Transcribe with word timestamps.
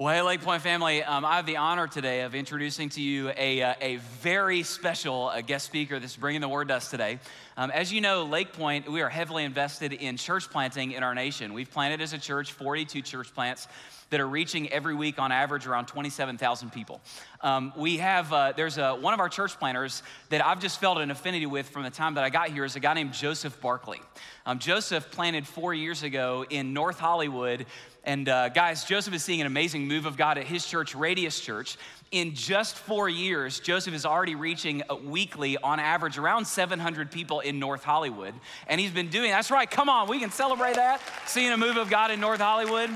Well, 0.00 0.14
hey, 0.14 0.22
Lake 0.22 0.40
Point 0.40 0.62
family, 0.62 1.04
um, 1.04 1.26
I 1.26 1.36
have 1.36 1.44
the 1.44 1.58
honor 1.58 1.86
today 1.86 2.22
of 2.22 2.34
introducing 2.34 2.88
to 2.88 3.02
you 3.02 3.32
a, 3.36 3.60
uh, 3.60 3.74
a 3.82 3.96
very 4.22 4.62
special 4.62 5.28
uh, 5.28 5.42
guest 5.42 5.66
speaker 5.66 5.98
that's 5.98 6.16
bringing 6.16 6.40
the 6.40 6.48
word 6.48 6.68
to 6.68 6.76
us 6.76 6.88
today. 6.88 7.18
Um, 7.58 7.70
as 7.70 7.92
you 7.92 8.00
know, 8.00 8.24
Lake 8.24 8.54
Point, 8.54 8.90
we 8.90 9.02
are 9.02 9.10
heavily 9.10 9.44
invested 9.44 9.92
in 9.92 10.16
church 10.16 10.48
planting 10.48 10.92
in 10.92 11.02
our 11.02 11.14
nation. 11.14 11.52
We've 11.52 11.70
planted 11.70 12.00
as 12.00 12.14
a 12.14 12.18
church 12.18 12.52
42 12.52 13.02
church 13.02 13.34
plants 13.34 13.68
that 14.08 14.20
are 14.20 14.26
reaching 14.26 14.70
every 14.70 14.94
week 14.94 15.18
on 15.18 15.32
average 15.32 15.66
around 15.66 15.84
27,000 15.86 16.70
people. 16.70 17.02
Um, 17.42 17.72
we 17.76 17.98
have, 17.98 18.32
uh, 18.32 18.54
there's 18.56 18.78
a, 18.78 18.94
one 18.94 19.12
of 19.12 19.20
our 19.20 19.28
church 19.28 19.58
planters 19.58 20.02
that 20.30 20.44
I've 20.44 20.60
just 20.60 20.80
felt 20.80 20.96
an 20.96 21.10
affinity 21.10 21.46
with 21.46 21.68
from 21.68 21.84
the 21.84 21.90
time 21.90 22.14
that 22.14 22.24
I 22.24 22.30
got 22.30 22.48
here 22.48 22.64
is 22.64 22.74
a 22.74 22.80
guy 22.80 22.94
named 22.94 23.12
Joseph 23.12 23.60
Barkley. 23.60 24.00
Um, 24.46 24.58
Joseph 24.58 25.10
planted 25.10 25.46
four 25.46 25.74
years 25.74 26.02
ago 26.02 26.44
in 26.48 26.72
North 26.72 26.98
Hollywood 26.98 27.66
and 28.04 28.28
uh, 28.28 28.48
guys, 28.48 28.84
Joseph 28.84 29.14
is 29.14 29.22
seeing 29.22 29.40
an 29.40 29.46
amazing 29.46 29.86
move 29.86 30.06
of 30.06 30.16
God 30.16 30.38
at 30.38 30.44
his 30.44 30.64
church, 30.64 30.94
Radius 30.94 31.38
Church. 31.38 31.76
In 32.10 32.34
just 32.34 32.76
four 32.76 33.08
years, 33.08 33.60
Joseph 33.60 33.94
is 33.94 34.06
already 34.06 34.34
reaching 34.34 34.82
uh, 34.88 34.96
weekly, 34.96 35.56
on 35.58 35.78
average, 35.78 36.18
around 36.18 36.46
700 36.46 37.10
people 37.10 37.40
in 37.40 37.58
North 37.58 37.84
Hollywood. 37.84 38.34
And 38.66 38.80
he's 38.80 38.90
been 38.90 39.10
doing, 39.10 39.30
that's 39.30 39.50
right, 39.50 39.70
come 39.70 39.88
on, 39.88 40.08
we 40.08 40.18
can 40.18 40.30
celebrate 40.30 40.74
that, 40.74 41.00
seeing 41.26 41.52
a 41.52 41.56
move 41.56 41.76
of 41.76 41.90
God 41.90 42.10
in 42.10 42.20
North 42.20 42.40
Hollywood. 42.40 42.90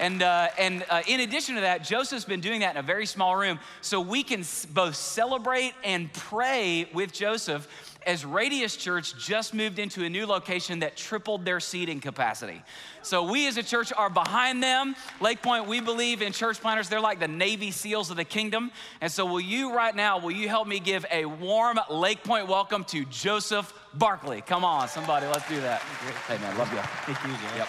And, 0.00 0.22
uh, 0.22 0.48
and 0.58 0.84
uh, 0.90 1.02
in 1.06 1.20
addition 1.20 1.56
to 1.56 1.62
that, 1.62 1.82
Joseph's 1.82 2.24
been 2.24 2.40
doing 2.40 2.60
that 2.60 2.72
in 2.72 2.76
a 2.76 2.82
very 2.82 3.06
small 3.06 3.36
room. 3.36 3.58
So 3.80 4.00
we 4.00 4.22
can 4.22 4.44
both 4.72 4.94
celebrate 4.94 5.72
and 5.82 6.12
pray 6.12 6.88
with 6.92 7.12
Joseph 7.12 7.66
as 8.06 8.24
Radius 8.24 8.76
Church 8.76 9.16
just 9.18 9.54
moved 9.54 9.78
into 9.78 10.04
a 10.04 10.08
new 10.08 10.26
location 10.26 10.78
that 10.80 10.96
tripled 10.96 11.44
their 11.44 11.60
seating 11.60 12.00
capacity. 12.00 12.62
So 13.02 13.30
we 13.30 13.46
as 13.48 13.56
a 13.56 13.62
church 13.62 13.92
are 13.96 14.10
behind 14.10 14.62
them. 14.62 14.94
Lake 15.20 15.42
Point, 15.42 15.66
we 15.66 15.80
believe 15.80 16.22
in 16.22 16.32
church 16.32 16.60
planters. 16.60 16.88
They're 16.88 17.00
like 17.00 17.20
the 17.20 17.28
Navy 17.28 17.70
SEALs 17.70 18.10
of 18.10 18.16
the 18.16 18.24
kingdom. 18.24 18.70
And 19.00 19.10
so 19.10 19.26
will 19.26 19.40
you 19.40 19.74
right 19.74 19.94
now, 19.94 20.18
will 20.18 20.30
you 20.30 20.48
help 20.48 20.68
me 20.68 20.80
give 20.80 21.04
a 21.10 21.24
warm 21.24 21.78
Lake 21.90 22.22
Point 22.24 22.48
welcome 22.48 22.84
to 22.84 23.04
Joseph 23.06 23.72
Barkley? 23.94 24.40
Come 24.40 24.64
on, 24.64 24.88
somebody, 24.88 25.26
let's 25.26 25.48
do 25.48 25.60
that. 25.60 25.80
Hey 25.80 26.38
man, 26.38 26.56
love 26.56 26.72
you. 26.72 26.78
Thank 26.78 27.22
you, 27.24 27.48
Joe. 27.48 27.56
Yep. 27.56 27.68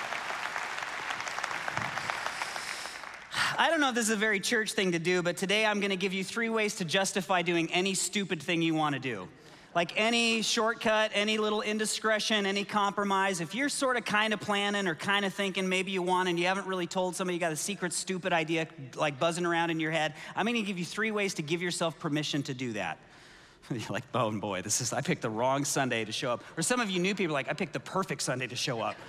I 3.58 3.70
don't 3.70 3.82
know 3.82 3.90
if 3.90 3.96
this 3.96 4.06
is 4.06 4.12
a 4.12 4.16
very 4.16 4.40
church 4.40 4.72
thing 4.72 4.94
to 4.94 5.00
do, 5.00 5.22
but 5.22 5.36
today 5.36 5.66
I'm 5.66 5.82
going 5.82 5.90
to 5.90 5.98
give 5.98 6.14
you 6.14 6.24
three 6.24 6.48
ways 6.48 6.76
to 6.76 6.86
justify 6.86 7.42
doing 7.42 7.70
any 7.74 7.94
stupid 7.94 8.42
thing 8.42 8.62
you 8.62 8.74
want 8.74 8.94
to 8.94 9.02
do. 9.02 9.28
Like 9.76 9.94
any 10.00 10.42
shortcut, 10.42 11.12
any 11.14 11.38
little 11.38 11.62
indiscretion, 11.62 12.48
any 12.48 12.64
compromise, 12.64 13.40
if 13.40 13.54
you're 13.54 13.70
sort 13.70 13.98
of 13.98 14.06
kind 14.06 14.34
of 14.34 14.40
planning 14.40 14.88
or 14.88 14.96
kind 14.96 15.26
of 15.26 15.34
thinking 15.34 15.70
maybe 15.70 15.92
you 15.92 16.02
want 16.02 16.28
and 16.28 16.40
you 16.40 16.48
haven't 16.48 16.66
really 16.66 16.88
told 16.88 17.16
somebody 17.16 17.36
you 17.36 17.40
got 17.40 17.52
a 17.52 17.56
secret 17.56 17.94
stupid 17.94 18.34
idea 18.34 18.68
like 18.96 19.20
buzzing 19.20 19.46
around 19.46 19.70
in 19.70 19.80
your 19.80 19.92
head, 19.92 20.16
I'm 20.36 20.46
going 20.46 20.56
to 20.56 20.64
give 20.64 20.80
you 20.80 20.86
three 20.86 21.12
ways 21.12 21.36
to 21.36 21.44
give 21.44 21.62
yourself 21.62 22.00
permission 22.00 22.42
to 22.44 22.56
do 22.56 22.74
that. 22.74 22.98
You're 23.70 23.82
like, 23.90 24.06
oh 24.16 24.32
boy, 24.32 24.64
this 24.64 24.82
is, 24.82 24.92
I 24.92 25.02
picked 25.02 25.22
the 25.22 25.30
wrong 25.30 25.66
Sunday 25.66 26.04
to 26.04 26.12
show 26.12 26.32
up. 26.32 26.44
Or 26.58 26.64
some 26.64 26.80
of 26.80 26.90
you 26.90 27.00
new 27.00 27.14
people 27.14 27.34
like, 27.34 27.48
I 27.48 27.54
picked 27.54 27.74
the 27.74 27.80
perfect 27.80 28.24
Sunday 28.24 28.48
to 28.48 28.56
show 28.56 28.82
up. 28.82 28.96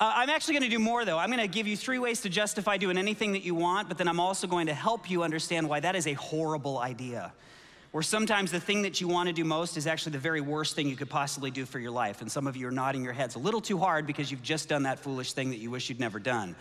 Uh, 0.00 0.12
I'm 0.16 0.28
actually 0.28 0.54
going 0.54 0.64
to 0.64 0.76
do 0.76 0.80
more, 0.80 1.04
though. 1.04 1.18
I'm 1.18 1.30
going 1.30 1.40
to 1.40 1.46
give 1.46 1.68
you 1.68 1.76
three 1.76 2.00
ways 2.00 2.20
to 2.22 2.28
justify 2.28 2.76
doing 2.78 2.98
anything 2.98 3.30
that 3.32 3.44
you 3.44 3.54
want, 3.54 3.86
but 3.86 3.96
then 3.96 4.08
I'm 4.08 4.18
also 4.18 4.48
going 4.48 4.66
to 4.66 4.74
help 4.74 5.08
you 5.08 5.22
understand 5.22 5.68
why 5.68 5.78
that 5.78 5.94
is 5.94 6.08
a 6.08 6.14
horrible 6.14 6.78
idea. 6.78 7.32
Where 7.94 8.02
sometimes 8.02 8.50
the 8.50 8.58
thing 8.58 8.82
that 8.82 9.00
you 9.00 9.06
want 9.06 9.28
to 9.28 9.32
do 9.32 9.44
most 9.44 9.76
is 9.76 9.86
actually 9.86 10.14
the 10.14 10.18
very 10.18 10.40
worst 10.40 10.74
thing 10.74 10.88
you 10.88 10.96
could 10.96 11.08
possibly 11.08 11.52
do 11.52 11.64
for 11.64 11.78
your 11.78 11.92
life. 11.92 12.22
And 12.22 12.32
some 12.32 12.48
of 12.48 12.56
you 12.56 12.66
are 12.66 12.72
nodding 12.72 13.04
your 13.04 13.12
heads 13.12 13.36
a 13.36 13.38
little 13.38 13.60
too 13.60 13.78
hard 13.78 14.04
because 14.04 14.32
you've 14.32 14.42
just 14.42 14.68
done 14.68 14.82
that 14.82 14.98
foolish 14.98 15.32
thing 15.32 15.50
that 15.50 15.58
you 15.58 15.70
wish 15.70 15.88
you'd 15.88 16.00
never 16.00 16.18
done. 16.18 16.56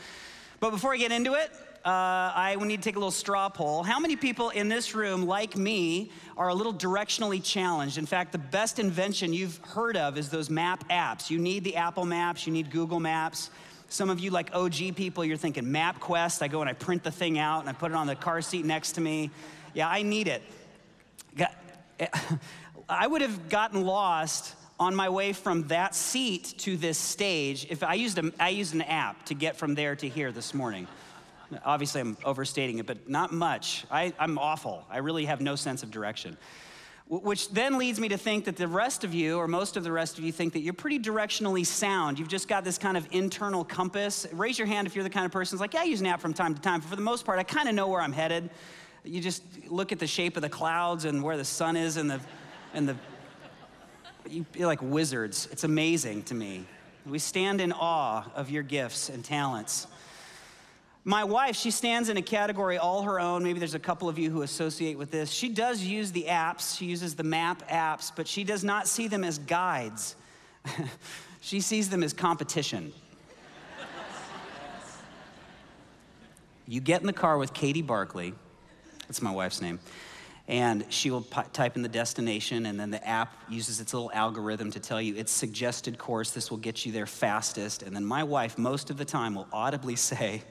But 0.60 0.70
before 0.70 0.94
I 0.94 0.98
get 0.98 1.12
into 1.12 1.34
it, 1.34 1.52
uh, 1.84 1.90
I 1.90 2.56
need 2.62 2.84
to 2.84 2.84
take 2.84 2.98
a 2.98 3.00
little 3.00 3.10
straw 3.10 3.50
poll. 3.50 3.82
How 3.82 4.00
many 4.00 4.16
people 4.16 4.52
in 4.52 4.70
this 4.70 4.94
room, 4.94 5.26
like 5.26 5.58
me, 5.58 6.12
are 6.38 6.50
a 6.50 6.54
little 6.54 6.72
directionally 6.72 7.44
challenged? 7.44 7.98
In 7.98 8.06
fact, 8.06 8.32
the 8.32 8.38
best 8.38 8.78
invention 8.78 9.34
you've 9.34 9.58
heard 9.64 9.98
of 9.98 10.20
is 10.20 10.30
those 10.30 10.52
map 10.52 10.88
apps. 10.90 11.32
You 11.32 11.40
need 11.40 11.64
the 11.64 11.78
Apple 11.78 12.06
Maps, 12.06 12.46
you 12.46 12.54
need 12.54 12.70
Google 12.70 13.00
Maps. 13.00 13.50
Some 13.90 14.12
of 14.12 14.20
you, 14.20 14.30
like 14.30 14.54
OG 14.54 14.96
people, 14.96 15.26
you're 15.26 15.38
thinking 15.38 15.66
MapQuest. 15.66 16.44
I 16.44 16.48
go 16.48 16.62
and 16.62 16.70
I 16.70 16.74
print 16.74 17.04
the 17.04 17.10
thing 17.10 17.40
out 17.40 17.62
and 17.62 17.70
I 17.70 17.74
put 17.74 17.90
it 17.90 17.96
on 17.96 18.06
the 18.06 18.16
car 18.16 18.40
seat 18.44 18.66
next 18.66 18.92
to 18.94 19.02
me. 19.02 19.32
Yeah, 19.74 19.90
I 19.90 20.04
need 20.04 20.28
it. 20.28 20.44
Eh, 21.38 22.08
I 22.90 23.08
would 23.08 23.22
have 23.22 23.50
gotten 23.50 23.86
lost 23.86 24.56
on 24.80 24.96
my 24.96 25.10
way 25.10 25.34
from 25.34 25.68
that 25.68 25.96
seat 25.96 26.56
to 26.58 26.76
this 26.76 26.98
stage 26.98 27.68
if 27.70 27.84
I 27.84 27.94
used, 27.94 28.18
a, 28.18 28.32
I 28.40 28.50
used 28.50 28.74
an 28.74 28.82
app 28.82 29.26
to 29.28 29.34
get 29.34 29.56
from 29.56 29.76
there 29.76 29.96
to 29.96 30.10
here 30.10 30.32
this 30.32 30.54
morning. 30.54 30.88
Obviously, 31.64 32.02
I'm 32.02 32.18
overstating 32.26 32.80
it, 32.80 32.86
but 32.86 33.08
not 33.08 33.32
much. 33.32 33.86
I, 33.92 34.14
I'm 34.20 34.38
awful. 34.38 34.86
I 34.90 34.98
really 34.98 35.26
have 35.26 35.40
no 35.40 35.56
sense 35.56 35.84
of 35.84 35.92
direction. 35.92 36.38
Which 37.08 37.52
then 37.52 37.78
leads 37.78 38.00
me 38.00 38.10
to 38.10 38.18
think 38.18 38.46
that 38.46 38.56
the 38.56 38.68
rest 38.68 39.04
of 39.04 39.14
you, 39.14 39.38
or 39.38 39.48
most 39.48 39.78
of 39.78 39.84
the 39.84 39.92
rest 39.92 40.18
of 40.18 40.24
you, 40.24 40.32
think 40.32 40.54
that 40.54 40.62
you're 40.62 40.74
pretty 40.74 41.00
directionally 41.00 41.66
sound. 41.66 42.18
You've 42.18 42.30
just 42.30 42.48
got 42.48 42.64
this 42.64 42.78
kind 42.78 42.98
of 42.98 43.08
internal 43.12 43.64
compass. 43.64 44.26
Raise 44.32 44.58
your 44.58 44.68
hand 44.68 44.88
if 44.88 44.96
you're 44.96 45.04
the 45.04 45.10
kind 45.10 45.26
of 45.26 45.32
person 45.32 45.56
who's 45.56 45.62
like, 45.62 45.74
yeah, 45.74 45.82
I 45.82 45.84
use 45.84 46.02
an 46.02 46.08
app 46.08 46.22
from 46.22 46.34
time 46.34 46.56
to 46.56 46.62
time. 46.62 46.80
But 46.80 46.90
for 46.90 46.96
the 46.96 47.04
most 47.04 47.26
part, 47.26 47.40
I 47.40 47.44
kind 47.44 47.70
of 47.70 47.76
know 47.76 47.88
where 47.88 48.02
I'm 48.02 48.14
headed. 48.14 48.50
You 49.06 49.22
just 49.22 49.44
look 49.68 49.92
at 49.92 50.00
the 50.00 50.08
shape 50.08 50.38
of 50.38 50.42
the 50.42 50.50
clouds 50.50 51.06
and 51.06 51.24
where 51.24 51.38
the 51.38 51.46
sun 51.46 51.76
is 51.76 51.98
and 51.98 52.10
the, 52.10 52.20
and 52.74 52.88
the, 52.88 52.96
you're 54.30 54.68
like 54.68 54.82
wizards. 54.82 55.48
It's 55.52 55.64
amazing 55.64 56.24
to 56.24 56.36
me. 56.36 56.66
We 57.06 57.20
stand 57.20 57.60
in 57.60 57.74
awe 57.74 58.24
of 58.34 58.50
your 58.50 58.64
gifts 58.64 59.10
and 59.10 59.24
talents. 59.24 59.88
My 61.06 61.26
wife, 61.26 61.58
she 61.58 61.70
stands 61.70 62.08
in 62.08 62.16
a 62.16 62.22
category 62.22 62.78
all 62.78 63.02
her 63.02 63.20
own. 63.20 63.44
Maybe 63.44 63.60
there's 63.60 63.74
a 63.74 63.80
couple 63.80 64.08
of 64.08 64.18
you 64.18 64.30
who 64.32 64.42
associate 64.42 64.98
with 64.98 65.12
this. 65.12 65.30
She 65.30 65.50
does 65.50 65.82
use 65.82 66.14
the 66.14 66.26
apps, 66.30 66.78
she 66.78 66.86
uses 66.86 67.16
the 67.16 67.24
map 67.24 67.68
apps, 67.70 68.10
but 68.16 68.26
she 68.26 68.46
does 68.46 68.64
not 68.64 68.88
see 68.88 69.10
them 69.10 69.26
as 69.26 69.38
guides. 69.38 70.16
she 71.42 71.60
sees 71.60 71.90
them 71.90 72.04
as 72.04 72.14
competition. 72.14 72.94
you 76.66 76.80
get 76.80 77.02
in 77.02 77.08
the 77.08 77.12
car 77.12 77.38
with 77.38 77.54
Katie 77.54 77.82
Barkley, 77.82 78.34
that's 79.08 79.22
my 79.22 79.32
wife's 79.32 79.62
name, 79.62 79.80
and 80.48 80.86
she 80.90 81.12
will 81.12 81.22
p- 81.22 81.42
type 81.54 81.76
in 81.76 81.82
the 81.82 81.90
destination, 81.90 82.66
and 82.66 82.80
then 82.80 82.92
the 82.92 83.06
app 83.08 83.34
uses 83.50 83.80
its 83.80 83.94
little 83.94 84.12
algorithm 84.14 84.72
to 84.72 84.80
tell 84.80 85.02
you 85.02 85.16
its 85.16 85.32
suggested 85.32 85.98
course. 85.98 86.32
This 86.32 86.52
will 86.52 86.58
get 86.58 86.86
you 86.86 86.92
there 86.92 87.06
fastest. 87.06 87.84
And 87.84 87.96
then 87.96 88.04
my 88.04 88.24
wife, 88.24 88.58
most 88.58 88.90
of 88.90 88.98
the 88.98 89.06
time, 89.06 89.36
will 89.36 89.48
audibly 89.54 89.96
say, 90.12 90.44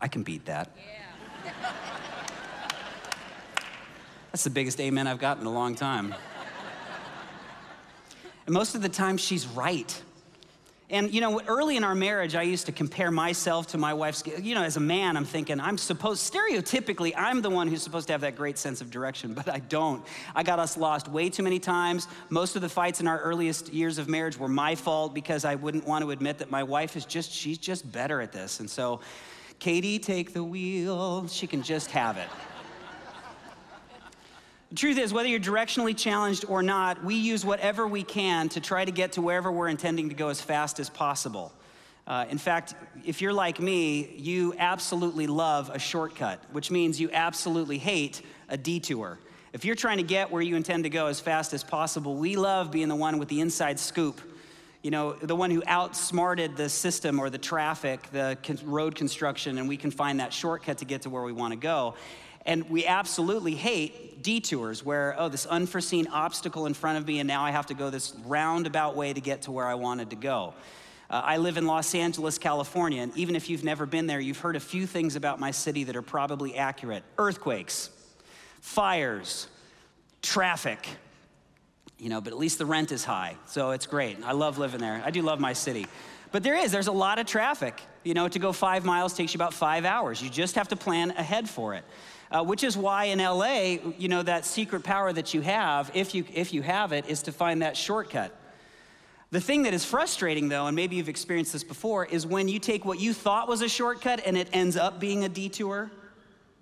I 0.00 0.08
can 0.08 0.22
beat 0.22 0.44
that. 0.46 0.70
Yeah. 0.76 1.52
That's 4.30 4.44
the 4.44 4.50
biggest 4.50 4.80
amen 4.80 5.06
I've 5.06 5.18
gotten 5.18 5.42
in 5.42 5.46
a 5.46 5.52
long 5.52 5.74
time. 5.74 6.14
and 8.46 8.54
most 8.54 8.74
of 8.74 8.82
the 8.82 8.88
time, 8.88 9.16
she's 9.16 9.46
right. 9.46 10.02
And 10.90 11.12
you 11.12 11.20
know, 11.20 11.40
early 11.46 11.76
in 11.76 11.84
our 11.84 11.94
marriage, 11.94 12.34
I 12.34 12.42
used 12.42 12.64
to 12.66 12.72
compare 12.72 13.10
myself 13.10 13.66
to 13.68 13.78
my 13.78 13.92
wife's. 13.92 14.22
You 14.26 14.54
know, 14.54 14.62
as 14.62 14.78
a 14.78 14.80
man, 14.80 15.18
I'm 15.18 15.26
thinking 15.26 15.60
I'm 15.60 15.76
supposed, 15.76 16.32
stereotypically, 16.32 17.12
I'm 17.14 17.42
the 17.42 17.50
one 17.50 17.68
who's 17.68 17.82
supposed 17.82 18.06
to 18.06 18.14
have 18.14 18.22
that 18.22 18.36
great 18.36 18.56
sense 18.56 18.80
of 18.80 18.90
direction, 18.90 19.34
but 19.34 19.50
I 19.50 19.58
don't. 19.58 20.02
I 20.34 20.42
got 20.42 20.58
us 20.58 20.78
lost 20.78 21.06
way 21.06 21.28
too 21.28 21.42
many 21.42 21.58
times. 21.58 22.08
Most 22.30 22.56
of 22.56 22.62
the 22.62 22.70
fights 22.70 23.00
in 23.00 23.06
our 23.06 23.20
earliest 23.20 23.70
years 23.72 23.98
of 23.98 24.08
marriage 24.08 24.38
were 24.38 24.48
my 24.48 24.74
fault 24.74 25.14
because 25.14 25.44
I 25.44 25.56
wouldn't 25.56 25.86
want 25.86 26.04
to 26.04 26.10
admit 26.10 26.38
that 26.38 26.50
my 26.50 26.62
wife 26.62 26.96
is 26.96 27.04
just, 27.04 27.30
she's 27.32 27.58
just 27.58 27.90
better 27.92 28.22
at 28.22 28.32
this. 28.32 28.60
And 28.60 28.70
so, 28.70 29.00
Katie, 29.58 29.98
take 29.98 30.32
the 30.32 30.44
wheel. 30.44 31.26
She 31.28 31.46
can 31.46 31.62
just 31.62 31.90
have 31.90 32.16
it. 32.16 32.28
The 34.70 34.74
truth 34.74 34.98
is, 34.98 35.14
whether 35.14 35.28
you're 35.30 35.40
directionally 35.40 35.96
challenged 35.96 36.44
or 36.46 36.62
not, 36.62 37.02
we 37.02 37.14
use 37.14 37.42
whatever 37.42 37.86
we 37.86 38.02
can 38.02 38.50
to 38.50 38.60
try 38.60 38.84
to 38.84 38.90
get 38.90 39.12
to 39.12 39.22
wherever 39.22 39.50
we're 39.50 39.68
intending 39.68 40.10
to 40.10 40.14
go 40.14 40.28
as 40.28 40.42
fast 40.42 40.78
as 40.78 40.90
possible. 40.90 41.54
Uh, 42.06 42.26
in 42.28 42.36
fact, 42.36 42.74
if 43.06 43.22
you're 43.22 43.32
like 43.32 43.60
me, 43.60 44.14
you 44.16 44.54
absolutely 44.58 45.26
love 45.26 45.70
a 45.70 45.78
shortcut, 45.78 46.42
which 46.52 46.70
means 46.70 47.00
you 47.00 47.08
absolutely 47.12 47.78
hate 47.78 48.20
a 48.50 48.58
detour. 48.58 49.18
If 49.54 49.64
you're 49.64 49.74
trying 49.74 49.96
to 49.96 50.02
get 50.02 50.30
where 50.30 50.42
you 50.42 50.54
intend 50.54 50.84
to 50.84 50.90
go 50.90 51.06
as 51.06 51.18
fast 51.18 51.54
as 51.54 51.64
possible, 51.64 52.16
we 52.16 52.36
love 52.36 52.70
being 52.70 52.88
the 52.88 52.96
one 52.96 53.18
with 53.18 53.28
the 53.28 53.40
inside 53.40 53.78
scoop. 53.78 54.20
You 54.82 54.90
know, 54.90 55.14
the 55.14 55.34
one 55.34 55.50
who 55.50 55.62
outsmarted 55.66 56.58
the 56.58 56.68
system 56.68 57.18
or 57.18 57.30
the 57.30 57.38
traffic, 57.38 58.10
the 58.12 58.36
road 58.64 58.94
construction, 58.94 59.56
and 59.56 59.66
we 59.66 59.78
can 59.78 59.90
find 59.90 60.20
that 60.20 60.32
shortcut 60.32 60.78
to 60.78 60.84
get 60.84 61.02
to 61.02 61.10
where 61.10 61.22
we 61.22 61.32
want 61.32 61.52
to 61.52 61.58
go. 61.58 61.94
And 62.48 62.70
we 62.70 62.86
absolutely 62.86 63.54
hate 63.54 64.22
detours 64.22 64.82
where, 64.82 65.14
oh, 65.18 65.28
this 65.28 65.44
unforeseen 65.44 66.06
obstacle 66.06 66.64
in 66.64 66.72
front 66.72 66.96
of 66.96 67.06
me, 67.06 67.18
and 67.18 67.28
now 67.28 67.44
I 67.44 67.50
have 67.50 67.66
to 67.66 67.74
go 67.74 67.90
this 67.90 68.14
roundabout 68.24 68.96
way 68.96 69.12
to 69.12 69.20
get 69.20 69.42
to 69.42 69.52
where 69.52 69.66
I 69.66 69.74
wanted 69.74 70.08
to 70.10 70.16
go. 70.16 70.54
Uh, 71.10 71.20
I 71.22 71.36
live 71.36 71.58
in 71.58 71.66
Los 71.66 71.94
Angeles, 71.94 72.38
California, 72.38 73.02
and 73.02 73.14
even 73.18 73.36
if 73.36 73.50
you've 73.50 73.64
never 73.64 73.84
been 73.84 74.06
there, 74.06 74.18
you've 74.18 74.38
heard 74.38 74.56
a 74.56 74.60
few 74.60 74.86
things 74.86 75.14
about 75.14 75.38
my 75.38 75.50
city 75.50 75.84
that 75.84 75.94
are 75.94 76.00
probably 76.00 76.56
accurate 76.56 77.02
earthquakes, 77.18 77.90
fires, 78.62 79.46
traffic. 80.22 80.88
You 81.98 82.08
know, 82.08 82.22
but 82.22 82.32
at 82.32 82.38
least 82.38 82.56
the 82.56 82.66
rent 82.66 82.92
is 82.92 83.04
high, 83.04 83.36
so 83.44 83.72
it's 83.72 83.86
great. 83.86 84.24
I 84.24 84.32
love 84.32 84.56
living 84.56 84.80
there. 84.80 85.02
I 85.04 85.10
do 85.10 85.20
love 85.20 85.38
my 85.38 85.52
city. 85.52 85.86
But 86.32 86.42
there 86.44 86.56
is, 86.56 86.72
there's 86.72 86.86
a 86.86 86.92
lot 86.92 87.18
of 87.18 87.26
traffic. 87.26 87.82
You 88.04 88.14
know, 88.14 88.26
to 88.26 88.38
go 88.38 88.52
five 88.52 88.86
miles 88.86 89.12
takes 89.12 89.34
you 89.34 89.38
about 89.38 89.52
five 89.52 89.84
hours. 89.84 90.22
You 90.22 90.30
just 90.30 90.54
have 90.54 90.68
to 90.68 90.76
plan 90.76 91.10
ahead 91.10 91.46
for 91.46 91.74
it 91.74 91.84
uh, 92.30 92.44
which 92.44 92.62
is 92.62 92.76
why 92.76 93.04
in 93.04 93.18
LA, 93.18 93.78
you 93.98 94.08
know, 94.08 94.22
that 94.22 94.44
secret 94.44 94.84
power 94.84 95.12
that 95.12 95.34
you 95.34 95.40
have, 95.40 95.90
if 95.94 96.14
you, 96.14 96.24
if 96.32 96.52
you 96.52 96.62
have 96.62 96.92
it, 96.92 97.08
is 97.08 97.22
to 97.22 97.32
find 97.32 97.62
that 97.62 97.76
shortcut. 97.76 98.34
The 99.30 99.40
thing 99.40 99.64
that 99.64 99.74
is 99.74 99.84
frustrating, 99.84 100.48
though, 100.48 100.66
and 100.66 100.74
maybe 100.74 100.96
you've 100.96 101.08
experienced 101.08 101.52
this 101.52 101.64
before, 101.64 102.06
is 102.06 102.26
when 102.26 102.48
you 102.48 102.58
take 102.58 102.84
what 102.84 102.98
you 102.98 103.12
thought 103.12 103.46
was 103.46 103.60
a 103.60 103.68
shortcut 103.68 104.22
and 104.24 104.38
it 104.38 104.48
ends 104.52 104.76
up 104.76 104.98
being 104.98 105.24
a 105.24 105.28
detour. 105.28 105.90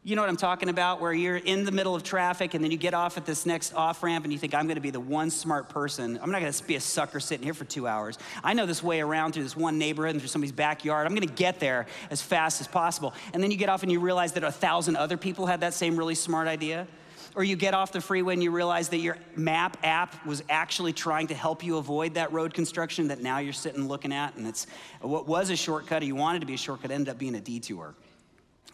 You 0.07 0.15
know 0.15 0.23
what 0.23 0.29
I'm 0.29 0.37
talking 0.37 0.69
about? 0.69 1.01
Where 1.01 1.13
you're 1.13 1.39
in 1.39 1.65
the 1.65 1.73
middle 1.73 1.97
of 1.97 2.05
traffic 2.05 2.55
and 2.55 2.63
then 2.63 2.71
you 2.71 2.77
get 2.77 2.95
off 2.95 3.17
at 3.17 3.27
this 3.27 3.45
next 3.45 3.75
off 3.75 4.05
ramp 4.05 4.25
and 4.25 4.33
you 4.33 4.39
think, 4.39 4.55
I'm 4.55 4.69
gonna 4.69 4.81
be 4.81 4.91
the 4.91 5.01
one 5.01 5.31
smart 5.31 5.69
person. 5.69 6.17
I'm 6.23 6.31
not 6.31 6.41
gonna 6.41 6.55
be 6.65 6.77
a 6.77 6.81
sucker 6.81 7.19
sitting 7.19 7.43
here 7.43 7.55
for 7.55 7.65
two 7.65 7.89
hours. 7.89 8.17
I 8.45 8.55
know 8.55 8.67
this 8.67 8.85
way 8.85 9.01
around 9.01 9.33
through 9.33 9.43
this 9.43 9.57
one 9.57 9.79
neighborhood 9.79 10.13
and 10.13 10.21
through 10.21 10.29
somebody's 10.29 10.53
backyard. 10.53 11.09
I'm 11.09 11.15
gonna 11.15 11.27
get 11.27 11.59
there 11.59 11.87
as 12.09 12.23
fast 12.23 12.61
as 12.61 12.69
possible. 12.69 13.15
And 13.35 13.43
then 13.43 13.51
you 13.51 13.57
get 13.57 13.69
off 13.69 13.83
and 13.83 13.91
you 13.91 13.99
realize 13.99 14.31
that 14.35 14.45
a 14.45 14.53
thousand 14.53 14.95
other 14.95 15.17
people 15.17 15.45
had 15.45 15.63
that 15.63 15.75
same 15.75 15.97
really 15.97 16.15
smart 16.15 16.47
idea. 16.47 16.87
Or 17.35 17.43
you 17.43 17.57
get 17.57 17.75
off 17.75 17.91
the 17.91 18.01
freeway 18.01 18.35
and 18.35 18.43
you 18.45 18.53
realize 18.53 18.91
that 18.91 18.99
your 18.99 19.19
map 19.35 19.77
app 19.83 20.25
was 20.25 20.41
actually 20.49 20.93
trying 20.93 21.27
to 21.27 21.35
help 21.35 21.65
you 21.65 21.79
avoid 21.79 22.15
that 22.15 22.33
road 22.33 22.55
construction 22.55 23.09
that 23.09 23.25
now 23.25 23.39
you're 23.39 23.53
sitting 23.53 23.89
looking 23.89 24.13
at, 24.13 24.37
and 24.37 24.47
it's 24.47 24.69
what 25.01 25.27
was 25.27 25.51
a 25.51 25.57
shortcut 25.57 26.03
or 26.03 26.07
you 26.07 26.15
wanted 26.15 26.43
to 26.43 26.47
be 26.47 26.55
a 26.55 26.59
shortcut 26.59 26.93
ended 26.93 27.09
up 27.09 27.19
being 27.19 27.35
a 27.35 27.41
detour. 27.41 27.93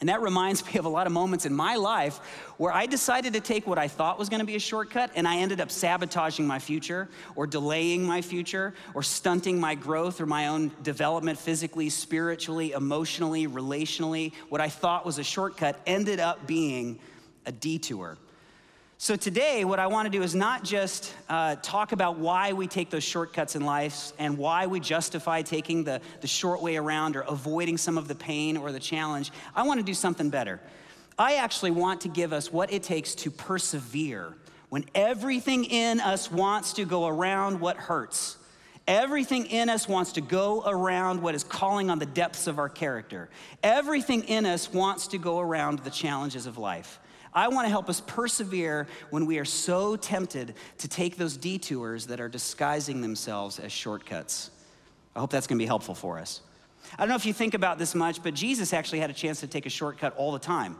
And 0.02 0.08
that 0.08 0.20
reminds 0.20 0.66
me 0.66 0.80
of 0.80 0.84
a 0.84 0.88
lot 0.88 1.06
of 1.06 1.12
moments 1.12 1.46
in 1.46 1.54
my 1.54 1.76
life 1.76 2.16
where 2.56 2.72
I 2.72 2.86
decided 2.86 3.34
to 3.34 3.40
take 3.40 3.68
what 3.68 3.78
I 3.78 3.86
thought 3.86 4.18
was 4.18 4.28
gonna 4.28 4.44
be 4.44 4.56
a 4.56 4.58
shortcut 4.58 5.12
and 5.14 5.28
I 5.28 5.36
ended 5.36 5.60
up 5.60 5.70
sabotaging 5.70 6.44
my 6.44 6.58
future 6.58 7.08
or 7.36 7.46
delaying 7.46 8.02
my 8.02 8.20
future 8.20 8.74
or 8.94 9.04
stunting 9.04 9.60
my 9.60 9.76
growth 9.76 10.20
or 10.20 10.26
my 10.26 10.48
own 10.48 10.72
development 10.82 11.38
physically, 11.38 11.88
spiritually, 11.88 12.72
emotionally, 12.72 13.46
relationally. 13.46 14.32
What 14.48 14.60
I 14.60 14.70
thought 14.70 15.06
was 15.06 15.18
a 15.18 15.24
shortcut 15.24 15.78
ended 15.86 16.18
up 16.18 16.48
being 16.48 16.98
a 17.46 17.52
detour. 17.52 18.18
So, 19.02 19.16
today, 19.16 19.64
what 19.64 19.80
I 19.80 19.88
want 19.88 20.06
to 20.06 20.16
do 20.16 20.22
is 20.22 20.32
not 20.32 20.62
just 20.62 21.12
uh, 21.28 21.56
talk 21.60 21.90
about 21.90 22.18
why 22.18 22.52
we 22.52 22.68
take 22.68 22.88
those 22.88 23.02
shortcuts 23.02 23.56
in 23.56 23.64
life 23.64 24.12
and 24.16 24.38
why 24.38 24.68
we 24.68 24.78
justify 24.78 25.42
taking 25.42 25.82
the, 25.82 26.00
the 26.20 26.28
short 26.28 26.62
way 26.62 26.76
around 26.76 27.16
or 27.16 27.22
avoiding 27.22 27.78
some 27.78 27.98
of 27.98 28.06
the 28.06 28.14
pain 28.14 28.56
or 28.56 28.70
the 28.70 28.78
challenge. 28.78 29.32
I 29.56 29.64
want 29.64 29.80
to 29.80 29.84
do 29.84 29.92
something 29.92 30.30
better. 30.30 30.60
I 31.18 31.34
actually 31.34 31.72
want 31.72 32.02
to 32.02 32.08
give 32.08 32.32
us 32.32 32.52
what 32.52 32.72
it 32.72 32.84
takes 32.84 33.16
to 33.16 33.32
persevere 33.32 34.34
when 34.68 34.84
everything 34.94 35.64
in 35.64 35.98
us 35.98 36.30
wants 36.30 36.74
to 36.74 36.84
go 36.84 37.08
around 37.08 37.58
what 37.58 37.76
hurts. 37.76 38.36
Everything 38.86 39.46
in 39.46 39.68
us 39.68 39.88
wants 39.88 40.12
to 40.12 40.20
go 40.20 40.62
around 40.64 41.20
what 41.20 41.34
is 41.34 41.42
calling 41.42 41.90
on 41.90 41.98
the 41.98 42.06
depths 42.06 42.46
of 42.46 42.60
our 42.60 42.68
character. 42.68 43.30
Everything 43.64 44.22
in 44.22 44.46
us 44.46 44.72
wants 44.72 45.08
to 45.08 45.18
go 45.18 45.40
around 45.40 45.80
the 45.80 45.90
challenges 45.90 46.46
of 46.46 46.56
life. 46.56 47.00
I 47.34 47.48
want 47.48 47.66
to 47.66 47.70
help 47.70 47.88
us 47.88 48.00
persevere 48.00 48.86
when 49.10 49.26
we 49.26 49.38
are 49.38 49.44
so 49.44 49.96
tempted 49.96 50.54
to 50.78 50.88
take 50.88 51.16
those 51.16 51.36
detours 51.36 52.06
that 52.06 52.20
are 52.20 52.28
disguising 52.28 53.00
themselves 53.00 53.58
as 53.58 53.72
shortcuts. 53.72 54.50
I 55.16 55.20
hope 55.20 55.30
that's 55.30 55.46
going 55.46 55.58
to 55.58 55.62
be 55.62 55.66
helpful 55.66 55.94
for 55.94 56.18
us. 56.18 56.40
I 56.98 57.02
don't 57.02 57.08
know 57.08 57.16
if 57.16 57.26
you 57.26 57.32
think 57.32 57.54
about 57.54 57.78
this 57.78 57.94
much, 57.94 58.22
but 58.22 58.34
Jesus 58.34 58.72
actually 58.72 59.00
had 59.00 59.10
a 59.10 59.14
chance 59.14 59.40
to 59.40 59.46
take 59.46 59.66
a 59.66 59.70
shortcut 59.70 60.14
all 60.16 60.32
the 60.32 60.38
time. 60.38 60.76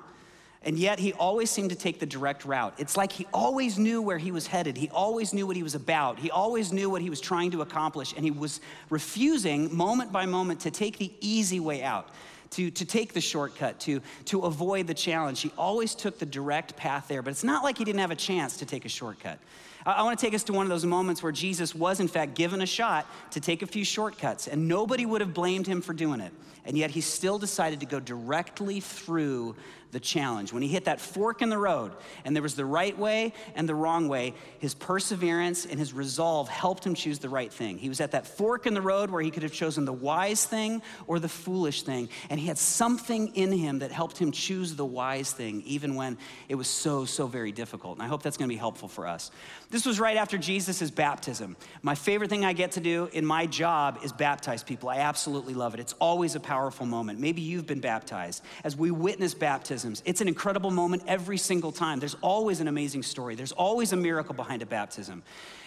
And 0.64 0.78
yet 0.78 0.98
he 0.98 1.12
always 1.14 1.50
seemed 1.50 1.70
to 1.70 1.76
take 1.76 1.98
the 1.98 2.06
direct 2.06 2.44
route. 2.44 2.74
It's 2.78 2.96
like 2.96 3.10
he 3.10 3.26
always 3.32 3.78
knew 3.78 4.00
where 4.00 4.18
he 4.18 4.30
was 4.30 4.46
headed. 4.46 4.76
He 4.76 4.90
always 4.90 5.32
knew 5.32 5.46
what 5.46 5.56
he 5.56 5.62
was 5.62 5.74
about. 5.74 6.20
He 6.20 6.30
always 6.30 6.72
knew 6.72 6.88
what 6.88 7.02
he 7.02 7.10
was 7.10 7.20
trying 7.20 7.50
to 7.52 7.62
accomplish. 7.62 8.12
And 8.14 8.24
he 8.24 8.30
was 8.30 8.60
refusing, 8.88 9.74
moment 9.74 10.12
by 10.12 10.26
moment, 10.26 10.60
to 10.60 10.70
take 10.70 10.98
the 10.98 11.12
easy 11.20 11.58
way 11.58 11.82
out 11.82 12.10
to, 12.52 12.70
to 12.70 12.84
take 12.84 13.12
the 13.12 13.20
shortcut, 13.20 13.80
to, 13.80 14.00
to 14.26 14.40
avoid 14.42 14.86
the 14.86 14.94
challenge. 14.94 15.40
He 15.40 15.52
always 15.58 15.94
took 15.94 16.18
the 16.18 16.26
direct 16.26 16.76
path 16.76 17.08
there, 17.08 17.22
but 17.22 17.30
it's 17.30 17.44
not 17.44 17.64
like 17.64 17.78
he 17.78 17.84
didn't 17.84 18.00
have 18.00 18.10
a 18.10 18.16
chance 18.16 18.56
to 18.58 18.66
take 18.66 18.84
a 18.84 18.88
shortcut. 18.88 19.38
I, 19.84 19.92
I 19.92 20.02
want 20.02 20.18
to 20.18 20.24
take 20.24 20.34
us 20.34 20.44
to 20.44 20.52
one 20.52 20.64
of 20.64 20.70
those 20.70 20.86
moments 20.86 21.22
where 21.22 21.32
Jesus 21.32 21.74
was, 21.74 22.00
in 22.00 22.08
fact, 22.08 22.34
given 22.34 22.62
a 22.62 22.66
shot 22.66 23.06
to 23.32 23.40
take 23.40 23.62
a 23.62 23.66
few 23.66 23.84
shortcuts, 23.84 24.48
and 24.48 24.68
nobody 24.68 25.06
would 25.06 25.20
have 25.20 25.34
blamed 25.34 25.66
him 25.66 25.80
for 25.80 25.92
doing 25.92 26.20
it. 26.20 26.32
And 26.64 26.76
yet 26.76 26.90
he 26.90 27.00
still 27.00 27.38
decided 27.38 27.80
to 27.80 27.86
go 27.86 28.00
directly 28.00 28.80
through 28.80 29.56
the 29.92 30.00
challenge. 30.00 30.54
When 30.54 30.62
he 30.62 30.68
hit 30.68 30.86
that 30.86 31.00
fork 31.00 31.42
in 31.42 31.50
the 31.50 31.58
road 31.58 31.92
and 32.24 32.34
there 32.34 32.42
was 32.42 32.54
the 32.54 32.64
right 32.64 32.98
way 32.98 33.34
and 33.54 33.68
the 33.68 33.74
wrong 33.74 34.08
way, 34.08 34.32
his 34.58 34.74
perseverance 34.74 35.66
and 35.66 35.78
his 35.78 35.92
resolve 35.92 36.48
helped 36.48 36.84
him 36.84 36.94
choose 36.94 37.18
the 37.18 37.28
right 37.28 37.52
thing. 37.52 37.76
He 37.76 37.90
was 37.90 38.00
at 38.00 38.12
that 38.12 38.26
fork 38.26 38.66
in 38.66 38.72
the 38.72 38.80
road 38.80 39.10
where 39.10 39.20
he 39.20 39.30
could 39.30 39.42
have 39.42 39.52
chosen 39.52 39.84
the 39.84 39.92
wise 39.92 40.46
thing 40.46 40.80
or 41.06 41.18
the 41.18 41.28
foolish 41.28 41.82
thing. 41.82 42.08
And 42.30 42.40
he 42.40 42.46
had 42.46 42.56
something 42.56 43.36
in 43.36 43.52
him 43.52 43.80
that 43.80 43.92
helped 43.92 44.16
him 44.16 44.32
choose 44.32 44.74
the 44.74 44.86
wise 44.86 45.32
thing, 45.32 45.62
even 45.66 45.94
when 45.94 46.16
it 46.48 46.54
was 46.54 46.68
so, 46.68 47.04
so 47.04 47.26
very 47.26 47.52
difficult. 47.52 47.98
And 47.98 48.02
I 48.02 48.08
hope 48.08 48.22
that's 48.22 48.38
gonna 48.38 48.48
be 48.48 48.56
helpful 48.56 48.88
for 48.88 49.06
us. 49.06 49.30
This 49.68 49.84
was 49.84 50.00
right 50.00 50.16
after 50.16 50.38
Jesus' 50.38 50.90
baptism. 50.90 51.54
My 51.82 51.94
favorite 51.94 52.30
thing 52.30 52.46
I 52.46 52.54
get 52.54 52.72
to 52.72 52.80
do 52.80 53.10
in 53.12 53.26
my 53.26 53.44
job 53.44 53.98
is 54.02 54.10
baptize 54.10 54.62
people. 54.62 54.88
I 54.88 54.98
absolutely 54.98 55.52
love 55.52 55.74
it. 55.74 55.80
It's 55.80 55.94
always 56.00 56.34
a 56.34 56.40
powerful 56.52 56.84
moment. 56.84 57.18
Maybe 57.18 57.40
you've 57.40 57.66
been 57.66 57.80
baptized. 57.80 58.44
As 58.62 58.76
we 58.76 58.90
witness 58.90 59.32
baptisms. 59.32 60.02
It's 60.04 60.20
an 60.20 60.28
incredible 60.28 60.70
moment 60.70 61.02
every 61.06 61.38
single 61.38 61.72
time. 61.72 61.98
There's 61.98 62.16
always 62.20 62.60
an 62.60 62.68
amazing 62.68 63.04
story, 63.04 63.34
there's 63.34 63.52
always 63.52 63.94
a 63.94 63.96
miracle 63.96 64.34
behind 64.34 64.60
a 64.60 64.66
baptism. 64.66 65.22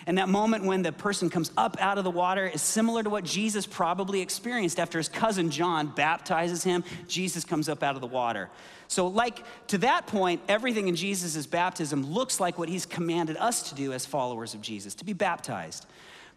And 0.05 0.19
that 0.19 0.29
moment 0.29 0.63
when 0.63 0.83
the 0.83 0.91
person 0.91 1.31
comes 1.31 1.51
up 1.57 1.75
out 1.79 1.97
of 1.97 2.03
the 2.03 2.11
water 2.11 2.45
is 2.45 2.61
similar 2.61 3.01
to 3.01 3.09
what 3.09 3.23
Jesus 3.23 3.65
probably 3.65 4.21
experienced 4.21 4.79
after 4.79 4.99
his 4.99 5.09
cousin 5.09 5.49
John 5.49 5.87
baptizes 5.87 6.63
him. 6.63 6.83
Jesus 7.07 7.43
comes 7.43 7.67
up 7.67 7.81
out 7.81 7.95
of 7.95 8.01
the 8.01 8.07
water. 8.07 8.51
So, 8.87 9.07
like 9.07 9.43
to 9.69 9.79
that 9.79 10.05
point, 10.05 10.39
everything 10.47 10.87
in 10.87 10.95
Jesus' 10.95 11.47
baptism 11.47 12.05
looks 12.13 12.39
like 12.39 12.59
what 12.59 12.69
he's 12.69 12.85
commanded 12.85 13.37
us 13.37 13.69
to 13.69 13.75
do 13.75 13.91
as 13.91 14.05
followers 14.05 14.53
of 14.53 14.61
Jesus 14.61 14.93
to 14.95 15.05
be 15.05 15.13
baptized. 15.13 15.87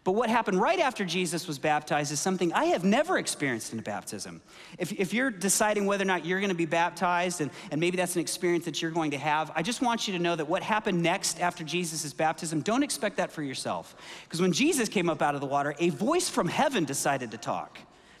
But 0.05 0.13
what 0.13 0.29
happened 0.29 0.61
right 0.61 0.79
after 0.79 1.03
Jesus 1.03 1.45
was 1.45 1.59
baptized 1.59 2.11
is 2.11 2.19
something 2.21 2.53
I 2.53 2.65
have 2.65 2.85
never 2.85 3.17
experienced 3.17 3.73
in 3.73 3.79
a 3.79 3.81
baptism. 3.81 4.41
If, 4.77 4.93
if 4.93 5.13
you're 5.13 5.29
deciding 5.29 5.85
whether 5.85 6.03
or 6.03 6.07
not 6.07 6.25
you're 6.25 6.39
going 6.39 6.49
to 6.49 6.55
be 6.55 6.65
baptized, 6.65 7.41
and, 7.41 7.51
and 7.69 7.81
maybe 7.81 7.97
that's 7.97 8.15
an 8.15 8.21
experience 8.21 8.63
that 8.65 8.81
you're 8.81 8.91
going 8.91 9.11
to 9.11 9.17
have, 9.17 9.51
I 9.55 9.61
just 9.61 9.81
want 9.81 10.07
you 10.07 10.13
to 10.17 10.19
know 10.19 10.37
that 10.37 10.47
what 10.47 10.63
happened 10.63 11.03
next 11.03 11.41
after 11.41 11.65
Jesus' 11.65 12.13
baptism, 12.13 12.61
don't 12.61 12.81
expect 12.81 13.17
that 13.17 13.29
for 13.31 13.43
yourself. 13.43 13.95
Because 14.23 14.41
when 14.41 14.53
Jesus 14.53 14.87
came 14.87 15.09
up 15.09 15.21
out 15.21 15.35
of 15.35 15.41
the 15.41 15.47
water, 15.47 15.75
a 15.79 15.89
voice 15.89 16.29
from 16.29 16.47
heaven 16.47 16.85
decided 16.85 17.31
to 17.31 17.37
talk. 17.37 17.77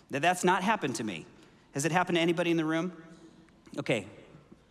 Now, 0.09 0.19
that's 0.19 0.43
not 0.43 0.63
happened 0.63 0.95
to 0.95 1.03
me. 1.05 1.25
Has 1.73 1.85
it 1.85 1.91
happened 1.93 2.17
to 2.17 2.21
anybody 2.21 2.51
in 2.51 2.57
the 2.57 2.65
room? 2.65 2.91
Okay, 3.77 4.05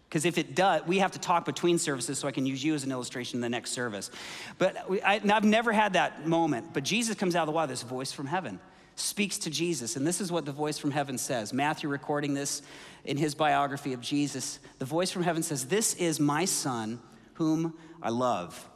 because 0.09 0.25
if 0.25 0.39
it 0.39 0.55
does, 0.55 0.87
we 0.87 0.99
have 1.01 1.13
to 1.13 1.19
talk 1.19 1.45
between 1.45 1.79
services 1.79 2.19
so 2.19 2.29
I 2.29 2.31
can 2.31 2.47
use 2.47 2.65
you 2.65 2.75
as 2.75 2.83
an 2.83 2.91
illustration 2.91 3.37
in 3.37 3.41
the 3.43 3.49
next 3.49 3.73
service. 3.73 4.11
But 4.57 4.87
I, 5.05 5.19
have 5.19 5.45
never 5.45 5.71
had 5.71 5.93
that 5.93 6.27
moment. 6.27 6.73
But 6.73 6.85
Jesus 6.85 7.15
comes 7.15 7.37
out 7.37 7.43
of 7.43 7.47
the 7.47 7.53
water, 7.53 7.69
this 7.69 7.83
voice 7.83 8.11
from 8.11 8.27
heaven 8.27 8.59
speaks 8.97 9.39
to 9.39 9.51
Jesus. 9.51 9.97
And 9.97 10.07
this 10.07 10.21
is 10.21 10.33
what 10.33 10.45
the 10.45 10.53
voice 10.53 10.79
from 10.79 10.91
heaven 10.91 11.19
says. 11.19 11.53
Matthew 11.53 11.89
recording 11.89 12.35
this 12.35 12.63
in 13.05 13.17
his 13.17 13.35
biography 13.35 13.93
of 13.93 14.01
Jesus. 14.01 14.59
The 14.79 14.85
voice 14.85 15.11
from 15.11 15.23
heaven 15.23 15.43
says, 15.43 15.67
This 15.67 15.95
is 15.95 16.19
my 16.19 16.45
son 16.47 17.01
whom 17.35 17.75
I 18.03 18.09
love. 18.09 18.69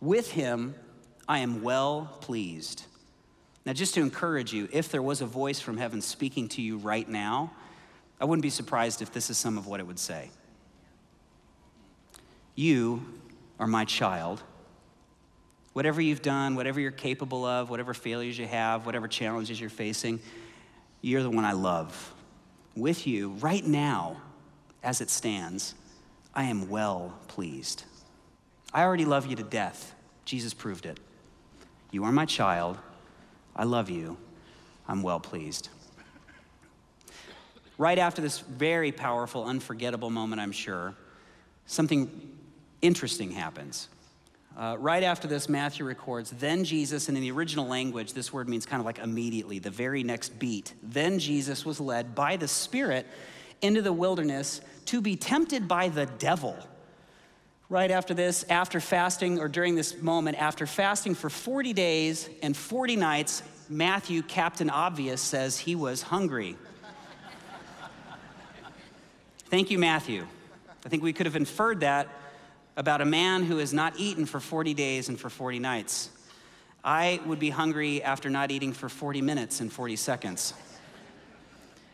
With 0.00 0.32
him 0.32 0.74
I 1.28 1.38
am 1.38 1.62
well 1.62 2.18
pleased. 2.20 2.84
Now, 3.64 3.72
just 3.72 3.94
to 3.94 4.02
encourage 4.02 4.52
you, 4.52 4.68
if 4.72 4.90
there 4.90 5.00
was 5.00 5.22
a 5.22 5.26
voice 5.26 5.60
from 5.60 5.78
heaven 5.78 6.02
speaking 6.02 6.48
to 6.48 6.62
you 6.62 6.76
right 6.76 7.08
now, 7.08 7.52
I 8.20 8.26
wouldn't 8.26 8.42
be 8.42 8.50
surprised 8.50 9.00
if 9.00 9.12
this 9.12 9.30
is 9.30 9.38
some 9.38 9.56
of 9.56 9.66
what 9.66 9.80
it 9.80 9.86
would 9.86 9.98
say. 9.98 10.30
You 12.54 13.04
are 13.58 13.66
my 13.66 13.84
child. 13.84 14.42
Whatever 15.72 16.00
you've 16.00 16.22
done, 16.22 16.54
whatever 16.54 16.80
you're 16.80 16.92
capable 16.92 17.44
of, 17.44 17.68
whatever 17.68 17.94
failures 17.94 18.38
you 18.38 18.46
have, 18.46 18.86
whatever 18.86 19.08
challenges 19.08 19.60
you're 19.60 19.70
facing, 19.70 20.20
you're 21.00 21.22
the 21.22 21.30
one 21.30 21.44
I 21.44 21.52
love. 21.52 22.14
With 22.76 23.06
you, 23.06 23.30
right 23.40 23.64
now, 23.64 24.18
as 24.82 25.00
it 25.00 25.10
stands, 25.10 25.74
I 26.34 26.44
am 26.44 26.68
well 26.68 27.18
pleased. 27.28 27.84
I 28.72 28.82
already 28.82 29.04
love 29.04 29.26
you 29.26 29.36
to 29.36 29.42
death. 29.42 29.94
Jesus 30.24 30.54
proved 30.54 30.86
it. 30.86 30.98
You 31.90 32.04
are 32.04 32.12
my 32.12 32.24
child. 32.24 32.78
I 33.54 33.64
love 33.64 33.90
you. 33.90 34.16
I'm 34.88 35.02
well 35.02 35.20
pleased. 35.20 35.68
Right 37.78 37.98
after 37.98 38.22
this 38.22 38.38
very 38.40 38.92
powerful, 38.92 39.44
unforgettable 39.44 40.10
moment, 40.10 40.40
I'm 40.40 40.52
sure, 40.52 40.94
something 41.66 42.33
interesting 42.84 43.32
happens. 43.32 43.88
Uh, 44.56 44.76
right 44.78 45.02
after 45.02 45.26
this, 45.26 45.48
Matthew 45.48 45.84
records, 45.84 46.30
then 46.30 46.62
Jesus, 46.62 47.08
and 47.08 47.16
in 47.16 47.22
the 47.22 47.32
original 47.32 47.66
language, 47.66 48.12
this 48.12 48.32
word 48.32 48.48
means 48.48 48.66
kind 48.66 48.78
of 48.78 48.86
like 48.86 48.98
immediately, 48.98 49.58
the 49.58 49.70
very 49.70 50.04
next 50.04 50.38
beat. 50.38 50.74
Then 50.82 51.18
Jesus 51.18 51.64
was 51.64 51.80
led 51.80 52.14
by 52.14 52.36
the 52.36 52.46
Spirit 52.46 53.06
into 53.62 53.82
the 53.82 53.92
wilderness 53.92 54.60
to 54.86 55.00
be 55.00 55.16
tempted 55.16 55.66
by 55.66 55.88
the 55.88 56.06
devil. 56.06 56.56
Right 57.68 57.90
after 57.90 58.14
this, 58.14 58.44
after 58.48 58.78
fasting, 58.78 59.40
or 59.40 59.48
during 59.48 59.74
this 59.74 60.00
moment, 60.00 60.40
after 60.40 60.66
fasting 60.66 61.16
for 61.16 61.30
40 61.30 61.72
days 61.72 62.28
and 62.42 62.56
40 62.56 62.94
nights, 62.96 63.42
Matthew, 63.68 64.22
Captain 64.22 64.68
Obvious, 64.68 65.22
says 65.22 65.58
he 65.58 65.74
was 65.74 66.02
hungry. 66.02 66.56
Thank 69.46 69.70
you, 69.70 69.78
Matthew. 69.78 70.26
I 70.84 70.88
think 70.90 71.02
we 71.02 71.12
could 71.12 71.26
have 71.26 71.36
inferred 71.36 71.80
that 71.80 72.08
about 72.76 73.00
a 73.00 73.04
man 73.04 73.44
who 73.44 73.58
has 73.58 73.72
not 73.72 73.94
eaten 73.98 74.26
for 74.26 74.40
40 74.40 74.74
days 74.74 75.08
and 75.08 75.18
for 75.18 75.30
40 75.30 75.58
nights. 75.58 76.10
I 76.82 77.20
would 77.24 77.38
be 77.38 77.50
hungry 77.50 78.02
after 78.02 78.28
not 78.28 78.50
eating 78.50 78.72
for 78.72 78.88
40 78.88 79.22
minutes 79.22 79.60
and 79.60 79.72
40 79.72 79.96
seconds. 79.96 80.54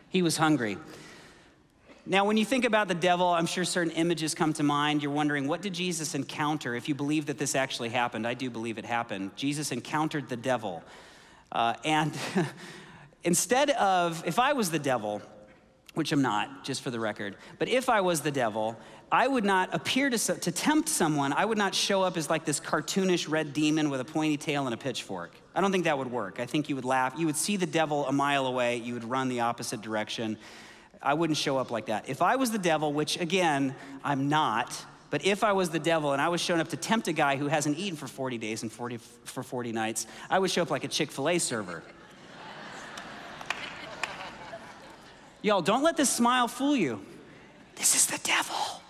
He 0.09 0.21
was 0.21 0.35
hungry. 0.37 0.77
Now, 2.05 2.25
when 2.25 2.35
you 2.35 2.45
think 2.45 2.65
about 2.65 2.87
the 2.87 2.95
devil, 2.95 3.27
I'm 3.27 3.45
sure 3.45 3.63
certain 3.63 3.93
images 3.93 4.33
come 4.33 4.53
to 4.53 4.63
mind. 4.63 5.03
You're 5.03 5.11
wondering, 5.11 5.47
what 5.47 5.61
did 5.61 5.73
Jesus 5.73 6.15
encounter? 6.15 6.75
If 6.75 6.89
you 6.89 6.95
believe 6.95 7.27
that 7.27 7.37
this 7.37 7.55
actually 7.55 7.89
happened, 7.89 8.27
I 8.27 8.33
do 8.33 8.49
believe 8.49 8.77
it 8.77 8.85
happened. 8.85 9.35
Jesus 9.37 9.71
encountered 9.71 10.27
the 10.27 10.35
devil. 10.35 10.83
Uh, 11.51 11.75
and 11.85 12.17
instead 13.23 13.69
of, 13.69 14.23
if 14.25 14.39
I 14.39 14.53
was 14.53 14.71
the 14.71 14.79
devil, 14.79 15.21
which 15.93 16.11
I'm 16.11 16.23
not, 16.23 16.63
just 16.65 16.81
for 16.81 16.89
the 16.89 16.99
record, 16.99 17.35
but 17.59 17.69
if 17.69 17.87
I 17.87 18.01
was 18.01 18.21
the 18.21 18.31
devil, 18.31 18.77
I 19.11 19.27
would 19.27 19.43
not 19.43 19.73
appear 19.73 20.09
to, 20.09 20.17
to 20.17 20.51
tempt 20.51 20.87
someone, 20.87 21.33
I 21.33 21.43
would 21.43 21.57
not 21.57 21.75
show 21.75 22.01
up 22.01 22.15
as 22.15 22.29
like 22.29 22.45
this 22.45 22.61
cartoonish 22.61 23.29
red 23.29 23.51
demon 23.51 23.89
with 23.89 23.99
a 23.99 24.05
pointy 24.05 24.37
tail 24.37 24.65
and 24.65 24.73
a 24.73 24.77
pitchfork. 24.77 25.31
I 25.53 25.59
don't 25.59 25.73
think 25.73 25.83
that 25.83 25.97
would 25.97 26.09
work. 26.09 26.39
I 26.39 26.45
think 26.45 26.69
you 26.69 26.75
would 26.77 26.85
laugh. 26.85 27.13
You 27.17 27.25
would 27.25 27.35
see 27.35 27.57
the 27.57 27.65
devil 27.65 28.07
a 28.07 28.13
mile 28.13 28.47
away, 28.47 28.77
you 28.77 28.93
would 28.93 29.03
run 29.03 29.27
the 29.27 29.41
opposite 29.41 29.81
direction. 29.81 30.37
I 31.01 31.13
wouldn't 31.13 31.37
show 31.37 31.57
up 31.57 31.71
like 31.71 31.87
that. 31.87 32.07
If 32.07 32.21
I 32.21 32.37
was 32.37 32.51
the 32.51 32.57
devil, 32.57 32.93
which 32.93 33.19
again, 33.19 33.75
I'm 34.01 34.29
not, 34.29 34.85
but 35.09 35.25
if 35.25 35.43
I 35.43 35.51
was 35.51 35.71
the 35.71 35.79
devil 35.79 36.13
and 36.13 36.21
I 36.21 36.29
was 36.29 36.39
showing 36.39 36.61
up 36.61 36.69
to 36.69 36.77
tempt 36.77 37.09
a 37.09 37.13
guy 37.13 37.35
who 37.35 37.47
hasn't 37.47 37.77
eaten 37.77 37.97
for 37.97 38.07
40 38.07 38.37
days 38.37 38.61
and 38.63 38.71
40, 38.71 38.97
for 39.25 39.43
40 39.43 39.73
nights, 39.73 40.07
I 40.29 40.39
would 40.39 40.51
show 40.51 40.61
up 40.61 40.69
like 40.69 40.85
a 40.85 40.87
Chick 40.87 41.11
fil 41.11 41.27
A 41.27 41.37
server. 41.37 41.83
Y'all, 45.41 45.61
don't 45.61 45.83
let 45.83 45.97
this 45.97 46.09
smile 46.09 46.47
fool 46.47 46.77
you. 46.77 47.01
This 47.75 47.95
is 47.95 48.05
the 48.05 48.19
devil. 48.23 48.81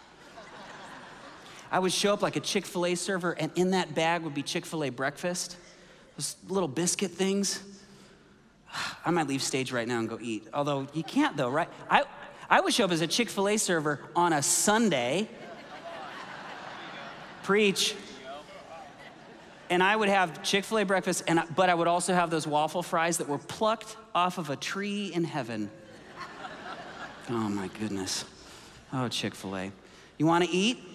I 1.72 1.80
would 1.80 1.94
show 1.94 2.14
up 2.14 2.22
like 2.22 2.36
a 2.36 2.42
Chick 2.42 2.66
fil 2.66 2.86
A 2.86 2.96
server, 2.96 3.32
and 3.32 3.50
in 3.56 3.72
that 3.72 3.96
bag 3.96 4.24
would 4.24 4.34
be 4.34 4.44
Chick 4.44 4.66
fil 4.66 4.84
A 4.84 4.90
breakfast, 4.90 5.56
those 6.18 6.36
little 6.50 6.68
biscuit 6.68 7.12
things. 7.12 7.64
I 9.06 9.12
might 9.12 9.28
leave 9.28 9.42
stage 9.42 9.72
right 9.72 9.88
now 9.88 10.00
and 10.00 10.10
go 10.10 10.20
eat. 10.22 10.48
Although 10.54 10.88
you 10.94 11.04
can't, 11.04 11.38
though, 11.38 11.50
right? 11.50 11.70
I, 11.90 12.04
I 12.50 12.60
would 12.60 12.74
show 12.74 12.84
up 12.84 12.92
as 12.92 13.00
a 13.00 13.08
Chick 13.08 13.30
fil 13.30 13.48
A 13.48 13.58
server 13.58 14.02
on 14.16 14.34
a 14.34 14.44
Sunday. 14.44 15.30
Preach. 17.44 17.96
And 19.70 19.82
I 19.82 19.96
would 19.96 20.10
have 20.10 20.44
Chick 20.44 20.66
fil 20.66 20.80
A 20.80 20.84
breakfast, 20.84 21.24
and, 21.28 21.42
but 21.56 21.70
I 21.70 21.74
would 21.74 21.88
also 21.88 22.14
have 22.14 22.30
those 22.30 22.46
waffle 22.46 22.84
fries 22.84 23.18
that 23.20 23.30
were 23.30 23.38
plucked 23.38 23.96
off 24.14 24.38
of 24.38 24.50
a 24.50 24.58
tree 24.58 25.14
in 25.14 25.24
heaven. 25.24 25.72
Oh 27.30 27.48
my 27.48 27.70
goodness. 27.80 28.26
Oh, 28.92 29.08
Chick 29.08 29.34
fil 29.36 29.56
A. 29.56 29.72
You 30.18 30.26
wanna 30.26 30.48
eat? 30.52 30.91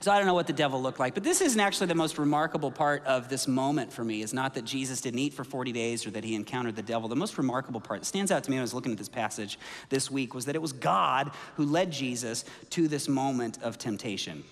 So 0.00 0.12
I 0.12 0.18
don't 0.18 0.26
know 0.26 0.34
what 0.34 0.46
the 0.46 0.52
devil 0.52 0.80
looked 0.80 1.00
like, 1.00 1.14
but 1.14 1.24
this 1.24 1.40
isn't 1.40 1.58
actually 1.58 1.86
the 1.86 1.94
most 1.94 2.18
remarkable 2.18 2.70
part 2.70 3.04
of 3.06 3.28
this 3.28 3.48
moment 3.48 3.92
for 3.92 4.04
me. 4.04 4.22
Is 4.22 4.34
not 4.34 4.54
that 4.54 4.64
Jesus 4.64 5.00
didn't 5.00 5.20
eat 5.20 5.32
for 5.32 5.42
40 5.42 5.72
days 5.72 6.06
or 6.06 6.10
that 6.10 6.22
he 6.22 6.34
encountered 6.34 6.76
the 6.76 6.82
devil. 6.82 7.08
The 7.08 7.16
most 7.16 7.38
remarkable 7.38 7.80
part 7.80 8.00
that 8.00 8.06
stands 8.06 8.30
out 8.30 8.44
to 8.44 8.50
me 8.50 8.56
when 8.56 8.60
I 8.60 8.62
was 8.62 8.74
looking 8.74 8.92
at 8.92 8.98
this 8.98 9.08
passage 9.08 9.58
this 9.88 10.10
week 10.10 10.34
was 10.34 10.44
that 10.44 10.54
it 10.54 10.62
was 10.62 10.72
God 10.72 11.30
who 11.56 11.64
led 11.64 11.90
Jesus 11.90 12.44
to 12.70 12.88
this 12.88 13.08
moment 13.08 13.58
of 13.62 13.78
temptation. 13.78 14.44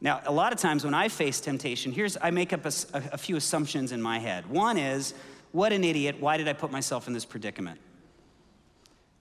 Now, 0.00 0.22
a 0.24 0.32
lot 0.32 0.54
of 0.54 0.58
times 0.58 0.82
when 0.82 0.94
I 0.94 1.08
face 1.08 1.40
temptation, 1.40 1.92
here's 1.92 2.16
I 2.20 2.30
make 2.30 2.54
up 2.54 2.64
a, 2.64 2.72
a 3.12 3.18
few 3.18 3.36
assumptions 3.36 3.92
in 3.92 4.00
my 4.00 4.18
head. 4.18 4.46
One 4.46 4.78
is, 4.78 5.12
what 5.52 5.72
an 5.72 5.84
idiot! 5.84 6.16
Why 6.20 6.38
did 6.38 6.48
I 6.48 6.54
put 6.54 6.70
myself 6.70 7.06
in 7.06 7.12
this 7.12 7.26
predicament? 7.26 7.80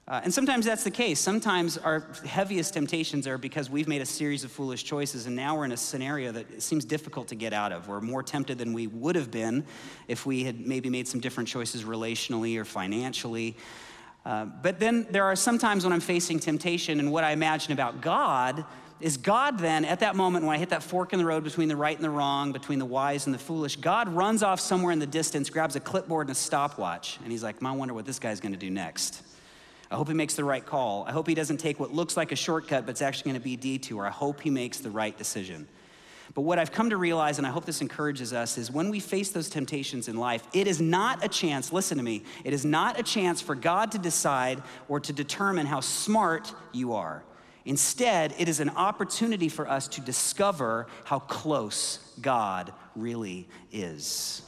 Uh, 0.09 0.19
and 0.23 0.33
sometimes 0.33 0.65
that's 0.65 0.83
the 0.83 0.89
case. 0.89 1.19
Sometimes 1.19 1.77
our 1.77 2.03
heaviest 2.25 2.73
temptations 2.73 3.27
are 3.27 3.37
because 3.37 3.69
we've 3.69 3.87
made 3.87 4.01
a 4.01 4.05
series 4.07 4.43
of 4.43 4.51
foolish 4.51 4.83
choices, 4.83 5.27
and 5.27 5.35
now 5.35 5.55
we're 5.55 5.65
in 5.65 5.71
a 5.71 5.77
scenario 5.77 6.31
that 6.31 6.63
seems 6.63 6.83
difficult 6.83 7.27
to 7.27 7.35
get 7.35 7.53
out 7.53 7.71
of. 7.71 7.87
We're 7.87 8.01
more 8.01 8.23
tempted 8.23 8.57
than 8.57 8.73
we 8.73 8.87
would 8.87 9.15
have 9.15 9.29
been 9.29 9.63
if 10.07 10.25
we 10.25 10.43
had 10.43 10.65
maybe 10.65 10.89
made 10.89 11.07
some 11.07 11.19
different 11.19 11.47
choices 11.47 11.83
relationally 11.83 12.57
or 12.57 12.65
financially. 12.65 13.55
Uh, 14.25 14.45
but 14.45 14.79
then 14.79 15.05
there 15.11 15.25
are 15.25 15.35
sometimes 15.35 15.83
when 15.83 15.93
I'm 15.93 15.99
facing 15.99 16.39
temptation, 16.39 16.99
and 16.99 17.11
what 17.11 17.23
I 17.23 17.31
imagine 17.31 17.71
about 17.73 18.01
God 18.01 18.65
is 18.99 19.15
God 19.15 19.59
then, 19.59 19.85
at 19.85 19.99
that 19.99 20.15
moment 20.15 20.43
when 20.43 20.55
I 20.55 20.57
hit 20.57 20.69
that 20.69 20.81
fork 20.81 21.13
in 21.13 21.19
the 21.19 21.25
road 21.25 21.43
between 21.43 21.67
the 21.69 21.75
right 21.75 21.95
and 21.95 22.03
the 22.03 22.09
wrong, 22.09 22.51
between 22.51 22.79
the 22.79 22.85
wise 22.85 23.27
and 23.27 23.33
the 23.33 23.39
foolish, 23.39 23.75
God 23.75 24.09
runs 24.09 24.41
off 24.41 24.59
somewhere 24.59 24.91
in 24.91 24.97
the 24.97 25.07
distance, 25.07 25.51
grabs 25.51 25.75
a 25.75 25.79
clipboard 25.79 26.27
and 26.27 26.35
a 26.35 26.39
stopwatch, 26.39 27.19
and 27.21 27.31
he's 27.31 27.43
like, 27.43 27.63
I 27.63 27.71
wonder 27.73 27.93
what 27.93 28.07
this 28.07 28.17
guy's 28.17 28.39
gonna 28.39 28.57
do 28.57 28.71
next. 28.71 29.21
I 29.91 29.96
hope 29.96 30.08
he 30.08 30.13
makes 30.13 30.36
the 30.36 30.43
right 30.43 30.65
call. 30.65 31.03
I 31.08 31.12
hope 31.12 31.27
he 31.27 31.34
doesn't 31.34 31.58
take 31.58 31.79
what 31.79 31.91
looks 31.91 32.15
like 32.15 32.31
a 32.31 32.36
shortcut, 32.36 32.86
but 32.86 32.91
it's 32.91 33.01
actually 33.01 33.31
going 33.31 33.41
to 33.41 33.43
be 33.43 33.55
a 33.55 33.58
detour. 33.58 34.05
I 34.05 34.12
hope 34.12 34.41
he 34.41 34.50
makes 34.50 34.77
the 34.77 34.91
right 34.91 35.17
decision. 35.17 35.67
But 36.36 36.41
what 36.41 36.60
I've 36.60 36.72
come 36.72 36.91
to 36.91 36.98
realize, 36.98 37.39
and 37.39 37.48
I 37.48 37.50
hope 37.50 37.65
this 37.65 37.81
encourages 37.81 38.34
us, 38.34 38.58
is 38.60 38.69
when 38.69 38.89
we 38.89 39.00
face 39.00 39.29
those 39.29 39.50
temptations 39.50 40.08
in 40.08 40.17
life, 40.17 40.48
it 40.53 40.67
is 40.67 40.79
not 40.79 41.25
a 41.25 41.27
chance, 41.27 41.74
listen 41.74 41.98
to 41.98 42.03
me, 42.03 42.24
it 42.43 42.53
is 42.53 42.63
not 42.63 43.00
a 43.00 43.03
chance 43.03 43.41
for 43.41 43.55
God 43.55 43.91
to 43.93 43.98
decide 43.98 44.62
or 44.88 45.00
to 45.00 45.12
determine 45.12 45.65
how 45.65 45.79
smart 45.79 46.53
you 46.72 46.93
are. 46.93 47.24
Instead, 47.65 48.34
it 48.38 48.48
is 48.48 48.60
an 48.60 48.69
opportunity 48.69 49.50
for 49.50 49.67
us 49.67 49.88
to 49.88 50.01
discover 50.01 50.88
how 51.03 51.19
close 51.19 52.00
God 52.22 52.74
really 52.96 53.48
is. 53.72 54.43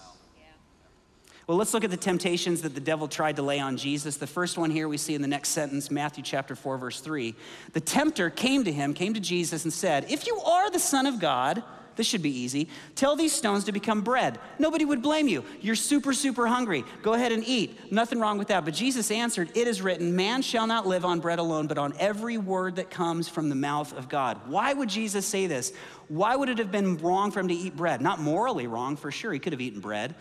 Well, 1.51 1.57
let's 1.57 1.73
look 1.73 1.83
at 1.83 1.91
the 1.91 1.97
temptations 1.97 2.61
that 2.61 2.75
the 2.75 2.79
devil 2.79 3.09
tried 3.09 3.35
to 3.35 3.41
lay 3.41 3.59
on 3.59 3.75
Jesus. 3.75 4.15
The 4.15 4.25
first 4.25 4.57
one 4.57 4.71
here 4.71 4.87
we 4.87 4.95
see 4.95 5.15
in 5.15 5.21
the 5.21 5.27
next 5.27 5.49
sentence, 5.49 5.91
Matthew 5.91 6.23
chapter 6.23 6.55
4, 6.55 6.77
verse 6.77 7.01
3. 7.01 7.35
The 7.73 7.81
tempter 7.81 8.29
came 8.29 8.63
to 8.63 8.71
him, 8.71 8.93
came 8.93 9.13
to 9.15 9.19
Jesus, 9.19 9.65
and 9.65 9.73
said, 9.73 10.05
If 10.09 10.27
you 10.27 10.37
are 10.37 10.71
the 10.71 10.79
Son 10.79 11.05
of 11.05 11.19
God, 11.19 11.61
this 11.97 12.07
should 12.07 12.21
be 12.21 12.29
easy. 12.29 12.69
Tell 12.95 13.17
these 13.17 13.33
stones 13.33 13.65
to 13.65 13.73
become 13.73 13.99
bread. 13.99 14.39
Nobody 14.59 14.85
would 14.85 15.01
blame 15.01 15.27
you. 15.27 15.43
You're 15.59 15.75
super, 15.75 16.13
super 16.13 16.47
hungry. 16.47 16.85
Go 17.01 17.15
ahead 17.15 17.33
and 17.33 17.43
eat. 17.45 17.91
Nothing 17.91 18.21
wrong 18.21 18.37
with 18.37 18.47
that. 18.47 18.63
But 18.63 18.73
Jesus 18.73 19.11
answered, 19.11 19.49
It 19.53 19.67
is 19.67 19.81
written, 19.81 20.15
Man 20.15 20.41
shall 20.41 20.67
not 20.67 20.87
live 20.87 21.03
on 21.03 21.19
bread 21.19 21.39
alone, 21.39 21.67
but 21.67 21.77
on 21.77 21.93
every 21.99 22.37
word 22.37 22.77
that 22.77 22.89
comes 22.89 23.27
from 23.27 23.49
the 23.49 23.55
mouth 23.55 23.91
of 23.97 24.07
God. 24.07 24.39
Why 24.47 24.71
would 24.71 24.87
Jesus 24.87 25.25
say 25.25 25.47
this? 25.47 25.73
Why 26.07 26.33
would 26.33 26.47
it 26.47 26.59
have 26.59 26.71
been 26.71 26.97
wrong 26.99 27.29
for 27.29 27.41
him 27.41 27.49
to 27.49 27.53
eat 27.53 27.75
bread? 27.75 28.01
Not 28.01 28.21
morally 28.21 28.67
wrong, 28.67 28.95
for 28.95 29.11
sure. 29.11 29.33
He 29.33 29.39
could 29.39 29.51
have 29.51 29.61
eaten 29.61 29.81
bread. 29.81 30.15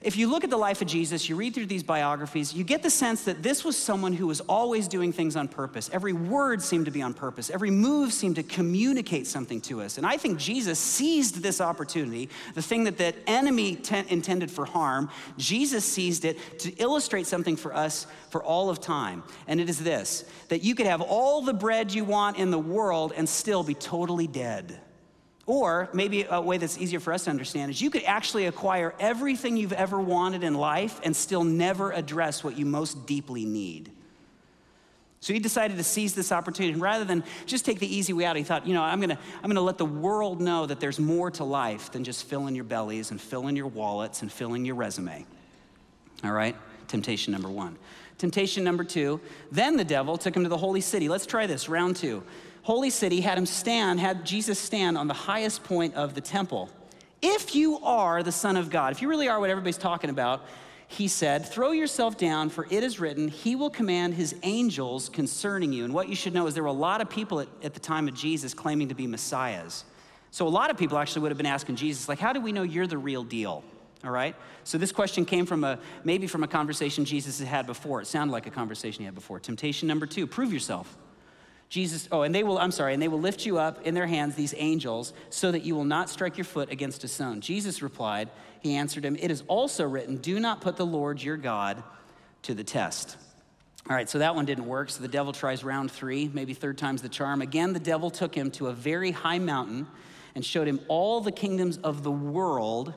If 0.00 0.16
you 0.16 0.30
look 0.30 0.44
at 0.44 0.50
the 0.50 0.56
life 0.56 0.80
of 0.80 0.86
Jesus, 0.86 1.28
you 1.28 1.34
read 1.34 1.54
through 1.54 1.66
these 1.66 1.82
biographies, 1.82 2.54
you 2.54 2.62
get 2.62 2.84
the 2.84 2.90
sense 2.90 3.24
that 3.24 3.42
this 3.42 3.64
was 3.64 3.76
someone 3.76 4.12
who 4.12 4.28
was 4.28 4.40
always 4.42 4.86
doing 4.86 5.12
things 5.12 5.34
on 5.34 5.48
purpose. 5.48 5.90
Every 5.92 6.12
word 6.12 6.62
seemed 6.62 6.84
to 6.84 6.92
be 6.92 7.02
on 7.02 7.14
purpose, 7.14 7.50
every 7.50 7.72
move 7.72 8.12
seemed 8.12 8.36
to 8.36 8.44
communicate 8.44 9.26
something 9.26 9.60
to 9.62 9.80
us. 9.80 9.98
And 9.98 10.06
I 10.06 10.16
think 10.16 10.38
Jesus 10.38 10.78
seized 10.78 11.42
this 11.42 11.60
opportunity, 11.60 12.28
the 12.54 12.62
thing 12.62 12.84
that 12.84 12.96
the 12.96 13.12
enemy 13.28 13.80
intended 14.08 14.52
for 14.52 14.64
harm, 14.64 15.10
Jesus 15.36 15.84
seized 15.84 16.24
it 16.24 16.60
to 16.60 16.70
illustrate 16.76 17.26
something 17.26 17.56
for 17.56 17.74
us 17.74 18.06
for 18.30 18.42
all 18.42 18.70
of 18.70 18.80
time. 18.80 19.24
And 19.48 19.60
it 19.60 19.68
is 19.68 19.80
this 19.80 20.24
that 20.48 20.62
you 20.62 20.76
could 20.76 20.86
have 20.86 21.00
all 21.00 21.42
the 21.42 21.54
bread 21.54 21.92
you 21.92 22.04
want 22.04 22.38
in 22.38 22.52
the 22.52 22.58
world 22.58 23.12
and 23.16 23.28
still 23.28 23.64
be 23.64 23.74
totally 23.74 24.28
dead. 24.28 24.78
Or 25.48 25.88
maybe 25.94 26.26
a 26.28 26.42
way 26.42 26.58
that's 26.58 26.76
easier 26.76 27.00
for 27.00 27.10
us 27.10 27.24
to 27.24 27.30
understand 27.30 27.70
is 27.70 27.80
you 27.80 27.88
could 27.88 28.04
actually 28.04 28.44
acquire 28.44 28.94
everything 29.00 29.56
you've 29.56 29.72
ever 29.72 29.98
wanted 29.98 30.44
in 30.44 30.52
life 30.52 31.00
and 31.02 31.16
still 31.16 31.42
never 31.42 31.90
address 31.90 32.44
what 32.44 32.58
you 32.58 32.66
most 32.66 33.06
deeply 33.06 33.46
need. 33.46 33.90
So 35.20 35.32
he 35.32 35.38
decided 35.38 35.78
to 35.78 35.84
seize 35.84 36.14
this 36.14 36.32
opportunity. 36.32 36.74
And 36.74 36.82
rather 36.82 37.06
than 37.06 37.24
just 37.46 37.64
take 37.64 37.78
the 37.78 37.92
easy 37.92 38.12
way 38.12 38.26
out, 38.26 38.36
he 38.36 38.42
thought, 38.42 38.66
you 38.66 38.74
know, 38.74 38.82
I'm 38.82 39.00
gonna, 39.00 39.18
I'm 39.42 39.48
gonna 39.48 39.62
let 39.62 39.78
the 39.78 39.86
world 39.86 40.38
know 40.38 40.66
that 40.66 40.80
there's 40.80 41.00
more 41.00 41.30
to 41.30 41.44
life 41.44 41.92
than 41.92 42.04
just 42.04 42.24
filling 42.24 42.54
your 42.54 42.64
bellies 42.64 43.10
and 43.10 43.18
filling 43.18 43.56
your 43.56 43.68
wallets 43.68 44.20
and 44.20 44.30
filling 44.30 44.66
your 44.66 44.74
resume. 44.74 45.24
All 46.24 46.32
right? 46.32 46.56
Temptation 46.88 47.32
number 47.32 47.48
one. 47.48 47.78
Temptation 48.18 48.64
number 48.64 48.84
two, 48.84 49.18
then 49.50 49.78
the 49.78 49.84
devil 49.84 50.18
took 50.18 50.36
him 50.36 50.42
to 50.42 50.50
the 50.50 50.58
holy 50.58 50.82
city. 50.82 51.08
Let's 51.08 51.24
try 51.24 51.46
this, 51.46 51.70
round 51.70 51.96
two 51.96 52.22
holy 52.62 52.90
city 52.90 53.20
had 53.20 53.38
him 53.38 53.46
stand, 53.46 54.00
had 54.00 54.24
Jesus 54.24 54.58
stand 54.58 54.98
on 54.98 55.08
the 55.08 55.14
highest 55.14 55.64
point 55.64 55.94
of 55.94 56.14
the 56.14 56.20
temple. 56.20 56.70
If 57.20 57.54
you 57.54 57.78
are 57.78 58.22
the 58.22 58.32
Son 58.32 58.56
of 58.56 58.70
God, 58.70 58.92
if 58.92 59.02
you 59.02 59.08
really 59.08 59.28
are 59.28 59.40
what 59.40 59.50
everybody's 59.50 59.78
talking 59.78 60.10
about, 60.10 60.44
he 60.90 61.06
said, 61.06 61.44
Throw 61.44 61.72
yourself 61.72 62.16
down, 62.16 62.48
for 62.48 62.66
it 62.70 62.82
is 62.82 62.98
written, 62.98 63.28
He 63.28 63.54
will 63.54 63.70
command 63.70 64.14
His 64.14 64.34
angels 64.42 65.10
concerning 65.10 65.72
you. 65.72 65.84
And 65.84 65.92
what 65.92 66.08
you 66.08 66.16
should 66.16 66.32
know 66.32 66.46
is 66.46 66.54
there 66.54 66.62
were 66.62 66.68
a 66.68 66.72
lot 66.72 67.02
of 67.02 67.10
people 67.10 67.40
at, 67.40 67.48
at, 67.62 67.74
the 67.74 67.80
time 67.80 68.08
of 68.08 68.14
Jesus 68.14 68.54
claiming 68.54 68.88
to 68.88 68.94
be 68.94 69.06
messiahs. 69.06 69.84
So 70.30 70.46
a 70.46 70.48
lot 70.48 70.70
of 70.70 70.78
people 70.78 70.98
actually 70.98 71.22
would 71.22 71.30
have 71.30 71.36
been 71.36 71.46
asking 71.46 71.76
Jesus, 71.76 72.08
like, 72.08 72.18
How 72.18 72.32
do 72.32 72.40
we 72.40 72.52
know 72.52 72.62
you're 72.62 72.86
the 72.86 72.98
real 72.98 73.22
deal? 73.22 73.62
All 74.02 74.10
right? 74.10 74.34
So 74.64 74.78
this 74.78 74.92
question 74.92 75.24
came 75.26 75.44
from 75.44 75.62
a, 75.62 75.78
maybe 76.04 76.26
from 76.26 76.42
a 76.42 76.48
conversation 76.48 77.04
Jesus 77.04 77.38
had 77.38 77.48
had 77.48 77.66
before. 77.66 78.00
It 78.00 78.06
sounded 78.06 78.32
like 78.32 78.46
a 78.46 78.50
conversation 78.50 79.00
he 79.00 79.04
had 79.04 79.14
before. 79.14 79.40
Temptation 79.40 79.88
number 79.88 80.06
two 80.06 80.26
prove 80.26 80.52
yourself. 80.52 80.96
Jesus, 81.68 82.08
oh, 82.10 82.22
and 82.22 82.34
they 82.34 82.42
will, 82.42 82.58
I'm 82.58 82.70
sorry, 82.70 82.94
and 82.94 83.02
they 83.02 83.08
will 83.08 83.20
lift 83.20 83.44
you 83.44 83.58
up 83.58 83.86
in 83.86 83.94
their 83.94 84.06
hands, 84.06 84.34
these 84.34 84.54
angels, 84.56 85.12
so 85.28 85.52
that 85.52 85.64
you 85.64 85.74
will 85.74 85.84
not 85.84 86.08
strike 86.08 86.38
your 86.38 86.44
foot 86.44 86.70
against 86.70 87.04
a 87.04 87.08
stone. 87.08 87.40
Jesus 87.42 87.82
replied, 87.82 88.30
He 88.62 88.74
answered 88.74 89.04
him, 89.04 89.16
It 89.16 89.30
is 89.30 89.42
also 89.48 89.86
written, 89.86 90.16
Do 90.16 90.40
not 90.40 90.62
put 90.62 90.76
the 90.76 90.86
Lord 90.86 91.22
your 91.22 91.36
God 91.36 91.82
to 92.42 92.54
the 92.54 92.64
test. 92.64 93.18
All 93.88 93.96
right, 93.96 94.08
so 94.08 94.18
that 94.18 94.34
one 94.34 94.46
didn't 94.46 94.66
work. 94.66 94.90
So 94.90 95.02
the 95.02 95.08
devil 95.08 95.32
tries 95.32 95.62
round 95.62 95.90
three, 95.90 96.30
maybe 96.32 96.54
third 96.54 96.78
time's 96.78 97.02
the 97.02 97.08
charm. 97.08 97.42
Again, 97.42 97.72
the 97.72 97.80
devil 97.80 98.10
took 98.10 98.34
him 98.34 98.50
to 98.52 98.68
a 98.68 98.72
very 98.72 99.10
high 99.10 99.38
mountain 99.38 99.86
and 100.34 100.44
showed 100.44 100.68
him 100.68 100.80
all 100.88 101.20
the 101.20 101.32
kingdoms 101.32 101.78
of 101.78 102.02
the 102.02 102.10
world 102.10 102.94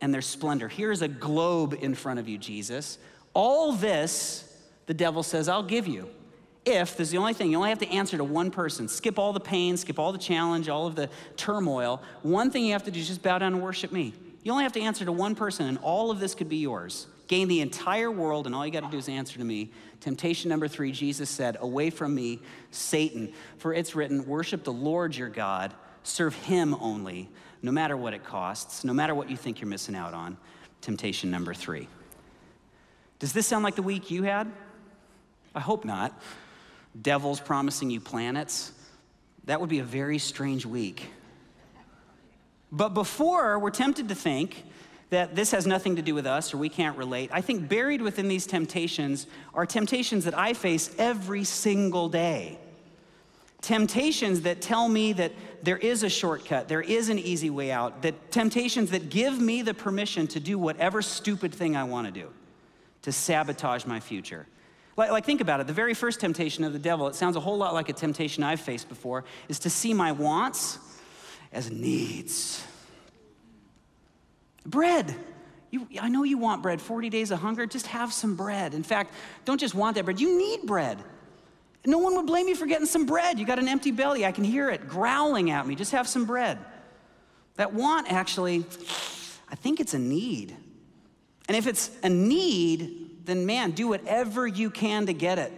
and 0.00 0.12
their 0.12 0.22
splendor. 0.22 0.68
Here's 0.68 1.02
a 1.02 1.08
globe 1.08 1.76
in 1.80 1.94
front 1.94 2.20
of 2.20 2.28
you, 2.28 2.38
Jesus. 2.38 2.98
All 3.34 3.72
this, 3.72 4.44
the 4.86 4.94
devil 4.94 5.22
says, 5.22 5.48
I'll 5.48 5.62
give 5.62 5.86
you 5.86 6.08
if, 6.68 6.96
this 6.96 7.08
is 7.08 7.12
the 7.12 7.18
only 7.18 7.32
thing, 7.32 7.50
you 7.50 7.56
only 7.56 7.70
have 7.70 7.78
to 7.78 7.88
answer 7.88 8.16
to 8.16 8.24
one 8.24 8.50
person. 8.50 8.88
Skip 8.88 9.18
all 9.18 9.32
the 9.32 9.40
pain, 9.40 9.76
skip 9.76 9.98
all 9.98 10.12
the 10.12 10.18
challenge, 10.18 10.68
all 10.68 10.86
of 10.86 10.94
the 10.94 11.08
turmoil. 11.36 12.02
One 12.22 12.50
thing 12.50 12.64
you 12.64 12.72
have 12.72 12.84
to 12.84 12.90
do 12.90 13.00
is 13.00 13.08
just 13.08 13.22
bow 13.22 13.38
down 13.38 13.54
and 13.54 13.62
worship 13.62 13.90
me. 13.90 14.12
You 14.42 14.52
only 14.52 14.64
have 14.64 14.72
to 14.74 14.80
answer 14.80 15.04
to 15.04 15.12
one 15.12 15.34
person, 15.34 15.66
and 15.66 15.78
all 15.78 16.10
of 16.10 16.20
this 16.20 16.34
could 16.34 16.48
be 16.48 16.58
yours. 16.58 17.06
Gain 17.26 17.48
the 17.48 17.60
entire 17.60 18.10
world, 18.10 18.46
and 18.46 18.54
all 18.54 18.64
you 18.64 18.72
got 18.72 18.84
to 18.84 18.90
do 18.90 18.98
is 18.98 19.08
answer 19.08 19.38
to 19.38 19.44
me. 19.44 19.70
Temptation 20.00 20.48
number 20.48 20.68
three, 20.68 20.92
Jesus 20.92 21.28
said, 21.28 21.56
Away 21.60 21.90
from 21.90 22.14
me, 22.14 22.40
Satan, 22.70 23.32
for 23.58 23.74
it's 23.74 23.94
written, 23.94 24.26
Worship 24.26 24.64
the 24.64 24.72
Lord 24.72 25.16
your 25.16 25.28
God, 25.28 25.74
serve 26.02 26.34
him 26.34 26.74
only, 26.80 27.28
no 27.62 27.72
matter 27.72 27.96
what 27.96 28.14
it 28.14 28.24
costs, 28.24 28.84
no 28.84 28.92
matter 28.92 29.14
what 29.14 29.28
you 29.28 29.36
think 29.36 29.60
you're 29.60 29.68
missing 29.68 29.94
out 29.94 30.14
on. 30.14 30.36
Temptation 30.80 31.30
number 31.30 31.52
three. 31.52 31.88
Does 33.18 33.32
this 33.32 33.46
sound 33.46 33.64
like 33.64 33.74
the 33.74 33.82
week 33.82 34.10
you 34.10 34.22
had? 34.22 34.50
I 35.54 35.60
hope 35.60 35.84
not 35.84 36.18
devils 37.00 37.40
promising 37.40 37.90
you 37.90 38.00
planets, 38.00 38.72
that 39.44 39.60
would 39.60 39.70
be 39.70 39.78
a 39.78 39.84
very 39.84 40.18
strange 40.18 40.66
week. 40.66 41.06
But 42.70 42.90
before 42.90 43.58
we're 43.58 43.70
tempted 43.70 44.08
to 44.08 44.14
think 44.14 44.64
that 45.10 45.34
this 45.34 45.52
has 45.52 45.66
nothing 45.66 45.96
to 45.96 46.02
do 46.02 46.14
with 46.14 46.26
us 46.26 46.52
or 46.52 46.58
we 46.58 46.68
can't 46.68 46.98
relate, 46.98 47.30
I 47.32 47.40
think 47.40 47.68
buried 47.68 48.02
within 48.02 48.28
these 48.28 48.46
temptations 48.46 49.26
are 49.54 49.64
temptations 49.64 50.24
that 50.24 50.36
I 50.36 50.52
face 50.52 50.94
every 50.98 51.44
single 51.44 52.08
day. 52.08 52.58
Temptations 53.62 54.42
that 54.42 54.60
tell 54.60 54.88
me 54.88 55.14
that 55.14 55.32
there 55.62 55.78
is 55.78 56.02
a 56.02 56.08
shortcut, 56.08 56.68
there 56.68 56.82
is 56.82 57.08
an 57.08 57.18
easy 57.18 57.50
way 57.50 57.72
out, 57.72 58.02
that 58.02 58.30
temptations 58.30 58.90
that 58.90 59.08
give 59.08 59.40
me 59.40 59.62
the 59.62 59.74
permission 59.74 60.26
to 60.28 60.40
do 60.40 60.58
whatever 60.58 61.02
stupid 61.02 61.54
thing 61.54 61.74
I 61.74 61.84
want 61.84 62.06
to 62.06 62.12
do, 62.12 62.28
to 63.02 63.10
sabotage 63.10 63.84
my 63.86 63.98
future. 63.98 64.46
Like, 64.98 65.12
like, 65.12 65.24
think 65.24 65.40
about 65.40 65.60
it. 65.60 65.68
The 65.68 65.72
very 65.72 65.94
first 65.94 66.18
temptation 66.18 66.64
of 66.64 66.72
the 66.72 66.78
devil, 66.78 67.06
it 67.06 67.14
sounds 67.14 67.36
a 67.36 67.40
whole 67.40 67.56
lot 67.56 67.72
like 67.72 67.88
a 67.88 67.92
temptation 67.92 68.42
I've 68.42 68.60
faced 68.60 68.88
before, 68.88 69.24
is 69.48 69.60
to 69.60 69.70
see 69.70 69.94
my 69.94 70.10
wants 70.10 70.80
as 71.52 71.70
needs. 71.70 72.64
Bread. 74.66 75.14
You, 75.70 75.86
I 76.00 76.08
know 76.08 76.24
you 76.24 76.36
want 76.36 76.62
bread, 76.62 76.80
40 76.80 77.10
days 77.10 77.30
of 77.30 77.38
hunger, 77.38 77.64
just 77.64 77.86
have 77.86 78.12
some 78.12 78.34
bread. 78.34 78.74
In 78.74 78.82
fact, 78.82 79.14
don't 79.44 79.60
just 79.60 79.72
want 79.72 79.94
that 79.94 80.04
bread, 80.04 80.20
you 80.20 80.36
need 80.36 80.66
bread. 80.66 80.98
No 81.86 81.98
one 81.98 82.16
would 82.16 82.26
blame 82.26 82.48
you 82.48 82.56
for 82.56 82.66
getting 82.66 82.86
some 82.86 83.06
bread. 83.06 83.38
You 83.38 83.46
got 83.46 83.60
an 83.60 83.68
empty 83.68 83.92
belly, 83.92 84.26
I 84.26 84.32
can 84.32 84.42
hear 84.42 84.68
it 84.68 84.88
growling 84.88 85.52
at 85.52 85.64
me. 85.64 85.76
Just 85.76 85.92
have 85.92 86.08
some 86.08 86.24
bread. 86.24 86.58
That 87.54 87.72
want, 87.72 88.12
actually, 88.12 88.64
I 89.48 89.54
think 89.54 89.78
it's 89.78 89.94
a 89.94 89.98
need. 89.98 90.56
And 91.46 91.56
if 91.56 91.68
it's 91.68 91.90
a 92.02 92.08
need, 92.08 93.07
then 93.28 93.46
man, 93.46 93.72
do 93.72 93.88
whatever 93.88 94.46
you 94.46 94.70
can 94.70 95.06
to 95.06 95.12
get 95.12 95.38
it. 95.38 95.52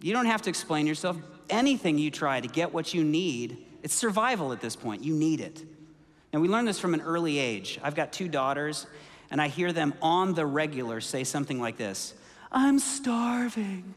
You 0.00 0.12
don't 0.12 0.26
have 0.26 0.42
to 0.42 0.50
explain 0.50 0.86
yourself. 0.86 1.16
Anything 1.48 1.98
you 1.98 2.10
try 2.10 2.40
to 2.40 2.48
get 2.48 2.72
what 2.72 2.94
you 2.94 3.02
need, 3.02 3.64
it's 3.82 3.94
survival 3.94 4.52
at 4.52 4.60
this 4.60 4.76
point. 4.76 5.02
You 5.02 5.14
need 5.14 5.40
it. 5.40 5.64
And 6.32 6.42
we 6.42 6.48
learned 6.48 6.68
this 6.68 6.78
from 6.78 6.94
an 6.94 7.00
early 7.00 7.38
age. 7.38 7.78
I've 7.82 7.94
got 7.94 8.12
two 8.12 8.28
daughters, 8.28 8.86
and 9.30 9.40
I 9.40 9.48
hear 9.48 9.72
them 9.72 9.94
on 10.02 10.34
the 10.34 10.44
regular 10.44 11.00
say 11.00 11.24
something 11.24 11.60
like 11.60 11.76
this 11.76 12.14
I'm 12.52 12.78
starving. 12.78 13.94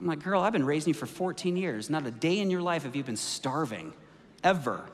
I'm 0.00 0.06
like, 0.06 0.22
girl, 0.22 0.42
I've 0.42 0.52
been 0.52 0.66
raising 0.66 0.92
you 0.92 0.94
for 0.94 1.06
14 1.06 1.56
years. 1.56 1.90
Not 1.90 2.06
a 2.06 2.10
day 2.10 2.38
in 2.38 2.50
your 2.50 2.62
life 2.62 2.84
have 2.84 2.94
you 2.94 3.02
been 3.02 3.16
starving, 3.16 3.92
ever. 4.44 4.84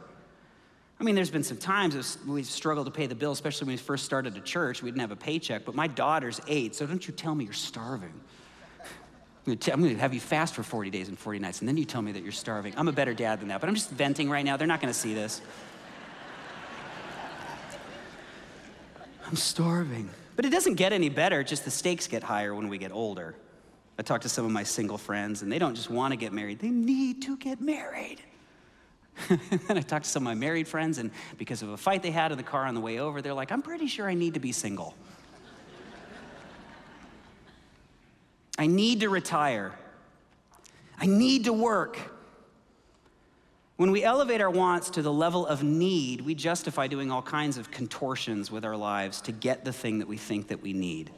I 1.04 1.06
mean, 1.06 1.16
there's 1.16 1.30
been 1.30 1.44
some 1.44 1.58
times 1.58 2.16
we've 2.26 2.46
struggled 2.46 2.86
to 2.86 2.90
pay 2.90 3.06
the 3.06 3.14
bill, 3.14 3.32
especially 3.32 3.66
when 3.66 3.74
we 3.74 3.76
first 3.76 4.06
started 4.06 4.38
a 4.38 4.40
church. 4.40 4.82
We 4.82 4.90
didn't 4.90 5.02
have 5.02 5.10
a 5.10 5.16
paycheck, 5.16 5.66
but 5.66 5.74
my 5.74 5.86
daughter's 5.86 6.40
eight, 6.48 6.74
so 6.74 6.86
don't 6.86 7.06
you 7.06 7.12
tell 7.12 7.34
me 7.34 7.44
you're 7.44 7.52
starving. 7.52 8.14
I'm 9.46 9.58
going 9.58 9.82
to 9.82 9.96
have 9.96 10.14
you 10.14 10.20
fast 10.20 10.54
for 10.54 10.62
40 10.62 10.88
days 10.88 11.08
and 11.08 11.18
40 11.18 11.40
nights, 11.40 11.60
and 11.60 11.68
then 11.68 11.76
you 11.76 11.84
tell 11.84 12.00
me 12.00 12.12
that 12.12 12.22
you're 12.22 12.32
starving. 12.32 12.72
I'm 12.78 12.88
a 12.88 12.92
better 12.92 13.12
dad 13.12 13.40
than 13.40 13.48
that, 13.48 13.60
but 13.60 13.68
I'm 13.68 13.74
just 13.74 13.90
venting 13.90 14.30
right 14.30 14.46
now. 14.46 14.56
They're 14.56 14.66
not 14.66 14.80
going 14.80 14.94
to 14.94 14.98
see 14.98 15.12
this. 15.12 15.42
I'm 19.26 19.36
starving. 19.36 20.08
But 20.36 20.46
it 20.46 20.52
doesn't 20.52 20.76
get 20.76 20.94
any 20.94 21.10
better, 21.10 21.44
just 21.44 21.66
the 21.66 21.70
stakes 21.70 22.06
get 22.06 22.22
higher 22.22 22.54
when 22.54 22.70
we 22.70 22.78
get 22.78 22.92
older. 22.92 23.34
I 23.98 24.02
talk 24.04 24.22
to 24.22 24.30
some 24.30 24.46
of 24.46 24.52
my 24.52 24.62
single 24.62 24.96
friends, 24.96 25.42
and 25.42 25.52
they 25.52 25.58
don't 25.58 25.74
just 25.74 25.90
want 25.90 26.12
to 26.12 26.16
get 26.16 26.32
married, 26.32 26.60
they 26.60 26.70
need 26.70 27.20
to 27.24 27.36
get 27.36 27.60
married. 27.60 28.22
and 29.28 29.78
I 29.78 29.80
talked 29.80 30.04
to 30.04 30.10
some 30.10 30.22
of 30.22 30.24
my 30.24 30.34
married 30.34 30.68
friends, 30.68 30.98
and 30.98 31.10
because 31.38 31.62
of 31.62 31.68
a 31.70 31.76
fight 31.76 32.02
they 32.02 32.10
had 32.10 32.32
in 32.32 32.38
the 32.38 32.44
car 32.44 32.66
on 32.66 32.74
the 32.74 32.80
way 32.80 32.98
over, 32.98 33.22
they're 33.22 33.34
like, 33.34 33.52
I'm 33.52 33.62
pretty 33.62 33.86
sure 33.86 34.08
I 34.08 34.14
need 34.14 34.34
to 34.34 34.40
be 34.40 34.52
single. 34.52 34.94
I 38.58 38.66
need 38.66 39.00
to 39.00 39.08
retire. 39.08 39.72
I 40.98 41.06
need 41.06 41.44
to 41.44 41.52
work. 41.52 41.98
When 43.76 43.90
we 43.90 44.04
elevate 44.04 44.40
our 44.40 44.50
wants 44.50 44.90
to 44.90 45.02
the 45.02 45.12
level 45.12 45.46
of 45.46 45.64
need, 45.64 46.20
we 46.20 46.34
justify 46.36 46.86
doing 46.86 47.10
all 47.10 47.22
kinds 47.22 47.58
of 47.58 47.72
contortions 47.72 48.50
with 48.50 48.64
our 48.64 48.76
lives 48.76 49.20
to 49.22 49.32
get 49.32 49.64
the 49.64 49.72
thing 49.72 49.98
that 49.98 50.06
we 50.06 50.16
think 50.16 50.48
that 50.48 50.62
we 50.62 50.72
need. 50.72 51.10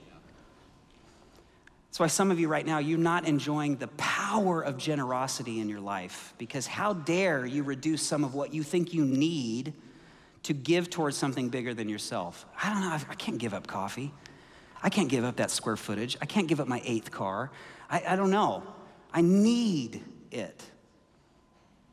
That's 1.96 2.00
why 2.00 2.06
some 2.08 2.30
of 2.30 2.38
you 2.38 2.48
right 2.48 2.66
now, 2.66 2.76
you're 2.76 2.98
not 2.98 3.26
enjoying 3.26 3.76
the 3.76 3.88
power 3.96 4.60
of 4.60 4.76
generosity 4.76 5.60
in 5.60 5.70
your 5.70 5.80
life 5.80 6.34
because 6.36 6.66
how 6.66 6.92
dare 6.92 7.46
you 7.46 7.62
reduce 7.62 8.02
some 8.02 8.22
of 8.22 8.34
what 8.34 8.52
you 8.52 8.62
think 8.62 8.92
you 8.92 9.06
need 9.06 9.72
to 10.42 10.52
give 10.52 10.90
towards 10.90 11.16
something 11.16 11.48
bigger 11.48 11.72
than 11.72 11.88
yourself? 11.88 12.44
I 12.62 12.68
don't 12.68 12.82
know, 12.82 12.98
I 13.08 13.14
can't 13.14 13.38
give 13.38 13.54
up 13.54 13.66
coffee. 13.66 14.12
I 14.82 14.90
can't 14.90 15.08
give 15.08 15.24
up 15.24 15.36
that 15.36 15.50
square 15.50 15.78
footage. 15.78 16.18
I 16.20 16.26
can't 16.26 16.46
give 16.46 16.60
up 16.60 16.68
my 16.68 16.82
eighth 16.84 17.10
car. 17.10 17.50
I, 17.88 18.02
I 18.08 18.16
don't 18.16 18.30
know. 18.30 18.62
I 19.10 19.22
need 19.22 20.04
it. 20.30 20.62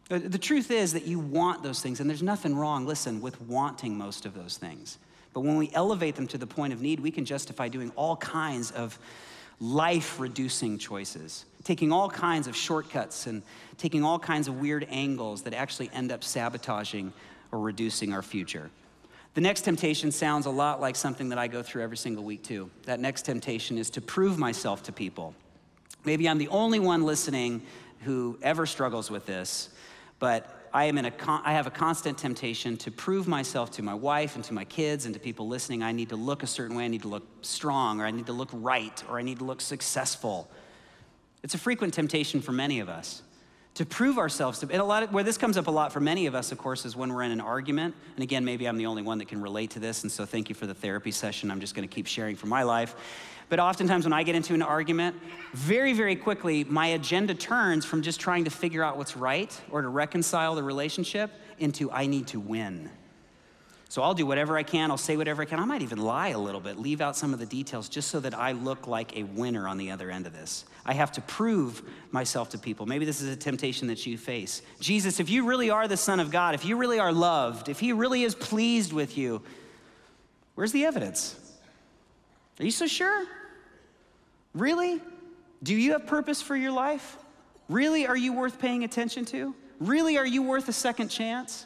The 0.10 0.38
truth 0.38 0.70
is 0.70 0.92
that 0.92 1.08
you 1.08 1.18
want 1.18 1.64
those 1.64 1.82
things, 1.82 2.02
and 2.02 2.10
there's 2.10 2.22
nothing 2.22 2.58
wrong, 2.58 2.86
listen, 2.86 3.22
with 3.22 3.40
wanting 3.44 3.98
most 3.98 4.26
of 4.26 4.34
those 4.34 4.58
things. 4.58 4.98
But 5.32 5.46
when 5.46 5.56
we 5.56 5.72
elevate 5.74 6.18
them 6.18 6.28
to 6.28 6.38
the 6.38 6.46
point 6.46 6.74
of 6.74 6.82
need, 6.82 7.00
we 7.00 7.10
can 7.10 7.24
justify 7.24 7.70
doing 7.70 7.94
all 7.96 8.18
kinds 8.18 8.72
of 8.72 9.00
life 9.64 10.20
reducing 10.20 10.78
choices, 10.78 11.46
taking 11.64 11.92
all 11.92 12.10
kinds 12.10 12.48
of 12.48 12.56
shortcuts 12.56 13.28
and 13.28 13.42
taking 13.78 14.04
all 14.04 14.20
kinds 14.20 14.50
of 14.50 14.60
weird 14.60 14.86
angles 14.90 15.44
that 15.44 15.54
actually 15.54 15.90
end 15.94 16.12
up 16.12 16.22
sabotaging 16.22 17.14
or 17.50 17.60
reducing 17.60 18.12
our 18.12 18.22
future. 18.22 18.70
The 19.36 19.42
next 19.42 19.62
temptation 19.62 20.12
sounds 20.12 20.48
a 20.48 20.50
lot 20.50 20.82
like 20.82 20.98
something 20.98 21.30
that 21.30 21.38
I 21.38 21.48
go 21.48 21.64
through 21.64 21.82
every 21.82 21.96
single 21.96 22.26
week, 22.26 22.44
too. 22.44 22.70
That 22.84 23.00
next 23.00 23.24
temptation 23.24 23.78
is 23.78 23.90
to 23.92 24.02
prove 24.02 24.38
myself 24.38 24.84
to 24.84 24.92
people. 24.92 25.34
Maybe 26.04 26.28
I'm 26.28 26.40
the 26.40 26.50
only 26.50 26.80
one 26.80 27.04
listening 27.04 27.62
who 28.02 28.38
ever 28.42 28.66
struggles 28.66 29.10
with 29.10 29.26
this, 29.26 29.70
but 30.20 30.63
I, 30.74 30.86
am 30.86 30.98
in 30.98 31.06
a 31.06 31.12
con- 31.12 31.42
I 31.46 31.54
have 31.54 31.68
a 31.68 31.72
constant 31.72 32.18
temptation 32.18 32.78
to 32.78 32.92
prove 32.92 33.28
myself 33.28 33.70
to 33.72 33.84
my 33.84 33.94
wife 33.94 34.36
and 34.36 34.44
to 34.46 34.54
my 34.54 34.66
kids 34.66 35.06
and 35.06 35.14
to 35.14 35.20
people 35.20 35.48
listening. 35.48 35.84
I 35.84 35.92
need 35.92 36.10
to 36.10 36.16
look 36.16 36.42
a 36.42 36.48
certain 36.48 36.76
way. 36.76 36.86
I 36.86 36.88
need 36.88 37.04
to 37.04 37.08
look 37.08 37.28
strong, 37.42 38.02
or 38.02 38.06
I 38.06 38.12
need 38.12 38.26
to 38.26 38.34
look 38.34 38.50
right, 38.52 39.04
or 39.08 39.20
I 39.20 39.22
need 39.22 39.40
to 39.40 39.46
look 39.46 39.62
successful. 39.62 40.50
It's 41.44 41.54
a 41.54 41.60
frequent 41.60 41.94
temptation 41.94 42.42
for 42.42 42.54
many 42.54 42.80
of 42.80 42.90
us 42.90 43.22
to 43.76 43.86
prove 43.86 44.18
ourselves 44.18 44.60
to 44.60 44.70
and 44.70 44.82
a 44.82 44.86
lot 44.86 45.04
of, 45.04 45.12
where 45.12 45.24
this 45.24 45.38
comes 45.38 45.58
up 45.58 45.68
a 45.68 45.72
lot 45.72 45.92
for 45.92 46.00
many 46.00 46.28
of 46.28 46.36
us 46.36 46.52
of 46.52 46.58
course 46.58 46.86
is 46.86 46.96
when 46.96 47.12
we're 47.12 47.24
in 47.24 47.32
an 47.32 47.42
argument 47.42 47.96
and 48.16 48.24
again 48.24 48.46
maybe 48.46 48.68
i'm 48.68 48.78
the 48.78 48.86
only 48.86 49.02
one 49.02 49.18
that 49.18 49.28
can 49.28 49.42
relate 49.42 49.72
to 49.72 49.80
this 49.80 50.04
and 50.04 50.12
so 50.12 50.26
thank 50.26 50.48
you 50.48 50.56
for 50.56 50.68
the 50.68 50.74
therapy 50.74 51.12
session 51.12 51.50
i'm 51.50 51.60
just 51.60 51.74
going 51.74 51.88
to 51.88 51.94
keep 51.94 52.06
sharing 52.06 52.36
from 52.36 52.50
my 52.50 52.64
life 52.64 52.96
but 53.54 53.60
oftentimes 53.60 54.04
when 54.04 54.14
i 54.14 54.24
get 54.24 54.34
into 54.34 54.56
an 54.56 54.64
argument 54.64 55.16
very 55.54 55.94
very 55.94 56.16
quickly 56.16 56.64
my 56.64 56.88
agenda 56.88 57.36
turns 57.36 57.86
from 57.86 58.02
just 58.02 58.20
trying 58.20 58.44
to 58.44 58.50
figure 58.50 58.84
out 58.84 58.98
what's 58.98 59.16
right 59.16 59.62
or 59.70 59.84
to 59.84 59.90
reconcile 59.90 60.56
the 60.56 60.64
relationship 60.64 61.30
into 61.60 61.92
i 61.92 62.08
need 62.08 62.26
to 62.26 62.40
win 62.40 62.90
so 63.90 64.02
I'll 64.02 64.16
do 64.16 64.26
whatever 64.26 64.58
I 64.58 64.64
can, 64.64 64.90
I'll 64.90 64.98
say 64.98 65.18
whatever 65.18 65.44
I 65.44 65.46
can. 65.46 65.60
I 65.60 65.66
might 65.66 65.84
even 65.84 66.00
lie 66.00 66.30
a 66.30 66.40
little 66.40 66.60
bit, 66.60 66.80
leave 66.80 67.00
out 67.00 67.16
some 67.16 67.32
of 67.32 67.38
the 67.38 67.46
details 67.46 67.88
just 67.88 68.10
so 68.10 68.20
that 68.22 68.34
I 68.34 68.54
look 68.54 68.88
like 68.88 69.16
a 69.16 69.22
winner 69.22 69.68
on 69.68 69.78
the 69.78 69.92
other 69.92 70.10
end 70.10 70.26
of 70.26 70.34
this. 70.34 70.66
I 70.84 70.94
have 70.94 71.12
to 71.12 71.22
prove 71.22 71.84
myself 72.10 72.50
to 72.50 72.58
people. 72.58 72.88
Maybe 72.88 73.06
this 73.06 73.22
is 73.22 73.32
a 73.32 73.36
temptation 73.36 73.88
that 73.90 74.04
you 74.08 74.18
face. 74.18 74.64
Jesus, 74.80 75.20
if 75.20 75.30
you 75.30 75.46
really 75.46 75.70
are 75.70 75.88
the 75.88 75.96
Son 75.96 76.20
of 76.20 76.32
God, 76.32 76.56
if 76.56 76.66
you 76.66 76.76
really 76.76 76.98
are 76.98 77.14
loved, 77.14 77.70
if 77.70 77.80
He 77.80 77.94
really 77.94 78.24
is 78.24 78.34
pleased 78.34 78.94
with 78.94 79.16
you, 79.16 79.44
where's 80.56 80.72
the 80.72 80.86
evidence? 80.86 81.36
Are 82.60 82.66
you 82.66 82.72
so 82.72 82.88
sure? 82.88 83.28
Really? 84.54 85.02
Do 85.62 85.76
you 85.76 85.94
have 85.94 86.06
purpose 86.06 86.42
for 86.42 86.56
your 86.56 86.72
life? 86.72 87.18
Really, 87.70 88.06
are 88.06 88.18
you 88.18 88.34
worth 88.34 88.60
paying 88.60 88.84
attention 88.84 89.26
to? 89.26 89.56
Really, 89.80 90.18
are 90.18 90.26
you 90.26 90.44
worth 90.44 90.68
a 90.68 90.74
second 90.74 91.10
chance? 91.10 91.66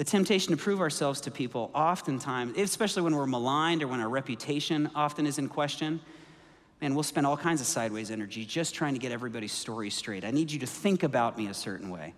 the 0.00 0.04
temptation 0.04 0.50
to 0.50 0.56
prove 0.56 0.80
ourselves 0.80 1.20
to 1.20 1.30
people 1.30 1.70
oftentimes, 1.74 2.56
especially 2.56 3.02
when 3.02 3.14
we're 3.14 3.26
maligned 3.26 3.82
or 3.82 3.86
when 3.86 4.00
our 4.00 4.08
reputation 4.08 4.90
often 4.94 5.26
is 5.26 5.36
in 5.36 5.46
question, 5.46 6.00
man, 6.80 6.94
we'll 6.94 7.02
spend 7.02 7.26
all 7.26 7.36
kinds 7.36 7.60
of 7.60 7.66
sideways 7.66 8.10
energy 8.10 8.46
just 8.46 8.74
trying 8.74 8.94
to 8.94 8.98
get 8.98 9.12
everybody's 9.12 9.52
story 9.52 9.90
straight. 9.90 10.24
I 10.24 10.30
need 10.30 10.50
you 10.50 10.58
to 10.60 10.66
think 10.66 11.02
about 11.02 11.36
me 11.36 11.48
a 11.48 11.52
certain 11.52 11.90
way. 11.90 12.14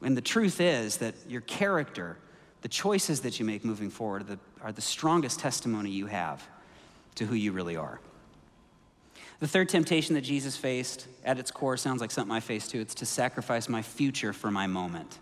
And 0.00 0.16
the 0.16 0.22
truth 0.22 0.62
is 0.62 0.96
that 0.96 1.14
your 1.28 1.42
character, 1.42 2.16
the 2.62 2.68
choices 2.68 3.20
that 3.20 3.38
you 3.38 3.44
make 3.44 3.62
moving 3.62 3.90
forward, 3.90 4.22
are 4.22 4.24
the, 4.24 4.38
are 4.62 4.72
the 4.72 4.80
strongest 4.80 5.40
testimony 5.40 5.90
you 5.90 6.06
have 6.06 6.42
to 7.18 7.26
who 7.26 7.34
you 7.34 7.52
really 7.52 7.76
are. 7.76 8.00
The 9.40 9.48
third 9.48 9.68
temptation 9.68 10.14
that 10.16 10.22
Jesus 10.22 10.56
faced, 10.56 11.06
at 11.24 11.38
its 11.38 11.50
core, 11.50 11.76
sounds 11.76 12.00
like 12.00 12.10
something 12.10 12.34
I 12.34 12.40
face 12.40 12.66
too. 12.66 12.80
It's 12.80 12.94
to 12.96 13.06
sacrifice 13.06 13.68
my 13.68 13.82
future 13.82 14.32
for 14.32 14.50
my 14.50 14.66
moment 14.66 15.18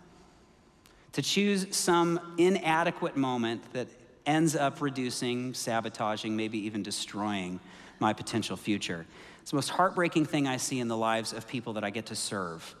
to 1.17 1.23
choose 1.23 1.65
some 1.75 2.19
inadequate 2.37 3.17
moment 3.17 3.73
that 3.73 3.87
ends 4.27 4.55
up 4.55 4.81
reducing, 4.81 5.51
sabotaging, 5.51 6.35
maybe 6.35 6.59
even 6.59 6.83
destroying 6.83 7.59
my 7.97 8.13
potential 8.13 8.55
future. 8.55 9.03
It's 9.41 9.49
the 9.49 9.57
most 9.57 9.69
heartbreaking 9.69 10.25
thing 10.25 10.47
I 10.47 10.57
see 10.57 10.79
in 10.79 10.87
the 10.87 10.95
lives 10.95 11.33
of 11.33 11.47
people 11.47 11.73
that 11.73 11.83
I 11.83 11.89
get 11.89 12.05
to 12.07 12.15
serve 12.15 12.75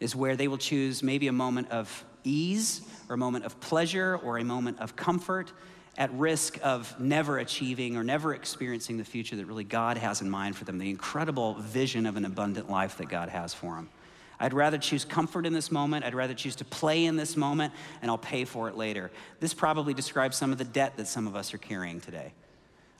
is 0.00 0.16
where 0.16 0.34
they 0.34 0.48
will 0.48 0.58
choose 0.58 1.04
maybe 1.04 1.28
a 1.28 1.32
moment 1.32 1.70
of 1.70 2.04
ease 2.24 2.82
or 3.08 3.14
a 3.14 3.16
moment 3.16 3.44
of 3.44 3.60
pleasure 3.60 4.18
or 4.24 4.38
a 4.38 4.44
moment 4.44 4.80
of 4.80 4.96
comfort 4.96 5.52
at 5.98 6.12
risk 6.12 6.58
of 6.62 6.98
never 7.00 7.38
achieving 7.38 7.96
or 7.96 8.04
never 8.04 8.32
experiencing 8.32 8.96
the 8.96 9.04
future 9.04 9.34
that 9.34 9.46
really 9.46 9.64
God 9.64 9.98
has 9.98 10.22
in 10.22 10.30
mind 10.30 10.56
for 10.56 10.64
them, 10.64 10.78
the 10.78 10.88
incredible 10.88 11.54
vision 11.54 12.06
of 12.06 12.16
an 12.16 12.24
abundant 12.24 12.70
life 12.70 12.96
that 12.98 13.08
God 13.08 13.28
has 13.28 13.52
for 13.52 13.74
them. 13.74 13.90
I'd 14.38 14.54
rather 14.54 14.78
choose 14.78 15.04
comfort 15.04 15.44
in 15.44 15.52
this 15.52 15.72
moment. 15.72 16.04
I'd 16.04 16.14
rather 16.14 16.34
choose 16.34 16.54
to 16.56 16.64
play 16.64 17.04
in 17.04 17.16
this 17.16 17.36
moment, 17.36 17.74
and 18.00 18.08
I'll 18.08 18.16
pay 18.16 18.44
for 18.44 18.68
it 18.68 18.76
later. 18.76 19.10
This 19.40 19.52
probably 19.52 19.92
describes 19.92 20.36
some 20.36 20.52
of 20.52 20.58
the 20.58 20.64
debt 20.64 20.96
that 20.98 21.08
some 21.08 21.26
of 21.26 21.34
us 21.34 21.52
are 21.52 21.58
carrying 21.58 22.00
today. 22.00 22.32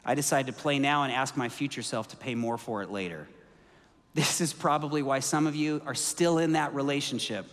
I 0.05 0.17
decide 0.17 0.49
to 0.49 0.53
play 0.53 0.81
now 0.81 1.05
and 1.05 1.13
ask 1.13 1.37
my 1.37 1.49
future 1.49 1.83
self 1.83 2.09
to 2.09 2.17
pay 2.17 2.35
more 2.35 2.59
for 2.59 2.83
it 2.83 2.91
later. 2.91 3.29
This 4.15 4.41
is 4.41 4.53
probably 4.53 5.03
why 5.03 5.21
some 5.21 5.47
of 5.47 5.55
you 5.55 5.81
are 5.87 5.95
still 5.95 6.39
in 6.39 6.53
that 6.53 6.75
relationship. 6.75 7.47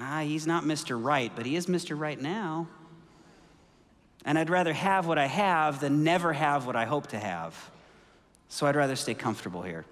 Ah, 0.00 0.22
he's 0.22 0.48
not 0.48 0.64
Mr. 0.64 1.00
Right, 1.00 1.30
but 1.36 1.46
he 1.46 1.54
is 1.54 1.66
Mr. 1.66 1.96
Right 1.96 2.20
now. 2.20 2.66
And 4.24 4.38
I'd 4.38 4.50
rather 4.50 4.72
have 4.72 5.06
what 5.06 5.18
I 5.18 5.26
have 5.26 5.80
than 5.80 6.04
never 6.04 6.32
have 6.32 6.66
what 6.66 6.76
I 6.76 6.84
hope 6.84 7.08
to 7.08 7.18
have. 7.18 7.70
So 8.48 8.66
I'd 8.66 8.76
rather 8.76 8.96
stay 8.96 9.14
comfortable 9.14 9.62
here. 9.62 9.84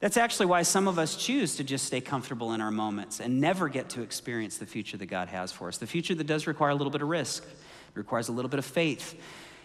That's 0.00 0.16
actually 0.16 0.46
why 0.46 0.62
some 0.62 0.88
of 0.88 0.98
us 0.98 1.14
choose 1.14 1.56
to 1.56 1.64
just 1.64 1.84
stay 1.84 2.00
comfortable 2.00 2.52
in 2.54 2.60
our 2.60 2.72
moments 2.72 3.20
and 3.20 3.40
never 3.40 3.68
get 3.68 3.90
to 3.90 4.02
experience 4.02 4.58
the 4.58 4.66
future 4.66 4.96
that 4.96 5.06
God 5.06 5.28
has 5.28 5.52
for 5.52 5.68
us. 5.68 5.78
The 5.78 5.86
future 5.86 6.14
that 6.14 6.26
does 6.26 6.48
require 6.48 6.70
a 6.70 6.74
little 6.74 6.90
bit 6.90 7.02
of 7.02 7.08
risk, 7.08 7.44
it 7.44 7.98
requires 7.98 8.28
a 8.28 8.32
little 8.32 8.48
bit 8.48 8.58
of 8.58 8.64
faith, 8.64 9.20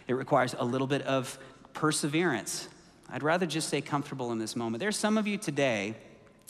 it 0.08 0.14
requires 0.14 0.56
a 0.60 0.64
little 0.64 0.86
bit 0.86 1.02
of 1.04 1.40
perseverance. 1.74 2.68
I'd 3.10 3.24
rather 3.24 3.46
just 3.46 3.70
stay 3.70 3.82
comfortable 3.82 4.32
in 4.32 4.38
this 4.38 4.56
moment. 4.56 4.80
There's 4.80 4.98
some 4.98 5.18
of 5.18 5.26
you 5.26 5.38
today, 5.38 5.96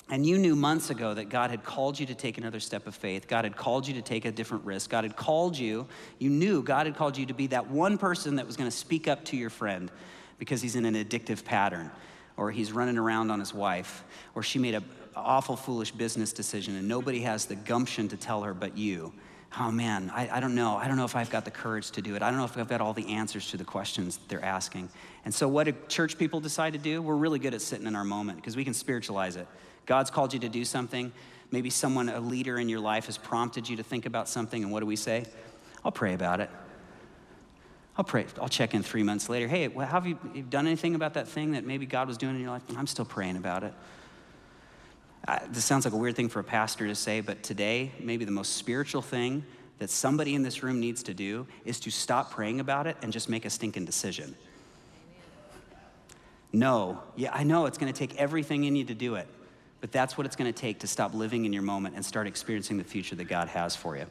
and 0.09 0.25
you 0.25 0.37
knew 0.37 0.55
months 0.55 0.89
ago 0.89 1.13
that 1.13 1.29
God 1.29 1.49
had 1.49 1.63
called 1.63 1.99
you 1.99 2.05
to 2.05 2.15
take 2.15 2.37
another 2.37 2.59
step 2.59 2.87
of 2.87 2.95
faith. 2.95 3.27
God 3.27 3.43
had 3.43 3.57
called 3.57 3.87
you 3.87 3.93
to 3.95 4.01
take 4.01 4.25
a 4.25 4.31
different 4.31 4.65
risk. 4.65 4.89
God 4.89 5.03
had 5.03 5.15
called 5.15 5.57
you, 5.57 5.87
you 6.17 6.29
knew 6.29 6.63
God 6.63 6.85
had 6.85 6.95
called 6.95 7.17
you 7.17 7.25
to 7.25 7.33
be 7.33 7.47
that 7.47 7.69
one 7.69 7.97
person 7.97 8.37
that 8.37 8.47
was 8.47 8.55
going 8.55 8.69
to 8.69 8.75
speak 8.75 9.07
up 9.07 9.25
to 9.25 9.37
your 9.37 9.49
friend 9.49 9.91
because 10.39 10.61
he's 10.61 10.75
in 10.75 10.85
an 10.85 10.95
addictive 10.95 11.43
pattern 11.43 11.91
or 12.37 12.51
he's 12.51 12.71
running 12.71 12.97
around 12.97 13.31
on 13.31 13.39
his 13.39 13.53
wife, 13.53 14.03
or 14.35 14.43
she 14.43 14.59
made 14.59 14.75
an 14.75 14.85
awful 15.15 15.55
foolish 15.55 15.91
business 15.91 16.31
decision 16.31 16.75
and 16.75 16.87
nobody 16.87 17.21
has 17.21 17.47
the 17.47 17.55
gumption 17.55 18.07
to 18.07 18.15
tell 18.15 18.43
her 18.43 18.53
but 18.53 18.77
you. 18.77 19.11
Oh 19.59 19.71
man, 19.71 20.11
I, 20.13 20.29
I 20.29 20.39
don't 20.39 20.53
know. 20.55 20.75
I 20.75 20.87
don't 20.87 20.97
know 20.97 21.05
if 21.05 21.15
I've 21.15 21.29
got 21.29 21.45
the 21.45 21.51
courage 21.51 21.89
to 21.91 22.01
do 22.01 22.15
it. 22.15 22.21
I 22.21 22.29
don't 22.29 22.37
know 22.37 22.45
if 22.45 22.57
I've 22.57 22.67
got 22.67 22.79
all 22.79 22.93
the 22.93 23.07
answers 23.07 23.49
to 23.51 23.57
the 23.57 23.63
questions 23.63 24.19
they're 24.27 24.43
asking. 24.43 24.89
And 25.25 25.33
so, 25.33 25.47
what 25.47 25.63
do 25.63 25.73
church 25.87 26.17
people 26.17 26.39
decide 26.39 26.73
to 26.73 26.79
do? 26.79 27.01
We're 27.01 27.15
really 27.15 27.39
good 27.39 27.53
at 27.53 27.61
sitting 27.61 27.87
in 27.87 27.95
our 27.95 28.03
moment 28.03 28.37
because 28.37 28.55
we 28.55 28.65
can 28.65 28.73
spiritualize 28.73 29.35
it. 29.35 29.47
God's 29.87 30.11
called 30.11 30.33
you 30.33 30.39
to 30.41 30.49
do 30.49 30.63
something. 30.63 31.11
Maybe 31.49 31.71
someone, 31.71 32.09
a 32.09 32.19
leader 32.19 32.59
in 32.59 32.69
your 32.69 32.79
life, 32.79 33.07
has 33.07 33.17
prompted 33.17 33.67
you 33.67 33.77
to 33.77 33.83
think 33.83 34.05
about 34.05 34.29
something, 34.29 34.61
and 34.61 34.71
what 34.71 34.81
do 34.81 34.85
we 34.85 34.95
say? 34.95 35.25
I'll 35.83 35.91
pray 35.91 36.13
about 36.13 36.39
it. 36.39 36.51
I'll 37.97 38.03
pray. 38.03 38.27
I'll 38.39 38.49
check 38.49 38.75
in 38.75 38.83
three 38.83 39.01
months 39.01 39.27
later. 39.27 39.47
Hey, 39.47 39.67
well, 39.69 39.87
have 39.87 40.05
you, 40.05 40.19
you 40.35 40.43
done 40.43 40.67
anything 40.67 40.93
about 40.93 41.15
that 41.15 41.27
thing 41.27 41.53
that 41.53 41.65
maybe 41.65 41.87
God 41.87 42.07
was 42.07 42.17
doing 42.17 42.35
in 42.35 42.41
your 42.41 42.51
life? 42.51 42.61
I'm 42.77 42.85
still 42.85 43.05
praying 43.05 43.37
about 43.37 43.63
it. 43.63 43.73
Uh, 45.27 45.39
this 45.49 45.65
sounds 45.65 45.83
like 45.83 45.93
a 45.93 45.97
weird 45.97 46.15
thing 46.15 46.29
for 46.29 46.39
a 46.39 46.43
pastor 46.43 46.85
to 46.87 46.95
say, 46.95 47.21
but 47.21 47.41
today, 47.41 47.91
maybe 47.99 48.23
the 48.23 48.31
most 48.31 48.53
spiritual 48.53 49.01
thing 49.01 49.43
that 49.79 49.89
somebody 49.89 50.35
in 50.35 50.43
this 50.43 50.63
room 50.63 50.79
needs 50.79 51.03
to 51.03 51.13
do 51.13 51.47
is 51.65 51.79
to 51.79 51.91
stop 51.91 52.31
praying 52.31 52.59
about 52.59 52.87
it 52.87 52.97
and 53.01 53.11
just 53.11 53.29
make 53.29 53.45
a 53.45 53.49
stinking 53.49 53.85
decision. 53.85 54.35
No, 56.53 57.01
yeah, 57.15 57.31
I 57.33 57.43
know 57.43 57.65
it's 57.65 57.77
going 57.77 57.91
to 57.91 57.97
take 57.97 58.15
everything 58.15 58.63
in 58.63 58.75
you 58.75 58.85
to 58.85 58.93
do 58.93 59.15
it, 59.15 59.27
but 59.81 59.91
that's 59.91 60.17
what 60.17 60.25
it's 60.25 60.35
going 60.35 60.51
to 60.51 60.59
take 60.59 60.79
to 60.79 60.87
stop 60.87 61.13
living 61.13 61.45
in 61.45 61.53
your 61.53 61.63
moment 61.63 61.95
and 61.95 62.05
start 62.05 62.27
experiencing 62.27 62.77
the 62.77 62.83
future 62.83 63.15
that 63.15 63.25
God 63.25 63.47
has 63.49 63.75
for 63.75 63.97
you. 63.97 64.05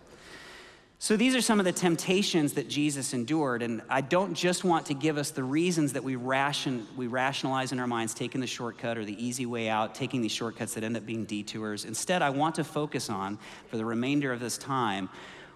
So, 0.99 1.15
these 1.15 1.37
are 1.37 1.43
some 1.43 1.59
of 1.59 1.67
the 1.67 1.73
temptations 1.73 2.55
that 2.55 2.69
Jesus 2.69 3.13
endured. 3.13 3.63
And 3.63 3.83
I 3.91 4.01
don't 4.01 4.33
just 4.33 4.65
want 4.65 4.87
to 4.87 4.95
give 4.95 5.19
us 5.19 5.31
the 5.31 5.45
reasons 5.45 5.93
that 5.93 6.03
we, 6.03 6.17
ration, 6.17 6.87
we 6.97 7.07
rationalize 7.07 7.71
in 7.73 7.79
our 7.79 7.87
minds 7.87 8.15
taking 8.15 8.41
the 8.41 8.47
shortcut 8.47 8.97
or 8.97 9.05
the 9.05 9.23
easy 9.23 9.45
way 9.45 9.69
out, 9.69 9.95
taking 9.95 10.23
these 10.23 10.33
shortcuts 10.33 10.73
that 10.73 10.85
end 10.85 10.97
up 10.97 11.05
being 11.05 11.27
detours. 11.27 11.85
Instead, 11.85 12.23
I 12.23 12.31
want 12.31 12.55
to 12.55 12.65
focus 12.65 13.11
on, 13.11 13.39
for 13.69 13.77
the 13.77 13.85
remainder 13.85 14.33
of 14.33 14.41
this 14.41 14.57
time, 14.57 15.11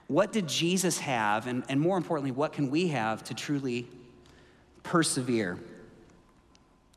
what 0.09 0.31
did 0.31 0.46
Jesus 0.46 0.99
have? 0.99 1.46
And, 1.46 1.64
and 1.70 1.81
more 1.81 1.96
importantly, 1.96 2.33
what 2.33 2.53
can 2.53 2.68
we 2.68 2.88
have 2.88 3.25
to 3.25 3.35
truly 3.35 3.87
persevere? 4.83 5.59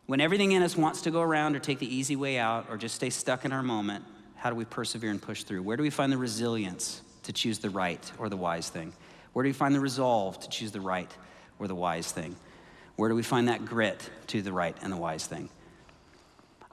When 0.06 0.20
everything 0.22 0.52
in 0.52 0.62
us 0.64 0.76
wants 0.76 1.02
to 1.04 1.12
go 1.12 1.22
around 1.22 1.56
or 1.56 1.60
take 1.60 1.80
the 1.80 1.96
easy 1.96 2.16
way 2.16 2.38
out 2.38 2.68
or 2.70 2.78
just 2.78 2.96
stay 2.96 3.10
stuck 3.10 3.46
in 3.46 3.52
our 3.52 3.64
moment, 3.64 4.04
how 4.36 4.50
do 4.50 4.56
we 4.56 4.66
persevere 4.66 5.12
and 5.12 5.22
push 5.22 5.44
through? 5.44 5.64
Where 5.64 5.78
do 5.78 5.84
we 5.84 5.90
find 5.90 6.12
the 6.12 6.18
resilience? 6.18 7.02
to 7.24 7.34
choose 7.34 7.60
the 7.60 7.70
right 7.70 8.12
or 8.18 8.30
the 8.30 8.38
wise 8.38 8.70
thing? 8.70 8.94
Where 9.34 9.44
do 9.44 9.50
we 9.50 9.54
find 9.54 9.74
the 9.74 9.80
resolve 9.80 10.40
to 10.42 10.50
choose 10.50 10.72
the 10.72 10.82
right 10.82 11.10
or 11.60 11.68
the 11.68 11.76
wise 11.76 12.12
thing? 12.12 12.36
Where 12.96 13.10
do 13.10 13.16
we 13.16 13.24
find 13.24 13.48
that 13.48 13.66
grit 13.66 14.10
to 14.28 14.42
the 14.42 14.54
right 14.54 14.78
and 14.82 14.94
the 14.94 14.98
wise 14.98 15.26
thing? 15.26 15.50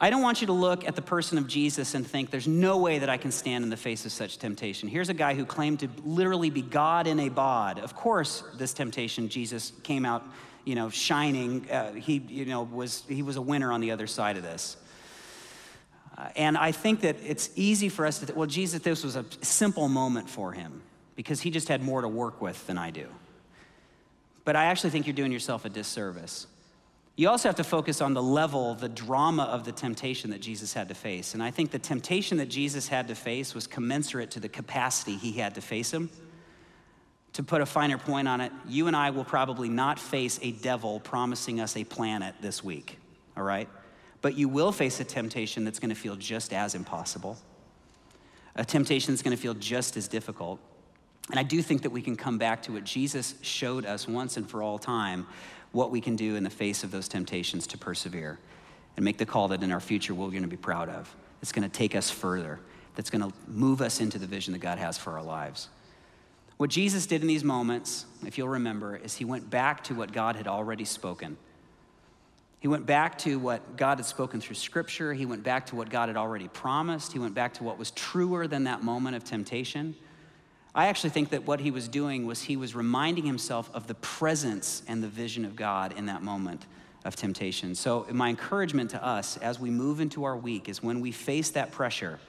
I 0.02 0.08
don't 0.08 0.22
want 0.22 0.40
you 0.40 0.46
to 0.46 0.54
look 0.54 0.86
at 0.86 0.96
the 0.96 1.02
person 1.02 1.36
of 1.36 1.46
Jesus 1.46 1.94
and 1.94 2.06
think, 2.06 2.30
there's 2.30 2.48
no 2.48 2.78
way 2.78 2.98
that 2.98 3.10
I 3.10 3.18
can 3.18 3.30
stand 3.30 3.64
in 3.64 3.70
the 3.70 3.76
face 3.76 4.06
of 4.06 4.12
such 4.12 4.38
temptation. 4.38 4.88
Here's 4.88 5.10
a 5.10 5.14
guy 5.14 5.34
who 5.34 5.44
claimed 5.44 5.80
to 5.80 5.88
literally 6.04 6.48
be 6.48 6.62
God 6.62 7.06
in 7.06 7.20
a 7.20 7.28
bod. 7.28 7.78
Of 7.78 7.94
course, 7.94 8.42
this 8.56 8.72
temptation, 8.72 9.28
Jesus 9.28 9.72
came 9.82 10.06
out, 10.06 10.24
you 10.70 10.76
know, 10.76 10.88
shining. 10.88 11.68
Uh, 11.68 11.92
he, 11.94 12.18
you 12.28 12.44
know, 12.44 12.62
was, 12.62 13.02
he 13.08 13.22
was 13.22 13.34
a 13.34 13.42
winner 13.42 13.72
on 13.72 13.80
the 13.80 13.90
other 13.90 14.06
side 14.06 14.36
of 14.36 14.44
this. 14.44 14.76
Uh, 16.16 16.28
and 16.36 16.56
I 16.56 16.70
think 16.70 17.00
that 17.00 17.16
it's 17.26 17.50
easy 17.56 17.88
for 17.88 18.06
us 18.06 18.20
to, 18.20 18.26
th- 18.26 18.36
well, 18.36 18.46
Jesus, 18.46 18.80
this 18.80 19.02
was 19.02 19.16
a 19.16 19.24
simple 19.40 19.88
moment 19.88 20.30
for 20.30 20.52
him 20.52 20.80
because 21.16 21.40
he 21.40 21.50
just 21.50 21.66
had 21.66 21.82
more 21.82 22.02
to 22.02 22.08
work 22.08 22.40
with 22.40 22.68
than 22.68 22.78
I 22.78 22.92
do. 22.92 23.08
But 24.44 24.54
I 24.54 24.66
actually 24.66 24.90
think 24.90 25.08
you're 25.08 25.16
doing 25.16 25.32
yourself 25.32 25.64
a 25.64 25.68
disservice. 25.68 26.46
You 27.16 27.28
also 27.30 27.48
have 27.48 27.56
to 27.56 27.64
focus 27.64 28.00
on 28.00 28.14
the 28.14 28.22
level, 28.22 28.76
the 28.76 28.88
drama 28.88 29.42
of 29.42 29.64
the 29.64 29.72
temptation 29.72 30.30
that 30.30 30.40
Jesus 30.40 30.72
had 30.72 30.86
to 30.86 30.94
face. 30.94 31.34
And 31.34 31.42
I 31.42 31.50
think 31.50 31.72
the 31.72 31.80
temptation 31.80 32.38
that 32.38 32.48
Jesus 32.48 32.86
had 32.86 33.08
to 33.08 33.16
face 33.16 33.56
was 33.56 33.66
commensurate 33.66 34.30
to 34.30 34.40
the 34.40 34.48
capacity 34.48 35.16
he 35.16 35.32
had 35.32 35.56
to 35.56 35.60
face 35.60 35.92
him. 35.92 36.10
To 37.34 37.42
put 37.42 37.60
a 37.60 37.66
finer 37.66 37.96
point 37.96 38.26
on 38.26 38.40
it, 38.40 38.52
you 38.66 38.86
and 38.86 38.96
I 38.96 39.10
will 39.10 39.24
probably 39.24 39.68
not 39.68 39.98
face 39.98 40.38
a 40.42 40.52
devil 40.52 41.00
promising 41.00 41.60
us 41.60 41.76
a 41.76 41.84
planet 41.84 42.34
this 42.40 42.64
week, 42.64 42.98
all 43.36 43.44
right? 43.44 43.68
But 44.20 44.36
you 44.36 44.48
will 44.48 44.72
face 44.72 45.00
a 45.00 45.04
temptation 45.04 45.64
that's 45.64 45.78
gonna 45.78 45.94
feel 45.94 46.16
just 46.16 46.52
as 46.52 46.74
impossible, 46.74 47.38
a 48.56 48.64
temptation 48.64 49.14
that's 49.14 49.22
gonna 49.22 49.36
feel 49.36 49.54
just 49.54 49.96
as 49.96 50.08
difficult. 50.08 50.58
And 51.30 51.38
I 51.38 51.44
do 51.44 51.62
think 51.62 51.82
that 51.82 51.90
we 51.90 52.02
can 52.02 52.16
come 52.16 52.38
back 52.38 52.62
to 52.64 52.72
what 52.72 52.84
Jesus 52.84 53.36
showed 53.42 53.86
us 53.86 54.08
once 54.08 54.36
and 54.36 54.48
for 54.50 54.62
all 54.62 54.78
time 54.78 55.26
what 55.72 55.90
we 55.90 56.00
can 56.00 56.16
do 56.16 56.34
in 56.34 56.42
the 56.42 56.50
face 56.50 56.82
of 56.82 56.90
those 56.90 57.06
temptations 57.08 57.66
to 57.68 57.78
persevere 57.78 58.38
and 58.96 59.04
make 59.04 59.18
the 59.18 59.26
call 59.26 59.48
that 59.48 59.62
in 59.62 59.70
our 59.70 59.80
future 59.80 60.14
we're 60.14 60.30
to 60.42 60.48
be 60.48 60.56
proud 60.56 60.88
of. 60.88 61.14
It's 61.42 61.52
to 61.52 61.68
take 61.68 61.94
us 61.94 62.10
further, 62.10 62.60
that's 62.96 63.10
to 63.22 63.36
move 63.46 63.80
us 63.80 64.00
into 64.00 64.18
the 64.18 64.26
vision 64.26 64.52
that 64.52 64.58
God 64.58 64.78
has 64.78 64.98
for 64.98 65.12
our 65.16 65.22
lives. 65.22 65.68
What 66.60 66.68
Jesus 66.68 67.06
did 67.06 67.22
in 67.22 67.26
these 67.26 67.42
moments, 67.42 68.04
if 68.26 68.36
you'll 68.36 68.50
remember, 68.50 68.94
is 68.94 69.16
he 69.16 69.24
went 69.24 69.48
back 69.48 69.82
to 69.84 69.94
what 69.94 70.12
God 70.12 70.36
had 70.36 70.46
already 70.46 70.84
spoken. 70.84 71.38
He 72.58 72.68
went 72.68 72.84
back 72.84 73.16
to 73.20 73.38
what 73.38 73.78
God 73.78 73.96
had 73.96 74.04
spoken 74.04 74.42
through 74.42 74.56
Scripture. 74.56 75.14
He 75.14 75.24
went 75.24 75.42
back 75.42 75.64
to 75.68 75.76
what 75.76 75.88
God 75.88 76.10
had 76.10 76.18
already 76.18 76.48
promised. 76.48 77.14
He 77.14 77.18
went 77.18 77.32
back 77.32 77.54
to 77.54 77.64
what 77.64 77.78
was 77.78 77.92
truer 77.92 78.46
than 78.46 78.64
that 78.64 78.82
moment 78.82 79.16
of 79.16 79.24
temptation. 79.24 79.96
I 80.74 80.88
actually 80.88 81.08
think 81.08 81.30
that 81.30 81.46
what 81.46 81.60
he 81.60 81.70
was 81.70 81.88
doing 81.88 82.26
was 82.26 82.42
he 82.42 82.58
was 82.58 82.74
reminding 82.74 83.24
himself 83.24 83.70
of 83.72 83.86
the 83.86 83.94
presence 83.94 84.82
and 84.86 85.02
the 85.02 85.08
vision 85.08 85.46
of 85.46 85.56
God 85.56 85.94
in 85.96 86.04
that 86.06 86.22
moment 86.22 86.66
of 87.06 87.16
temptation. 87.16 87.74
So, 87.74 88.06
my 88.12 88.28
encouragement 88.28 88.90
to 88.90 89.02
us 89.02 89.38
as 89.38 89.58
we 89.58 89.70
move 89.70 89.98
into 89.98 90.24
our 90.24 90.36
week 90.36 90.68
is 90.68 90.82
when 90.82 91.00
we 91.00 91.10
face 91.10 91.48
that 91.52 91.72
pressure, 91.72 92.20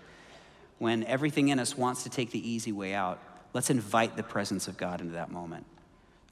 when 0.79 1.03
everything 1.03 1.49
in 1.49 1.59
us 1.59 1.77
wants 1.77 2.03
to 2.03 2.09
take 2.09 2.31
the 2.31 2.49
easy 2.49 2.71
way 2.71 2.93
out, 2.93 3.19
let's 3.53 3.69
invite 3.69 4.15
the 4.15 4.23
presence 4.23 4.67
of 4.67 4.77
God 4.77 5.01
into 5.01 5.13
that 5.13 5.31
moment. 5.31 5.65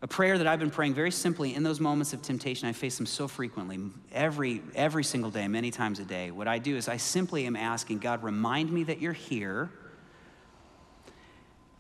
A 0.02 0.08
prayer 0.08 0.38
that 0.38 0.48
I've 0.48 0.60
been 0.60 0.70
praying 0.70 0.94
very 0.94 1.12
simply 1.12 1.54
in 1.54 1.64
those 1.64 1.82
moments 1.82 2.14
of 2.14 2.22
temptation, 2.22 2.70
I 2.70 2.72
face 2.72 2.96
them 2.96 3.06
so 3.06 3.28
frequently, 3.28 3.80
every, 4.14 4.62
every 4.74 5.04
single 5.04 5.30
day, 5.30 5.48
many 5.50 5.72
times 5.72 6.00
a 6.00 6.06
day. 6.06 6.32
What 6.32 6.48
I 6.48 6.58
do 6.58 6.78
is 6.78 6.88
I 6.88 6.96
simply 6.96 7.46
am 7.46 7.58
asking 7.58 8.00
God, 8.00 8.24
remind 8.24 8.72
me 8.72 8.84
that 8.84 9.02
you're 9.02 9.12
here 9.12 9.70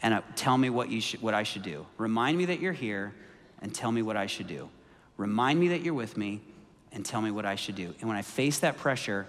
and 0.01 0.13
uh, 0.13 0.21
tell 0.35 0.57
me 0.57 0.69
what, 0.69 0.89
you 0.89 0.99
should, 0.99 1.21
what 1.21 1.33
I 1.33 1.43
should 1.43 1.63
do. 1.63 1.85
Remind 1.97 2.37
me 2.37 2.45
that 2.45 2.59
you're 2.59 2.73
here 2.73 3.13
and 3.61 3.73
tell 3.73 3.91
me 3.91 4.01
what 4.01 4.17
I 4.17 4.25
should 4.27 4.47
do. 4.47 4.69
Remind 5.17 5.59
me 5.59 5.69
that 5.69 5.81
you're 5.81 5.93
with 5.93 6.17
me 6.17 6.41
and 6.91 7.05
tell 7.05 7.21
me 7.21 7.31
what 7.31 7.45
I 7.45 7.55
should 7.55 7.75
do. 7.75 7.93
And 7.99 8.07
when 8.07 8.17
I 8.17 8.21
face 8.21 8.59
that 8.59 8.77
pressure, 8.77 9.27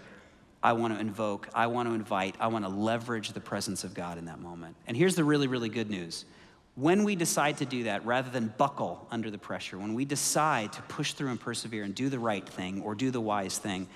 I 0.63 0.75
want 0.75 0.95
to 0.95 1.01
invoke, 1.01 1.49
I 1.55 1.67
want 1.69 1.89
to 1.89 1.95
invite, 1.95 2.37
I 2.39 2.49
want 2.49 2.65
to 2.65 2.69
leverage 2.69 3.33
the 3.33 3.41
presence 3.41 3.83
of 3.85 3.95
God 3.95 4.19
in 4.19 4.27
that 4.27 4.41
moment. 4.41 4.77
And 4.87 4.97
here's 4.97 5.15
the 5.15 5.25
really, 5.25 5.47
really 5.47 5.71
good 5.71 5.89
news. 5.89 6.27
When 6.75 7.05
we 7.05 7.17
decide 7.17 7.59
to 7.59 7.65
do 7.65 7.85
that, 7.85 8.05
rather 8.05 8.31
than 8.31 8.55
buckle 8.57 9.07
under 9.11 9.31
the 9.31 9.39
pressure, 9.39 9.79
when 9.79 9.95
we 9.95 10.05
decide 10.05 10.73
to 10.75 10.83
push 10.83 11.15
through 11.15 11.31
and 11.31 11.41
persevere 11.41 11.83
and 11.85 11.95
do 11.95 12.09
the 12.09 12.19
right 12.19 12.47
thing 12.47 12.83
or 12.83 12.95
do 12.95 13.11
the 13.11 13.21
wise 13.21 13.59
thing, 13.59 13.89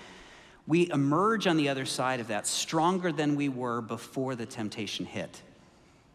we 0.66 0.90
emerge 0.90 1.46
on 1.46 1.56
the 1.56 1.68
other 1.68 1.84
side 1.84 2.20
of 2.20 2.28
that 2.28 2.46
stronger 2.46 3.12
than 3.12 3.36
we 3.36 3.48
were 3.48 3.80
before 3.82 4.34
the 4.34 4.46
temptation 4.46 5.04
hit. 5.04 5.42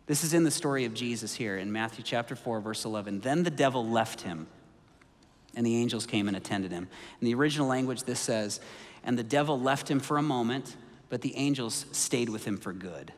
This 0.08 0.24
is 0.24 0.34
in 0.34 0.44
the 0.44 0.52
story 0.52 0.86
of 0.86 0.96
Jesus 0.96 1.36
here 1.36 1.58
in 1.58 1.72
Matthew 1.72 2.04
chapter 2.04 2.36
4, 2.36 2.62
verse 2.62 2.84
11. 2.84 3.20
Then 3.20 3.44
the 3.44 3.52
devil 3.52 3.88
left 3.88 4.22
him, 4.22 4.48
and 5.56 5.66
the 5.66 5.76
angels 5.76 6.06
came 6.06 6.28
and 6.28 6.38
attended 6.38 6.72
him. 6.72 6.88
In 7.22 7.26
the 7.26 7.34
original 7.34 7.68
language, 7.68 8.04
this 8.04 8.20
says, 8.20 8.60
And 9.04 9.18
the 9.18 9.24
devil 9.24 9.60
left 9.60 9.90
him 9.90 10.00
for 10.00 10.18
a 10.18 10.22
moment, 10.22 10.76
but 11.10 11.22
the 11.22 11.36
angels 11.36 11.86
stayed 11.92 12.30
with 12.30 12.46
him 12.46 12.58
for 12.58 12.74
good. 12.74 13.12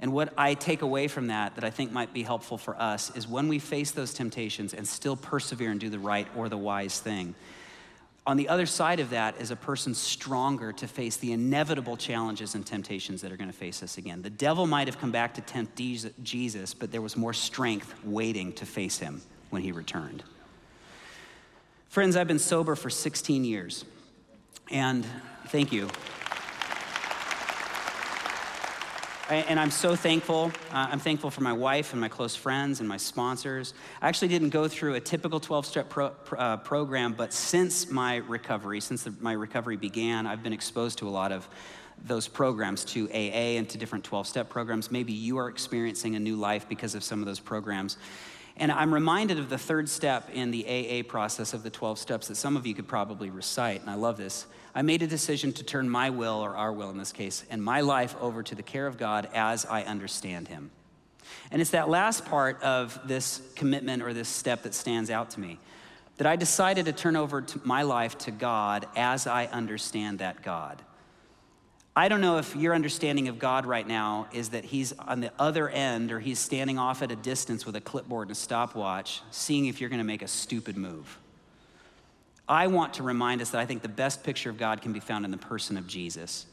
And 0.00 0.12
what 0.12 0.32
I 0.36 0.54
take 0.54 0.82
away 0.82 1.08
from 1.08 1.26
that, 1.26 1.56
that 1.56 1.64
I 1.64 1.70
think 1.70 1.92
might 1.92 2.14
be 2.14 2.22
helpful 2.22 2.56
for 2.56 2.74
us, 2.80 3.14
is 3.14 3.28
when 3.28 3.48
we 3.48 3.58
face 3.58 3.90
those 3.90 4.14
temptations 4.14 4.72
and 4.72 4.88
still 4.88 5.16
persevere 5.16 5.70
and 5.70 5.78
do 5.78 5.90
the 5.90 5.98
right 5.98 6.26
or 6.34 6.48
the 6.48 6.56
wise 6.56 7.00
thing, 7.00 7.34
on 8.26 8.36
the 8.36 8.48
other 8.48 8.66
side 8.66 9.00
of 9.00 9.10
that 9.10 9.40
is 9.40 9.50
a 9.50 9.56
person 9.56 9.94
stronger 9.94 10.72
to 10.74 10.86
face 10.86 11.16
the 11.16 11.32
inevitable 11.32 11.96
challenges 11.96 12.54
and 12.54 12.66
temptations 12.66 13.22
that 13.22 13.32
are 13.32 13.36
going 13.36 13.50
to 13.50 13.56
face 13.56 13.82
us 13.82 13.98
again. 13.98 14.22
The 14.22 14.30
devil 14.30 14.66
might 14.66 14.88
have 14.88 15.00
come 15.00 15.10
back 15.10 15.34
to 15.34 15.40
tempt 15.40 15.80
Jesus, 16.22 16.74
but 16.74 16.92
there 16.92 17.00
was 17.00 17.16
more 17.16 17.32
strength 17.32 17.94
waiting 18.04 18.52
to 18.54 18.66
face 18.66 18.98
him 18.98 19.22
when 19.48 19.62
he 19.62 19.72
returned. 19.72 20.22
Friends, 21.90 22.14
I've 22.14 22.28
been 22.28 22.38
sober 22.38 22.76
for 22.76 22.88
16 22.88 23.44
years. 23.44 23.84
And 24.70 25.04
thank 25.48 25.72
you. 25.72 25.88
And 29.28 29.58
I'm 29.58 29.72
so 29.72 29.96
thankful. 29.96 30.52
Uh, 30.70 30.86
I'm 30.92 31.00
thankful 31.00 31.32
for 31.32 31.40
my 31.40 31.52
wife 31.52 31.90
and 31.90 32.00
my 32.00 32.06
close 32.06 32.36
friends 32.36 32.78
and 32.78 32.88
my 32.88 32.96
sponsors. 32.96 33.74
I 34.00 34.06
actually 34.06 34.28
didn't 34.28 34.50
go 34.50 34.68
through 34.68 34.94
a 34.94 35.00
typical 35.00 35.40
12 35.40 35.66
step 35.66 35.88
pro, 35.88 36.12
uh, 36.38 36.58
program, 36.58 37.12
but 37.12 37.32
since 37.32 37.90
my 37.90 38.18
recovery, 38.18 38.78
since 38.78 39.02
the, 39.02 39.12
my 39.18 39.32
recovery 39.32 39.76
began, 39.76 40.28
I've 40.28 40.44
been 40.44 40.52
exposed 40.52 40.98
to 40.98 41.08
a 41.08 41.10
lot 41.10 41.32
of 41.32 41.48
those 42.04 42.28
programs, 42.28 42.84
to 42.84 43.08
AA 43.10 43.58
and 43.58 43.68
to 43.68 43.78
different 43.78 44.04
12 44.04 44.28
step 44.28 44.48
programs. 44.48 44.92
Maybe 44.92 45.12
you 45.12 45.38
are 45.38 45.48
experiencing 45.48 46.14
a 46.14 46.20
new 46.20 46.36
life 46.36 46.68
because 46.68 46.94
of 46.94 47.02
some 47.02 47.18
of 47.18 47.26
those 47.26 47.40
programs. 47.40 47.96
And 48.60 48.70
I'm 48.70 48.92
reminded 48.92 49.38
of 49.38 49.48
the 49.48 49.56
third 49.56 49.88
step 49.88 50.28
in 50.34 50.50
the 50.50 50.66
AA 50.66 51.02
process 51.02 51.54
of 51.54 51.62
the 51.62 51.70
12 51.70 51.98
steps 51.98 52.28
that 52.28 52.34
some 52.34 52.58
of 52.58 52.66
you 52.66 52.74
could 52.74 52.86
probably 52.86 53.30
recite, 53.30 53.80
and 53.80 53.88
I 53.88 53.94
love 53.94 54.18
this. 54.18 54.44
I 54.74 54.82
made 54.82 55.00
a 55.00 55.06
decision 55.06 55.54
to 55.54 55.64
turn 55.64 55.88
my 55.88 56.10
will, 56.10 56.34
or 56.34 56.54
our 56.54 56.70
will 56.70 56.90
in 56.90 56.98
this 56.98 57.10
case, 57.10 57.42
and 57.48 57.64
my 57.64 57.80
life 57.80 58.14
over 58.20 58.42
to 58.42 58.54
the 58.54 58.62
care 58.62 58.86
of 58.86 58.98
God 58.98 59.30
as 59.32 59.64
I 59.64 59.82
understand 59.84 60.48
Him. 60.48 60.70
And 61.50 61.62
it's 61.62 61.70
that 61.70 61.88
last 61.88 62.26
part 62.26 62.62
of 62.62 63.00
this 63.08 63.40
commitment 63.56 64.02
or 64.02 64.12
this 64.12 64.28
step 64.28 64.64
that 64.64 64.74
stands 64.74 65.08
out 65.08 65.30
to 65.30 65.40
me 65.40 65.58
that 66.18 66.26
I 66.26 66.36
decided 66.36 66.84
to 66.84 66.92
turn 66.92 67.16
over 67.16 67.40
to 67.40 67.60
my 67.64 67.80
life 67.80 68.18
to 68.18 68.30
God 68.30 68.86
as 68.94 69.26
I 69.26 69.46
understand 69.46 70.18
that 70.18 70.42
God. 70.42 70.82
I 72.00 72.08
don't 72.08 72.22
know 72.22 72.38
if 72.38 72.56
your 72.56 72.74
understanding 72.74 73.28
of 73.28 73.38
God 73.38 73.66
right 73.66 73.86
now 73.86 74.26
is 74.32 74.48
that 74.48 74.64
He's 74.64 74.94
on 74.94 75.20
the 75.20 75.30
other 75.38 75.68
end 75.68 76.10
or 76.10 76.18
He's 76.18 76.38
standing 76.38 76.78
off 76.78 77.02
at 77.02 77.10
a 77.10 77.16
distance 77.16 77.66
with 77.66 77.76
a 77.76 77.80
clipboard 77.82 78.28
and 78.28 78.32
a 78.32 78.40
stopwatch, 78.40 79.20
seeing 79.30 79.66
if 79.66 79.82
you're 79.82 79.90
going 79.90 79.98
to 79.98 80.04
make 80.04 80.22
a 80.22 80.26
stupid 80.26 80.78
move. 80.78 81.18
I 82.48 82.68
want 82.68 82.94
to 82.94 83.02
remind 83.02 83.42
us 83.42 83.50
that 83.50 83.60
I 83.60 83.66
think 83.66 83.82
the 83.82 83.88
best 83.88 84.24
picture 84.24 84.48
of 84.48 84.56
God 84.56 84.80
can 84.80 84.94
be 84.94 85.00
found 85.00 85.26
in 85.26 85.30
the 85.30 85.36
person 85.36 85.76
of 85.76 85.86
Jesus. 85.86 86.46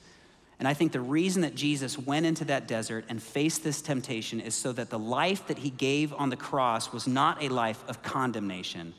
And 0.60 0.68
I 0.68 0.74
think 0.74 0.92
the 0.92 1.00
reason 1.00 1.44
that 1.44 1.56
Jesus 1.56 1.98
went 1.98 2.26
into 2.26 2.44
that 2.44 2.68
desert 2.68 3.06
and 3.08 3.24
faced 3.24 3.64
this 3.64 3.82
temptation 3.82 4.42
is 4.42 4.54
so 4.54 4.74
that 4.74 4.90
the 4.90 5.00
life 5.00 5.48
that 5.48 5.60
he 5.60 5.70
gave 5.70 6.14
on 6.14 6.30
the 6.30 6.36
cross 6.36 6.92
was 6.92 7.08
not 7.08 7.42
a 7.42 7.48
life 7.48 7.82
of 7.88 8.04
condemnation, 8.04 8.94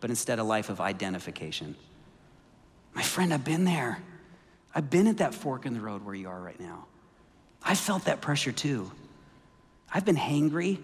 but 0.00 0.10
instead 0.10 0.38
a 0.38 0.44
life 0.44 0.68
of 0.68 0.82
identification. 0.82 1.74
My 2.92 3.02
friend, 3.02 3.32
I've 3.32 3.42
been 3.42 3.64
there. 3.64 4.02
I've 4.74 4.90
been 4.90 5.06
at 5.06 5.18
that 5.18 5.34
fork 5.34 5.66
in 5.66 5.74
the 5.74 5.80
road 5.80 6.04
where 6.04 6.14
you 6.14 6.28
are 6.28 6.40
right 6.40 6.58
now. 6.58 6.86
I 7.62 7.74
felt 7.74 8.04
that 8.04 8.20
pressure 8.20 8.52
too. 8.52 8.90
I've 9.92 10.04
been 10.04 10.16
hangry. 10.16 10.78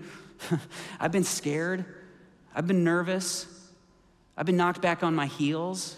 I've 1.01 1.13
been 1.13 1.25
scared. 1.25 1.85
I've 2.55 2.67
been 2.67 2.85
nervous. 2.85 3.47
I've 4.37 4.47
been 4.47 4.57
knocked 4.57 4.81
back 4.81 5.03
on 5.03 5.15
my 5.15 5.27
heels. 5.27 5.97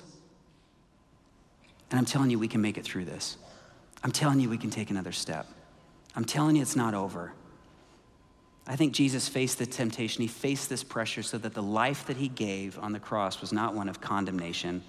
And 1.90 1.98
I'm 1.98 2.07
telling 2.07 2.31
you, 2.31 2.38
we 2.38 2.48
can 2.48 2.62
make 2.62 2.78
it 2.78 2.85
through 2.85 3.05
this. 3.05 3.37
I'm 4.02 4.12
telling 4.12 4.40
you, 4.40 4.48
we 4.48 4.59
can 4.59 4.70
take 4.70 4.90
another 4.90 5.12
step. 5.12 5.46
I'm 6.16 6.24
telling 6.24 6.57
you, 6.57 6.62
it's 6.62 6.74
not 6.74 6.94
over. 6.94 7.33
I 8.66 8.76
think 8.76 8.94
Jesus 8.94 9.28
faced 9.28 9.59
the 9.59 9.66
temptation. 9.66 10.22
He 10.22 10.28
faced 10.28 10.68
this 10.68 10.83
pressure 10.83 11.22
so 11.22 11.37
that 11.38 11.52
the 11.52 11.62
life 11.62 12.07
that 12.07 12.16
he 12.16 12.28
gave 12.28 12.78
on 12.78 12.92
the 12.92 13.00
cross 13.00 13.40
was 13.40 13.52
not 13.52 13.74
one 13.74 13.88
of 13.88 14.00
condemnation. 14.00 14.83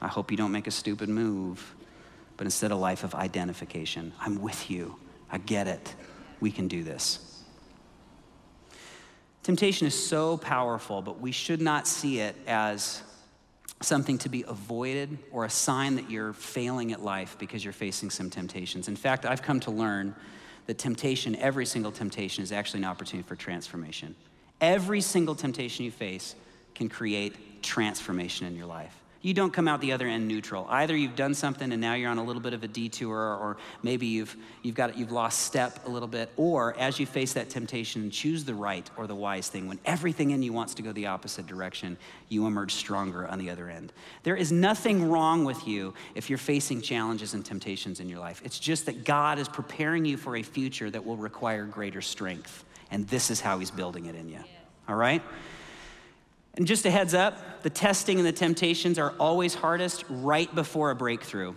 I 0.00 0.08
hope 0.08 0.30
you 0.30 0.36
don't 0.36 0.52
make 0.52 0.66
a 0.66 0.70
stupid 0.70 1.08
move, 1.08 1.74
but 2.38 2.46
instead 2.46 2.70
a 2.70 2.76
life 2.76 3.04
of 3.04 3.14
identification. 3.14 4.12
I'm 4.18 4.40
with 4.40 4.70
you. 4.70 4.96
I 5.30 5.36
get 5.36 5.66
it. 5.66 5.94
We 6.40 6.50
can 6.50 6.68
do 6.68 6.82
this. 6.82 7.42
Temptation 9.42 9.86
is 9.86 9.94
so 9.94 10.38
powerful, 10.38 11.02
but 11.02 11.20
we 11.20 11.32
should 11.32 11.60
not 11.60 11.86
see 11.86 12.20
it 12.20 12.36
as 12.46 13.02
something 13.80 14.18
to 14.18 14.28
be 14.28 14.44
avoided 14.46 15.18
or 15.32 15.44
a 15.44 15.50
sign 15.50 15.96
that 15.96 16.10
you're 16.10 16.32
failing 16.32 16.92
at 16.92 17.02
life 17.02 17.36
because 17.38 17.64
you're 17.64 17.72
facing 17.72 18.08
some 18.08 18.30
temptations. 18.30 18.88
In 18.88 18.96
fact, 18.96 19.26
I've 19.26 19.42
come 19.42 19.60
to 19.60 19.70
learn 19.70 20.14
that 20.66 20.78
temptation, 20.78 21.34
every 21.36 21.66
single 21.66 21.92
temptation, 21.92 22.44
is 22.44 22.52
actually 22.52 22.80
an 22.80 22.84
opportunity 22.84 23.26
for 23.26 23.36
transformation. 23.36 24.14
Every 24.60 25.00
single 25.00 25.34
temptation 25.34 25.84
you 25.84 25.90
face 25.90 26.34
can 26.74 26.88
create 26.88 27.62
transformation 27.62 28.46
in 28.46 28.54
your 28.54 28.66
life 28.66 28.94
you 29.20 29.34
don't 29.34 29.52
come 29.52 29.66
out 29.66 29.80
the 29.80 29.92
other 29.92 30.06
end 30.06 30.28
neutral. 30.28 30.66
Either 30.68 30.96
you've 30.96 31.16
done 31.16 31.34
something 31.34 31.72
and 31.72 31.80
now 31.80 31.94
you're 31.94 32.10
on 32.10 32.18
a 32.18 32.24
little 32.24 32.40
bit 32.40 32.52
of 32.52 32.62
a 32.62 32.68
detour, 32.68 33.16
or 33.16 33.56
maybe 33.82 34.06
you've, 34.06 34.36
you've, 34.62 34.76
got, 34.76 34.96
you've 34.96 35.10
lost 35.10 35.40
step 35.40 35.86
a 35.86 35.88
little 35.88 36.08
bit, 36.08 36.30
or 36.36 36.76
as 36.78 37.00
you 37.00 37.06
face 37.06 37.32
that 37.32 37.50
temptation, 37.50 38.10
choose 38.10 38.44
the 38.44 38.54
right 38.54 38.88
or 38.96 39.06
the 39.08 39.14
wise 39.14 39.48
thing. 39.48 39.66
When 39.66 39.80
everything 39.84 40.30
in 40.30 40.42
you 40.42 40.52
wants 40.52 40.74
to 40.74 40.82
go 40.82 40.92
the 40.92 41.06
opposite 41.06 41.46
direction, 41.46 41.96
you 42.28 42.46
emerge 42.46 42.74
stronger 42.74 43.26
on 43.26 43.38
the 43.38 43.50
other 43.50 43.68
end. 43.68 43.92
There 44.22 44.36
is 44.36 44.52
nothing 44.52 45.08
wrong 45.10 45.44
with 45.44 45.66
you 45.66 45.94
if 46.14 46.30
you're 46.30 46.38
facing 46.38 46.80
challenges 46.80 47.34
and 47.34 47.44
temptations 47.44 47.98
in 47.98 48.08
your 48.08 48.20
life. 48.20 48.40
It's 48.44 48.58
just 48.58 48.86
that 48.86 49.04
God 49.04 49.38
is 49.40 49.48
preparing 49.48 50.04
you 50.04 50.16
for 50.16 50.36
a 50.36 50.42
future 50.42 50.90
that 50.90 51.04
will 51.04 51.16
require 51.16 51.64
greater 51.64 52.00
strength. 52.00 52.64
And 52.90 53.06
this 53.08 53.30
is 53.30 53.40
how 53.40 53.58
He's 53.58 53.70
building 53.70 54.06
it 54.06 54.14
in 54.14 54.28
you. 54.28 54.40
All 54.88 54.96
right? 54.96 55.22
And 56.58 56.66
just 56.66 56.84
a 56.86 56.90
heads 56.90 57.14
up, 57.14 57.62
the 57.62 57.70
testing 57.70 58.18
and 58.18 58.26
the 58.26 58.32
temptations 58.32 58.98
are 58.98 59.14
always 59.20 59.54
hardest 59.54 60.04
right 60.08 60.52
before 60.52 60.90
a 60.90 60.96
breakthrough. 60.96 61.54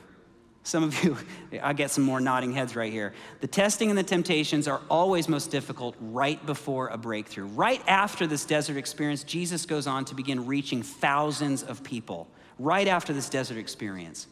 Some 0.61 0.83
of 0.83 1.03
you, 1.03 1.17
I 1.63 1.73
get 1.73 1.89
some 1.89 2.03
more 2.03 2.21
nodding 2.21 2.53
heads 2.53 2.75
right 2.75 2.93
here. 2.93 3.13
The 3.39 3.47
testing 3.47 3.89
and 3.89 3.97
the 3.97 4.03
temptations 4.03 4.67
are 4.67 4.79
always 4.91 5.27
most 5.27 5.49
difficult 5.49 5.95
right 5.99 6.43
before 6.45 6.89
a 6.89 6.99
breakthrough. 6.99 7.45
Right 7.45 7.81
after 7.87 8.27
this 8.27 8.45
desert 8.45 8.77
experience, 8.77 9.23
Jesus 9.23 9.65
goes 9.65 9.87
on 9.87 10.05
to 10.05 10.13
begin 10.13 10.45
reaching 10.45 10.83
thousands 10.83 11.63
of 11.63 11.83
people. 11.83 12.27
Right 12.59 12.87
after 12.87 13.11
this 13.11 13.27
desert 13.27 13.57
experience. 13.57 14.27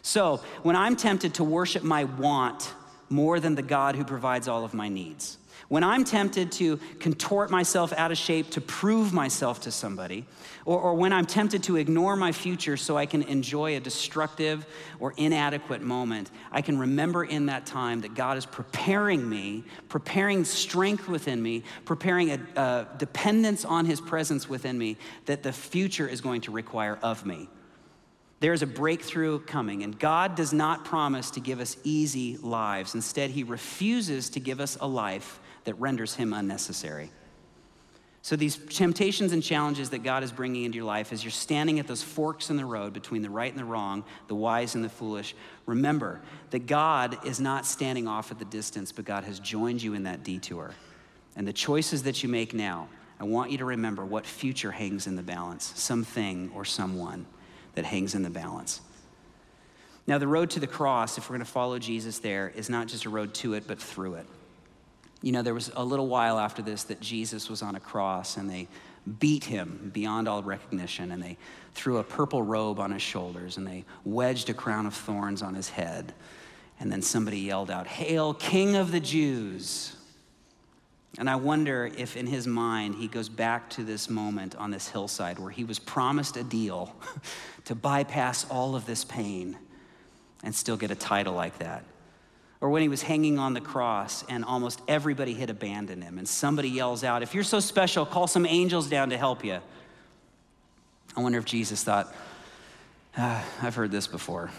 So, 0.00 0.40
when 0.62 0.74
I'm 0.74 0.96
tempted 0.96 1.34
to 1.34 1.44
worship 1.44 1.82
my 1.82 2.04
want 2.04 2.72
more 3.10 3.40
than 3.40 3.56
the 3.56 3.62
God 3.62 3.94
who 3.94 4.04
provides 4.04 4.48
all 4.48 4.64
of 4.64 4.72
my 4.72 4.88
needs, 4.88 5.36
when 5.74 5.82
I'm 5.82 6.04
tempted 6.04 6.52
to 6.52 6.76
contort 7.00 7.50
myself 7.50 7.92
out 7.94 8.12
of 8.12 8.16
shape 8.16 8.50
to 8.50 8.60
prove 8.60 9.12
myself 9.12 9.62
to 9.62 9.72
somebody, 9.72 10.24
or, 10.64 10.78
or, 10.78 10.94
when 10.94 11.12
I'm 11.12 11.26
tempted 11.26 11.64
to 11.64 11.74
ignore 11.74 12.14
my 12.14 12.30
future 12.30 12.76
so 12.76 12.96
I 12.96 13.06
can 13.06 13.22
enjoy 13.22 13.74
a 13.74 13.80
destructive 13.80 14.66
or 15.00 15.14
inadequate 15.16 15.82
moment, 15.82 16.30
I 16.52 16.62
can 16.62 16.78
remember 16.78 17.24
in 17.24 17.46
that 17.46 17.66
time 17.66 18.02
that 18.02 18.14
God 18.14 18.36
is 18.36 18.46
preparing 18.46 19.28
me, 19.28 19.64
preparing 19.88 20.44
strength 20.44 21.08
within 21.08 21.42
me, 21.42 21.64
preparing 21.84 22.30
a, 22.30 22.38
a 22.54 22.86
dependence 22.96 23.64
on 23.64 23.84
His 23.84 24.00
presence 24.00 24.48
within 24.48 24.78
me 24.78 24.96
that 25.24 25.42
the 25.42 25.52
future 25.52 26.06
is 26.06 26.20
going 26.20 26.42
to 26.42 26.52
require 26.52 27.00
of 27.02 27.26
me. 27.26 27.48
There's 28.38 28.62
a 28.62 28.68
breakthrough 28.68 29.40
coming, 29.40 29.82
and 29.82 29.98
God 29.98 30.36
does 30.36 30.52
not 30.52 30.84
promise 30.84 31.32
to 31.32 31.40
give 31.40 31.58
us 31.58 31.76
easy 31.82 32.36
lives. 32.36 32.94
Instead, 32.94 33.30
He 33.30 33.42
refuses 33.42 34.30
to 34.30 34.38
give 34.38 34.60
us 34.60 34.78
a 34.80 34.86
life 34.86 35.40
that 35.64 35.74
renders 35.74 36.14
him 36.14 36.32
unnecessary. 36.32 37.10
So, 38.24 38.36
these 38.36 38.56
temptations 38.56 39.32
and 39.32 39.42
challenges 39.42 39.90
that 39.90 40.02
God 40.02 40.22
is 40.22 40.32
bringing 40.32 40.64
into 40.64 40.76
your 40.76 40.86
life 40.86 41.12
as 41.12 41.22
you're 41.22 41.30
standing 41.30 41.78
at 41.78 41.86
those 41.86 42.02
forks 42.02 42.48
in 42.48 42.56
the 42.56 42.64
road 42.64 42.94
between 42.94 43.20
the 43.20 43.28
right 43.28 43.50
and 43.50 43.60
the 43.60 43.66
wrong, 43.66 44.02
the 44.28 44.34
wise 44.34 44.74
and 44.74 44.82
the 44.82 44.88
foolish, 44.88 45.34
remember 45.66 46.22
that 46.48 46.66
God 46.66 47.26
is 47.26 47.38
not 47.38 47.66
standing 47.66 48.08
off 48.08 48.30
at 48.30 48.38
the 48.38 48.46
distance, 48.46 48.92
but 48.92 49.04
God 49.04 49.24
has 49.24 49.40
joined 49.40 49.82
you 49.82 49.92
in 49.92 50.04
that 50.04 50.24
detour. 50.24 50.72
And 51.36 51.46
the 51.46 51.52
choices 51.52 52.04
that 52.04 52.22
you 52.22 52.30
make 52.30 52.54
now, 52.54 52.88
I 53.20 53.24
want 53.24 53.50
you 53.50 53.58
to 53.58 53.66
remember 53.66 54.06
what 54.06 54.24
future 54.24 54.70
hangs 54.70 55.06
in 55.06 55.16
the 55.16 55.22
balance, 55.22 55.74
something 55.76 56.50
or 56.54 56.64
someone 56.64 57.26
that 57.74 57.84
hangs 57.84 58.14
in 58.14 58.22
the 58.22 58.30
balance. 58.30 58.80
Now, 60.06 60.16
the 60.16 60.28
road 60.28 60.48
to 60.50 60.60
the 60.60 60.66
cross, 60.66 61.18
if 61.18 61.28
we're 61.28 61.36
going 61.36 61.46
to 61.46 61.52
follow 61.52 61.78
Jesus 61.78 62.20
there, 62.20 62.52
is 62.56 62.70
not 62.70 62.88
just 62.88 63.04
a 63.04 63.10
road 63.10 63.34
to 63.34 63.52
it, 63.52 63.64
but 63.66 63.78
through 63.78 64.14
it. 64.14 64.26
You 65.24 65.32
know, 65.32 65.40
there 65.40 65.54
was 65.54 65.70
a 65.74 65.82
little 65.82 66.06
while 66.06 66.38
after 66.38 66.60
this 66.60 66.84
that 66.84 67.00
Jesus 67.00 67.48
was 67.48 67.62
on 67.62 67.76
a 67.76 67.80
cross 67.80 68.36
and 68.36 68.48
they 68.48 68.68
beat 69.20 69.44
him 69.44 69.90
beyond 69.94 70.28
all 70.28 70.42
recognition 70.42 71.12
and 71.12 71.22
they 71.22 71.38
threw 71.72 71.96
a 71.96 72.04
purple 72.04 72.42
robe 72.42 72.78
on 72.78 72.90
his 72.90 73.00
shoulders 73.00 73.56
and 73.56 73.66
they 73.66 73.86
wedged 74.04 74.50
a 74.50 74.54
crown 74.54 74.84
of 74.84 74.92
thorns 74.92 75.40
on 75.40 75.54
his 75.54 75.70
head. 75.70 76.12
And 76.78 76.92
then 76.92 77.00
somebody 77.00 77.38
yelled 77.38 77.70
out, 77.70 77.86
Hail, 77.86 78.34
King 78.34 78.76
of 78.76 78.92
the 78.92 79.00
Jews! 79.00 79.96
And 81.16 81.30
I 81.30 81.36
wonder 81.36 81.90
if 81.96 82.18
in 82.18 82.26
his 82.26 82.46
mind 82.46 82.96
he 82.96 83.08
goes 83.08 83.30
back 83.30 83.70
to 83.70 83.82
this 83.82 84.10
moment 84.10 84.54
on 84.56 84.70
this 84.70 84.88
hillside 84.88 85.38
where 85.38 85.50
he 85.50 85.64
was 85.64 85.78
promised 85.78 86.36
a 86.36 86.44
deal 86.44 86.94
to 87.64 87.74
bypass 87.74 88.44
all 88.50 88.76
of 88.76 88.84
this 88.84 89.04
pain 89.04 89.56
and 90.42 90.54
still 90.54 90.76
get 90.76 90.90
a 90.90 90.94
title 90.94 91.32
like 91.32 91.60
that 91.60 91.82
or 92.64 92.70
when 92.70 92.80
he 92.80 92.88
was 92.88 93.02
hanging 93.02 93.38
on 93.38 93.52
the 93.52 93.60
cross 93.60 94.24
and 94.30 94.42
almost 94.42 94.80
everybody 94.88 95.34
had 95.34 95.50
abandoned 95.50 96.02
him, 96.02 96.16
and 96.16 96.26
somebody 96.26 96.70
yells 96.70 97.04
out, 97.04 97.22
If 97.22 97.34
you're 97.34 97.44
so 97.44 97.60
special, 97.60 98.06
call 98.06 98.26
some 98.26 98.46
angels 98.46 98.88
down 98.88 99.10
to 99.10 99.18
help 99.18 99.44
you. 99.44 99.60
I 101.14 101.20
wonder 101.20 101.36
if 101.36 101.44
Jesus 101.44 101.84
thought, 101.84 102.10
ah, 103.18 103.44
I've 103.60 103.74
heard 103.74 103.90
this 103.90 104.06
before. 104.06 104.50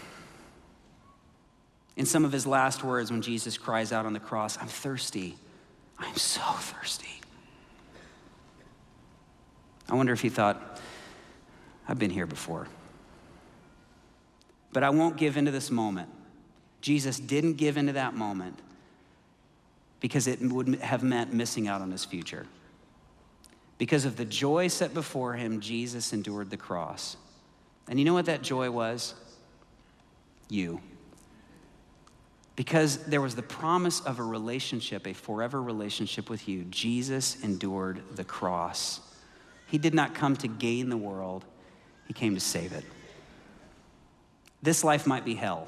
In 1.96 2.06
some 2.06 2.24
of 2.24 2.30
his 2.30 2.46
last 2.46 2.84
words, 2.84 3.10
when 3.10 3.22
Jesus 3.22 3.58
cries 3.58 3.90
out 3.90 4.06
on 4.06 4.12
the 4.12 4.20
cross, 4.20 4.56
I'm 4.56 4.68
thirsty. 4.68 5.34
I'm 5.98 6.14
so 6.14 6.42
thirsty. 6.42 7.20
I 9.88 9.96
wonder 9.96 10.12
if 10.12 10.20
he 10.20 10.28
thought, 10.28 10.80
I've 11.88 11.98
been 11.98 12.10
here 12.10 12.26
before. 12.26 12.68
But 14.72 14.84
I 14.84 14.90
won't 14.90 15.16
give 15.16 15.36
into 15.36 15.50
this 15.50 15.72
moment. 15.72 16.08
Jesus 16.86 17.18
didn't 17.18 17.54
give 17.54 17.76
into 17.76 17.94
that 17.94 18.14
moment 18.14 18.60
because 19.98 20.28
it 20.28 20.40
would 20.40 20.76
have 20.76 21.02
meant 21.02 21.32
missing 21.32 21.66
out 21.66 21.80
on 21.80 21.90
his 21.90 22.04
future. 22.04 22.46
Because 23.76 24.04
of 24.04 24.16
the 24.16 24.24
joy 24.24 24.68
set 24.68 24.94
before 24.94 25.34
him, 25.34 25.60
Jesus 25.60 26.12
endured 26.12 26.48
the 26.48 26.56
cross. 26.56 27.16
And 27.88 27.98
you 27.98 28.04
know 28.04 28.14
what 28.14 28.26
that 28.26 28.42
joy 28.42 28.70
was? 28.70 29.16
You. 30.48 30.80
Because 32.54 32.98
there 32.98 33.20
was 33.20 33.34
the 33.34 33.42
promise 33.42 33.98
of 34.02 34.20
a 34.20 34.22
relationship, 34.22 35.08
a 35.08 35.12
forever 35.12 35.60
relationship 35.60 36.30
with 36.30 36.46
you, 36.46 36.62
Jesus 36.70 37.42
endured 37.42 38.00
the 38.14 38.22
cross. 38.22 39.00
He 39.66 39.78
did 39.78 39.92
not 39.92 40.14
come 40.14 40.36
to 40.36 40.46
gain 40.46 40.88
the 40.88 40.96
world, 40.96 41.44
He 42.06 42.14
came 42.14 42.34
to 42.36 42.40
save 42.40 42.70
it. 42.70 42.84
This 44.62 44.84
life 44.84 45.04
might 45.04 45.24
be 45.24 45.34
hell. 45.34 45.66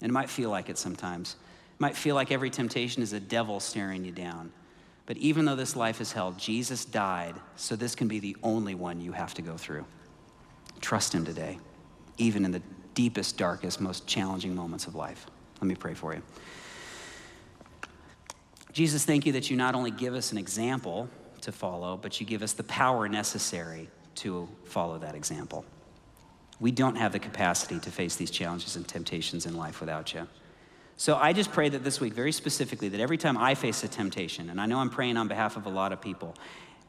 And 0.00 0.10
it 0.10 0.12
might 0.12 0.30
feel 0.30 0.50
like 0.50 0.68
it 0.68 0.78
sometimes. 0.78 1.36
It 1.74 1.80
might 1.80 1.96
feel 1.96 2.14
like 2.14 2.30
every 2.30 2.50
temptation 2.50 3.02
is 3.02 3.12
a 3.12 3.20
devil 3.20 3.60
staring 3.60 4.04
you 4.04 4.12
down. 4.12 4.52
But 5.06 5.16
even 5.18 5.44
though 5.44 5.56
this 5.56 5.76
life 5.76 6.00
is 6.00 6.12
hell, 6.12 6.32
Jesus 6.32 6.84
died, 6.84 7.34
so 7.56 7.76
this 7.76 7.94
can 7.94 8.08
be 8.08 8.20
the 8.20 8.36
only 8.42 8.74
one 8.74 9.00
you 9.00 9.12
have 9.12 9.34
to 9.34 9.42
go 9.42 9.56
through. 9.56 9.84
Trust 10.80 11.14
Him 11.14 11.24
today, 11.24 11.58
even 12.16 12.44
in 12.44 12.52
the 12.52 12.62
deepest, 12.94 13.36
darkest, 13.36 13.80
most 13.80 14.06
challenging 14.06 14.54
moments 14.54 14.86
of 14.86 14.94
life. 14.94 15.26
Let 15.60 15.68
me 15.68 15.74
pray 15.74 15.94
for 15.94 16.14
you. 16.14 16.22
Jesus, 18.72 19.04
thank 19.04 19.24
you 19.24 19.32
that 19.32 19.50
you 19.50 19.56
not 19.56 19.74
only 19.74 19.90
give 19.90 20.14
us 20.14 20.32
an 20.32 20.38
example 20.38 21.08
to 21.42 21.52
follow, 21.52 21.96
but 21.96 22.20
you 22.20 22.26
give 22.26 22.42
us 22.42 22.54
the 22.54 22.64
power 22.64 23.08
necessary 23.08 23.88
to 24.16 24.48
follow 24.64 24.98
that 24.98 25.14
example. 25.14 25.64
We 26.60 26.70
don't 26.70 26.96
have 26.96 27.12
the 27.12 27.18
capacity 27.18 27.80
to 27.80 27.90
face 27.90 28.16
these 28.16 28.30
challenges 28.30 28.76
and 28.76 28.86
temptations 28.86 29.46
in 29.46 29.56
life 29.56 29.80
without 29.80 30.14
you. 30.14 30.26
So 30.96 31.16
I 31.16 31.32
just 31.32 31.50
pray 31.50 31.68
that 31.68 31.82
this 31.82 32.00
week, 32.00 32.12
very 32.12 32.30
specifically, 32.30 32.88
that 32.90 33.00
every 33.00 33.18
time 33.18 33.36
I 33.36 33.54
face 33.54 33.82
a 33.82 33.88
temptation, 33.88 34.50
and 34.50 34.60
I 34.60 34.66
know 34.66 34.78
I'm 34.78 34.90
praying 34.90 35.16
on 35.16 35.26
behalf 35.26 35.56
of 35.56 35.66
a 35.66 35.70
lot 35.70 35.92
of 35.92 36.00
people, 36.00 36.36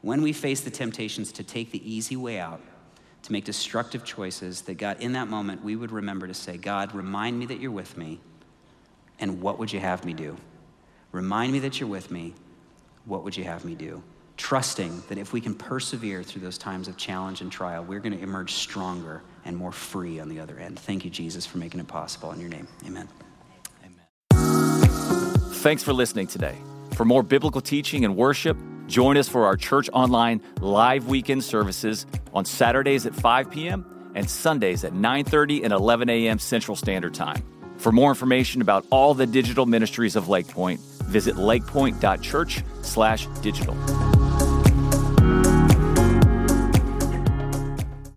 when 0.02 0.22
we 0.22 0.32
face 0.32 0.60
the 0.60 0.70
temptations 0.70 1.32
to 1.32 1.42
take 1.42 1.72
the 1.72 1.92
easy 1.92 2.16
way 2.16 2.38
out, 2.38 2.60
to 3.22 3.32
make 3.32 3.44
destructive 3.44 4.04
choices, 4.04 4.62
that 4.62 4.74
God, 4.74 5.00
in 5.00 5.12
that 5.14 5.26
moment, 5.26 5.64
we 5.64 5.74
would 5.74 5.90
remember 5.90 6.28
to 6.28 6.34
say, 6.34 6.56
God, 6.56 6.94
remind 6.94 7.36
me 7.36 7.46
that 7.46 7.58
you're 7.58 7.72
with 7.72 7.96
me, 7.96 8.20
and 9.18 9.42
what 9.42 9.58
would 9.58 9.72
you 9.72 9.80
have 9.80 10.04
me 10.04 10.12
do? 10.12 10.36
Remind 11.10 11.52
me 11.52 11.58
that 11.60 11.80
you're 11.80 11.88
with 11.88 12.12
me, 12.12 12.34
what 13.04 13.24
would 13.24 13.36
you 13.36 13.42
have 13.42 13.64
me 13.64 13.74
do? 13.74 14.02
Trusting 14.36 15.02
that 15.08 15.16
if 15.18 15.32
we 15.32 15.40
can 15.40 15.54
persevere 15.54 16.22
through 16.22 16.42
those 16.42 16.58
times 16.58 16.86
of 16.88 16.98
challenge 16.98 17.40
and 17.40 17.50
trial, 17.50 17.82
we're 17.84 18.00
going 18.00 18.16
to 18.16 18.22
emerge 18.22 18.52
stronger 18.52 19.22
and 19.44 19.56
more 19.56 19.72
free 19.72 20.20
on 20.20 20.28
the 20.28 20.38
other 20.40 20.58
end. 20.58 20.78
Thank 20.78 21.04
you, 21.04 21.10
Jesus, 21.10 21.46
for 21.46 21.58
making 21.58 21.80
it 21.80 21.88
possible. 21.88 22.30
In 22.32 22.40
your 22.40 22.50
name, 22.50 22.68
amen. 22.86 23.08
Amen. 23.82 24.06
Thanks 25.52 25.82
for 25.82 25.94
listening 25.94 26.26
today. 26.26 26.56
For 26.92 27.04
more 27.04 27.22
biblical 27.22 27.60
teaching 27.60 28.04
and 28.04 28.16
worship, 28.16 28.56
join 28.86 29.16
us 29.16 29.28
for 29.28 29.46
our 29.46 29.56
church 29.56 29.90
online 29.92 30.40
live 30.60 31.08
weekend 31.08 31.42
services 31.42 32.06
on 32.32 32.44
Saturdays 32.44 33.06
at 33.06 33.14
5 33.14 33.50
p.m. 33.50 34.12
and 34.14 34.28
Sundays 34.28 34.84
at 34.84 34.92
9:30 34.92 35.64
and 35.64 35.72
11 35.72 36.10
a.m. 36.10 36.38
Central 36.38 36.76
Standard 36.76 37.14
Time. 37.14 37.42
For 37.78 37.90
more 37.90 38.10
information 38.10 38.60
about 38.62 38.86
all 38.90 39.14
the 39.14 39.26
digital 39.26 39.66
ministries 39.66 40.14
of 40.16 40.28
Lakepointe, 40.28 40.80
visit 41.04 41.36
lakepointe.church/digital. 41.36 44.05